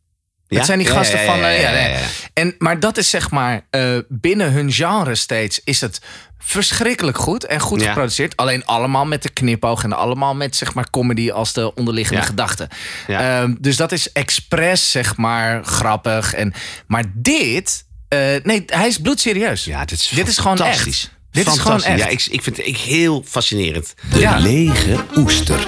Ja? 0.48 0.58
Dat 0.58 0.66
zijn 0.66 0.80
die 0.80 0.88
gasten 0.88 1.20
ja, 1.20 1.26
van. 1.26 1.40
ja, 1.40 1.50
eh, 1.50 1.62
ja, 1.62 1.70
ja, 1.70 1.78
ja, 1.78 1.88
nee. 1.88 1.92
ja. 1.92 2.08
En, 2.34 2.56
maar 2.58 2.80
dat 2.80 2.98
is 2.98 3.10
zeg 3.10 3.32
maar 3.32 3.66
eh, 3.70 3.98
binnen 4.08 4.52
hun 4.52 4.72
genre 4.72 5.16
steeds 5.16 5.62
is 5.64 5.82
het 5.82 6.02
verschrikkelijk 6.44 7.18
goed 7.18 7.46
en 7.46 7.60
goed 7.60 7.82
Ja. 7.82 7.88
geproduceerd. 7.88 8.36
Alleen 8.38 8.66
allemaal 8.66 9.06
met 9.06 9.24
de 9.24 9.30
knipoog 9.30 9.84
en 9.84 9.94
allemaal 9.94 10.36
met 10.36 10.56
zeg 10.56 10.74
maar 10.74 10.90
comedy 10.90 11.32
als 11.32 11.54
de 11.54 11.74
onderliggende 11.76 12.22
Ja. 12.22 12.28
gedachte. 12.28 12.70
Ja. 13.08 13.42
Ehm, 13.42 13.56
dus 13.60 13.78
dat 13.78 13.92
is 13.92 14.12
expres 14.12 14.92
zeg 14.92 15.18
maar 15.18 15.64
grappig. 15.64 16.34
En, 16.34 16.54
maar 16.88 17.04
dit, 17.14 17.86
eh, 18.08 18.20
nee, 18.44 18.64
hij 18.66 18.88
is 18.88 18.98
bloedserieus. 18.98 19.66
Ja, 19.66 19.80
dit 19.86 20.00
is, 20.00 20.08
dit 20.08 20.28
is 20.28 20.38
gewoon 20.38 20.58
echt. 20.60 21.12
Dit 21.32 21.48
is 21.48 21.52
gewoon 21.60 21.80
Fantastisch. 21.80 21.92
echt. 21.94 22.00
Ja, 22.00 22.08
ik, 22.08 22.26
ik 22.34 22.42
vind 22.44 22.58
het 22.58 22.68
ik 22.68 22.78
heel 22.78 23.24
fascinerend. 23.28 23.94
De 24.12 24.20
Ja. 24.20 24.38
lege 24.38 24.96
oester. 25.18 25.68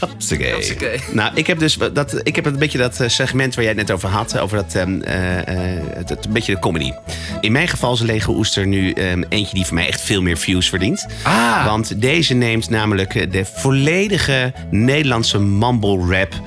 Hupsakee. 0.00 1.00
Nou, 1.12 1.30
ik 1.34 1.46
heb 1.46 1.58
dus 1.58 1.78
dat, 1.92 2.20
ik 2.22 2.36
heb 2.36 2.46
een 2.46 2.58
beetje 2.58 2.78
dat 2.78 3.00
eh, 3.00 3.08
segment 3.08 3.54
waar 3.54 3.64
jij 3.64 3.72
het 3.72 3.88
net 3.88 3.90
over 3.96 4.08
had. 4.08 4.38
Over 4.38 4.56
dat, 4.56 4.74
ehm, 4.74 5.00
eh, 5.00 5.38
eh, 5.76 5.82
het, 5.94 6.08
het- 6.08 6.24
een 6.24 6.32
beetje 6.32 6.54
de 6.54 6.60
comedy. 6.60 6.92
In 7.40 7.52
mijn 7.52 7.68
geval 7.68 7.92
is 7.92 8.00
een 8.00 8.06
lege 8.06 8.30
oester 8.30 8.66
nu 8.66 8.90
ehm, 8.92 9.22
eentje 9.28 9.54
die 9.54 9.64
voor 9.64 9.74
mij 9.74 9.86
echt 9.88 10.00
veel 10.00 10.22
meer 10.22 10.36
views 10.38 10.68
verdient. 10.68 11.06
Ah. 11.22 11.64
Want 11.66 12.00
deze 12.00 12.34
neemt 12.34 12.70
namelijk 12.70 13.14
eh, 13.14 13.30
de 13.30 13.44
volledige 13.44 14.52
Nederlandse 14.70 15.38
mumble 15.38 16.16
rap 16.18 16.40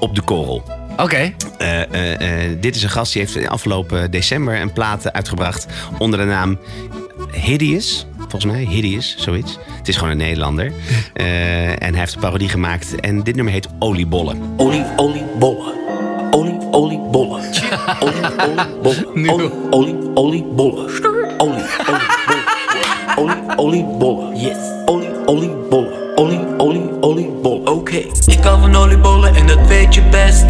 op 0.00 0.14
de 0.14 0.22
korrel. 0.22 0.80
Oké. 0.96 1.32
Eh, 1.58 1.82
eh, 1.92 2.44
eh, 2.50 2.56
dit 2.60 2.76
is 2.76 2.82
een 2.82 2.90
gast 2.90 3.12
die 3.12 3.22
heeft 3.22 3.48
afgelopen 3.48 4.10
december 4.10 4.60
een 4.60 4.72
plaat 4.72 5.12
uitgebracht 5.12 5.66
onder 5.98 6.18
de 6.18 6.24
naam 6.24 6.58
Hideous. 7.32 8.06
Volgens 8.18 8.44
mij, 8.44 8.64
Hideous, 8.64 9.14
zoiets. 9.18 9.58
Het 9.78 9.88
is 9.88 9.96
gewoon 9.96 10.10
een 10.10 10.16
Nederlander. 10.16 10.72
Eh, 11.14 11.70
en 11.70 11.90
hij 11.90 11.98
heeft 11.98 12.14
een 12.14 12.20
parodie 12.20 12.48
gemaakt. 12.48 13.00
En 13.00 13.22
dit 13.22 13.34
nummer 13.34 13.52
heet 13.52 13.68
Oliebollen. 13.78 14.42
Olie, 14.56 14.84
oliebollen. 14.96 15.72
Olie, 16.30 16.58
oliebollen. 16.70 17.40
Olie, 18.00 18.20
oliebollen. 18.82 19.10
Olie, 19.26 19.50
olie, 19.70 19.96
oliebollen. 20.14 20.90
Olie, 21.38 21.64
oliebollen. 21.76 22.02
Olie, 23.16 23.56
oliebollen. 23.56 24.40
Yes. 24.40 24.56
Olie, 24.86 25.08
oliebollen. 25.26 26.16
Olie, 26.16 26.40
olie, 26.58 26.90
oliebollen. 27.00 27.68
Oké. 27.68 27.96
Ik 28.26 28.38
hou 28.42 28.60
van 28.60 28.76
oliebollen 28.76 29.34
en 29.34 29.46
dat 29.46 29.66
weet 29.66 29.94
je 29.94 30.02
best. 30.02 30.44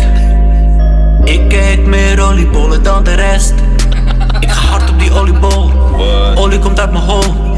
Ik 1.25 1.53
eet 1.53 1.87
meer 1.87 2.21
oliebollen 2.21 2.83
dan 2.83 3.05
de 3.05 3.14
rest. 3.14 3.55
Ik 4.40 4.51
ga 4.51 4.66
hard 4.68 4.90
op 4.90 4.99
die 4.99 5.12
oliebol. 5.12 5.82
Uit 6.92 7.07
mijn 7.07 7.16
hol. 7.16 7.57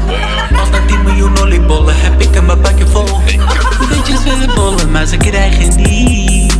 Als 0.59 0.69
na 0.69 0.85
10 0.87 1.03
miljoen 1.03 1.37
oliebollen 1.39 1.95
heb 1.97 2.21
ik 2.21 2.35
een 2.35 2.45
bakje 2.45 2.87
vol. 2.87 3.05
De 3.05 3.87
bitches 3.89 4.23
willen 4.23 4.55
bollen, 4.55 4.91
maar 4.91 5.05
ze 5.05 5.17
krijgen 5.17 5.75
niet. 5.75 6.53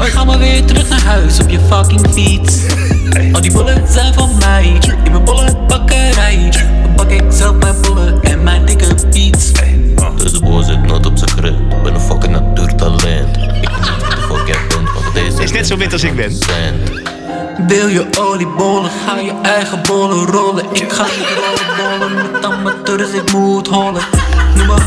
Ga 0.00 0.24
maar 0.24 0.38
weer 0.38 0.64
terug 0.64 0.88
naar 0.88 1.02
huis 1.02 1.40
op 1.40 1.50
je 1.50 1.58
fucking 1.68 2.06
fiets. 2.12 2.60
Al 3.32 3.40
die 3.40 3.52
bollen 3.52 3.82
zijn 3.88 4.14
van 4.14 4.30
mij. 4.38 4.78
In 5.04 5.10
mijn 5.10 5.24
bollenbakkerij. 5.24 6.52
Bak 6.96 7.10
ik 7.10 7.22
zelf 7.28 7.56
mijn 7.56 7.74
bollen 7.82 8.22
en 8.22 8.42
mijn 8.42 8.64
dikke 8.64 8.94
beats. 9.12 9.52
Dus 10.16 10.32
de 10.32 10.40
boer 10.40 10.64
zit 10.64 10.82
nooit 10.86 11.06
op 11.06 11.18
zijn 11.18 11.30
grip. 11.30 11.58
Ik 11.72 11.82
ben 11.82 11.94
een 11.94 12.00
fucking 12.00 12.32
natuurtalent. 12.32 13.36
Ik 13.36 13.50
weet 13.50 13.60
niet 13.60 13.96
wie 14.00 14.10
de 14.10 14.26
fuck 14.28 14.46
jij 14.46 14.58
bent, 14.68 14.92
want 14.92 15.14
deze 15.14 15.42
Is 15.42 15.52
net 15.52 15.66
zo 15.66 15.76
wit 15.76 15.92
als 15.92 16.04
ik 16.04 16.16
ben. 16.16 16.32
Wil 17.56 17.88
je 17.88 18.06
oliebollen, 18.18 18.90
ga 18.90 19.18
je 19.18 19.32
eigen 19.42 19.82
bollen 19.86 20.26
rollen. 20.26 20.64
Ik 20.72 20.92
ga 20.92 21.02
niet 21.02 21.28
rollen 21.36 21.98
bollen 21.98 22.32
met 22.32 22.44
amateurs, 22.44 23.12
ik 23.12 23.32
moet 23.32 23.68
hollen. 23.68 24.02
Noem 24.56 24.66
me 24.66 24.80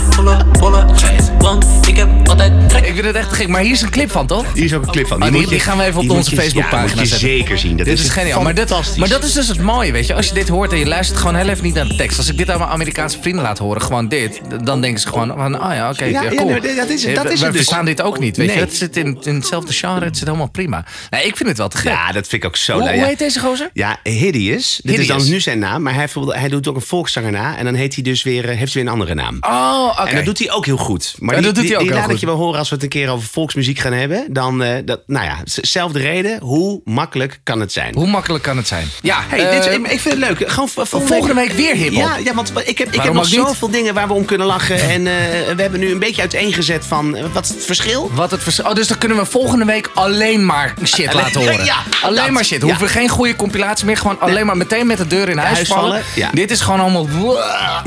want 1.40 1.88
ik 1.88 1.98
heb 1.98 2.10
altijd 2.30 2.70
trek. 2.70 2.86
Ik 2.86 2.94
vind 2.94 3.06
het 3.06 3.16
echt 3.16 3.34
gek, 3.34 3.48
maar 3.48 3.62
hier 3.62 3.72
is 3.72 3.82
een 3.82 3.90
clip 3.90 4.12
van, 4.12 4.28
toch? 4.28 4.54
Hier 4.54 4.64
is 4.64 4.74
ook 4.74 4.86
een 4.86 4.92
clip 4.92 5.08
van. 5.08 5.24
Oh, 5.24 5.32
die, 5.32 5.48
die 5.48 5.60
gaan 5.60 5.78
we 5.78 5.84
even 5.84 6.02
op 6.02 6.10
onze 6.10 6.36
Facebookpagina 6.36 6.82
ja, 6.82 6.90
moet 6.90 7.00
je 7.00 7.06
zetten. 7.06 7.28
zeker 7.30 7.58
zien. 7.58 7.78
Dat 7.78 7.86
dit 7.86 8.00
is 8.00 8.04
is 8.06 8.10
geniaal. 8.12 8.42
Maar, 8.42 8.54
dit, 8.56 8.98
maar 8.98 9.10
dat 9.10 9.24
is 9.24 9.34
dus 9.34 9.48
het 9.48 9.62
mooie, 9.62 9.92
weet 9.92 10.08
je. 10.08 10.14
Als 10.14 10.28
je 10.28 10.34
dit 10.34 10.48
hoort 10.48 10.72
en 10.72 10.78
je 10.78 10.86
luistert 10.88 11.20
gewoon 11.20 11.36
heel 11.36 11.48
even 11.48 11.64
niet 11.64 11.74
naar 11.74 11.88
de 11.88 11.96
tekst. 11.96 12.18
Als 12.18 12.30
ik 12.30 12.38
dit 12.38 12.50
aan 12.52 12.58
mijn 12.58 12.70
Amerikaanse 12.70 13.18
vrienden 13.22 13.44
laat 13.44 13.58
horen, 13.58 13.82
gewoon 13.82 14.08
dit. 14.08 14.42
Dan 14.64 14.82
denken 14.82 15.02
ze 15.02 15.08
gewoon 15.08 15.28
van, 15.38 15.60
ah 15.60 15.76
ja, 15.76 15.90
oké, 15.90 16.04
Ja, 16.06 16.22
ja, 16.22 16.30
ja, 16.32 16.36
cool. 16.38 16.50
nee, 16.50 16.76
dat 16.76 16.90
is 16.90 17.06
het, 17.06 17.16
dat 17.16 17.26
Eh, 17.26 17.32
is 17.32 17.40
wij 17.40 17.48
het 17.48 17.58
dus. 17.58 17.66
verstaan 17.66 17.86
dit 17.86 18.02
ook 18.02 18.20
niet, 18.20 18.38
weet 18.38 18.48
Nee. 18.48 18.56
je. 18.56 18.62
Het 18.62 18.76
zit 18.76 18.98
in, 18.98 19.18
in 19.24 19.36
hetzelfde 19.36 19.74
genre, 19.74 20.06
het 20.06 20.18
zit 20.18 20.28
helemaal 20.28 20.50
prima. 20.50 20.86
Nee, 21.10 21.26
ik 21.26 21.36
vind 21.38 21.50
het 21.50 21.58
wel 21.58 21.68
te 21.68 21.78
gek. 21.78 21.92
Ja, 21.92 22.12
dat 22.12 22.28
vind 22.28 22.44
ik 22.44 22.46
ook 22.46 22.56
zo 22.56 22.78
leuk. 22.78 22.88
hoe 22.88 22.98
Ja. 23.00 23.06
heet 23.06 23.20
deze 23.20 23.40
gozer? 23.40 23.70
Ja, 23.74 23.98
Hideous. 24.04 24.80
Dit 24.84 25.00
is 25.00 25.08
dan 25.08 25.30
nu 25.30 25.40
zijn 25.40 25.60
naam, 25.60 25.82
maar 25.82 25.92
hij, 25.92 26.02
heeft 26.02 26.14
bijvoorbeeld- 26.14 26.44
hij 26.44 26.50
doet 26.54 26.68
ook 26.68 26.76
een 26.76 26.82
volkszanger 26.82 27.32
na. 27.32 27.58
En 27.58 27.66
dan 27.66 27.74
heet 27.74 27.94
hij 27.94 28.04
dus 28.04 28.24
weer, 28.24 28.50
eh, 28.50 28.58
heeft 28.58 28.74
hij 28.74 28.84
weer 28.84 28.92
een 28.92 29.00
andere 29.00 29.14
naam. 29.14 29.38
Oh, 29.56 29.88
oké. 30.00 30.10
En 30.10 30.16
dat 30.16 30.26
doet 30.26 30.40
hij 30.40 30.52
ook 30.52 30.66
heel 30.66 30.78
goed. 30.78 31.16
Maar 31.20 31.36
Ja, 31.36 31.42
die, 31.42 31.46
dat 31.52 31.56
doet 31.56 31.64
die, 31.64 31.72
hij 31.74 31.82
ook 31.82 31.88
die 31.88 31.96
laat 31.96 32.04
goed. 32.06 32.14
ik 32.14 32.20
je 32.20 32.26
wel 32.26 32.36
horen 32.36 32.60
als 32.60 32.70
we 32.70 32.76
het 32.76 32.84
een 32.84 32.90
keer 32.90 33.10
over 33.10 33.28
volksmuziek 33.32 33.80
gaan 33.80 33.94
hebben. 33.94 34.26
Dan, 34.30 34.64
eh, 34.64 34.70
dat, 34.86 35.02
nou 35.08 35.26
ja, 35.26 35.38
zelfde 35.46 36.00
reden. 36.00 36.40
Hoe 36.42 36.82
makkelijk 36.84 37.40
kan 37.44 37.60
het 37.60 37.72
zijn? 37.72 37.96
Hoe 37.96 38.08
makkelijk 38.08 38.44
kan 38.44 38.58
het 38.58 38.68
zijn? 38.68 38.88
Ja, 39.02 39.24
Hey, 39.28 39.50
dit, 39.52 39.60
is- 39.60 39.68
eh, 39.68 39.74
ik 39.74 40.00
vind 40.00 40.04
het 40.04 40.18
leuk. 40.18 40.50
Gewoon 40.52 40.70
v- 40.70 40.80
volgende 40.88 41.34
week 41.34 41.52
weer 41.52 41.76
hiphop. 41.76 41.94
Ja, 41.94 42.18
ja, 42.18 42.34
want 42.34 42.52
ik 42.66 42.78
heb, 42.78 42.94
ik 42.94 43.02
heb 43.02 43.14
nog 43.14 43.26
zoveel 43.28 43.70
dingen 43.70 43.94
waar 43.94 44.08
we 44.08 44.14
om 44.14 44.26
kunnen 44.26 44.48
lachen. 44.48 44.80
En 44.90 45.08
eh, 45.08 45.14
we 45.56 45.62
hebben 45.62 45.80
nu 45.80 45.92
een 45.92 46.00
beetje 46.00 46.22
uiteengezet 46.22 46.86
van 46.86 47.32
wat 47.34 47.44
is 47.44 47.50
het 47.50 47.66
verschil? 47.66 48.12
Wat 48.14 48.32
het 48.32 48.44
vers- 48.44 48.62
oh, 48.62 48.74
dus 48.74 48.88
dan 48.88 48.98
kunnen 48.98 49.18
we 49.18 49.26
volgende 49.26 49.66
week 49.66 49.90
alleen 49.94 50.46
maar 50.46 50.74
shit 50.84 51.08
Alleen- 51.08 51.24
laten 51.24 51.42
horen. 51.42 51.54
Ja, 51.66 51.78
alleen 52.02 52.16
dat. 52.16 52.30
maar 52.30 52.46
shit. 52.46 52.60
Ja. 52.62 52.66
Hoeven 52.66 52.84
we 52.86 52.92
geen 52.92 53.10
goede 53.10 53.36
compilatie 53.36 53.86
meer. 53.86 53.98
Gewoon 53.98 54.20
alleen 54.20 54.46
maar 54.46 54.58
meteen 54.58 54.88
met 54.88 54.98
de 54.98 55.08
deur 55.08 55.30
in 55.30 55.38
huis, 55.38 55.54
huis 55.56 55.68
vallen. 55.68 55.84
vallen, 55.90 56.04
ja. 56.16 56.30
Dit 56.34 56.52
is 56.52 56.62
gewoon 56.62 56.80
allemaal... 56.80 57.08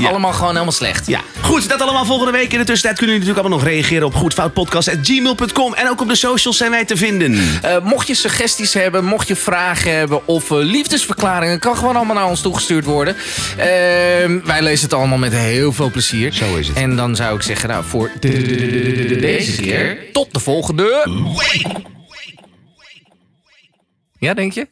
Allemaal 0.09 0.33
gewoon 0.33 0.51
helemaal 0.51 0.71
slecht. 0.71 1.07
Ja, 1.07 1.19
goed, 1.41 1.58
dat 1.67 1.81
allemaal 1.81 2.05
volgende 2.05 2.31
week. 2.31 2.51
In 2.53 2.59
de 2.59 2.65
tussentijd 2.65 2.97
kunnen 2.97 3.15
jullie 3.15 3.29
natuurlijk 3.33 3.39
allemaal 3.39 3.57
nog 3.57 3.67
reageren 3.67 4.07
op 4.07 4.13
goedfoutpodcast.gmail.com. 4.15 5.73
En 5.73 5.89
ook 5.89 6.01
op 6.01 6.07
de 6.07 6.15
socials 6.15 6.57
zijn 6.57 6.71
wij 6.71 6.85
te 6.85 6.97
vinden. 6.97 7.37
Eh, 7.61 7.79
mocht 7.83 8.07
je 8.07 8.13
suggesties 8.15 8.73
hebben, 8.73 9.05
mocht 9.05 9.27
je 9.27 9.35
vragen 9.35 9.93
hebben 9.95 10.27
of 10.27 10.51
eh, 10.51 10.57
liefdesverklaringen, 10.57 11.59
kan 11.59 11.77
gewoon 11.77 11.95
allemaal 11.95 12.15
naar 12.15 12.27
ons 12.29 12.41
toegestuurd 12.41 12.85
worden. 12.85 13.15
Ehm, 13.57 14.39
wij 14.43 14.61
lezen 14.61 14.83
het 14.83 14.93
allemaal 14.93 15.17
met 15.17 15.33
heel 15.33 15.71
veel 15.71 15.91
plezier. 15.91 16.33
Zo 16.33 16.55
is 16.55 16.67
het. 16.67 16.77
En 16.77 16.95
dan 16.95 17.15
zou 17.15 17.35
ik 17.35 17.41
zeggen, 17.41 17.69
nou, 17.69 17.83
voor 17.83 18.11
de- 18.19 19.17
deze 19.19 19.61
keer, 19.61 19.97
tot 20.11 20.33
de 20.33 20.39
volgende. 20.39 21.07
Ja, 24.19 24.33
denk 24.33 24.53
je? 24.53 24.67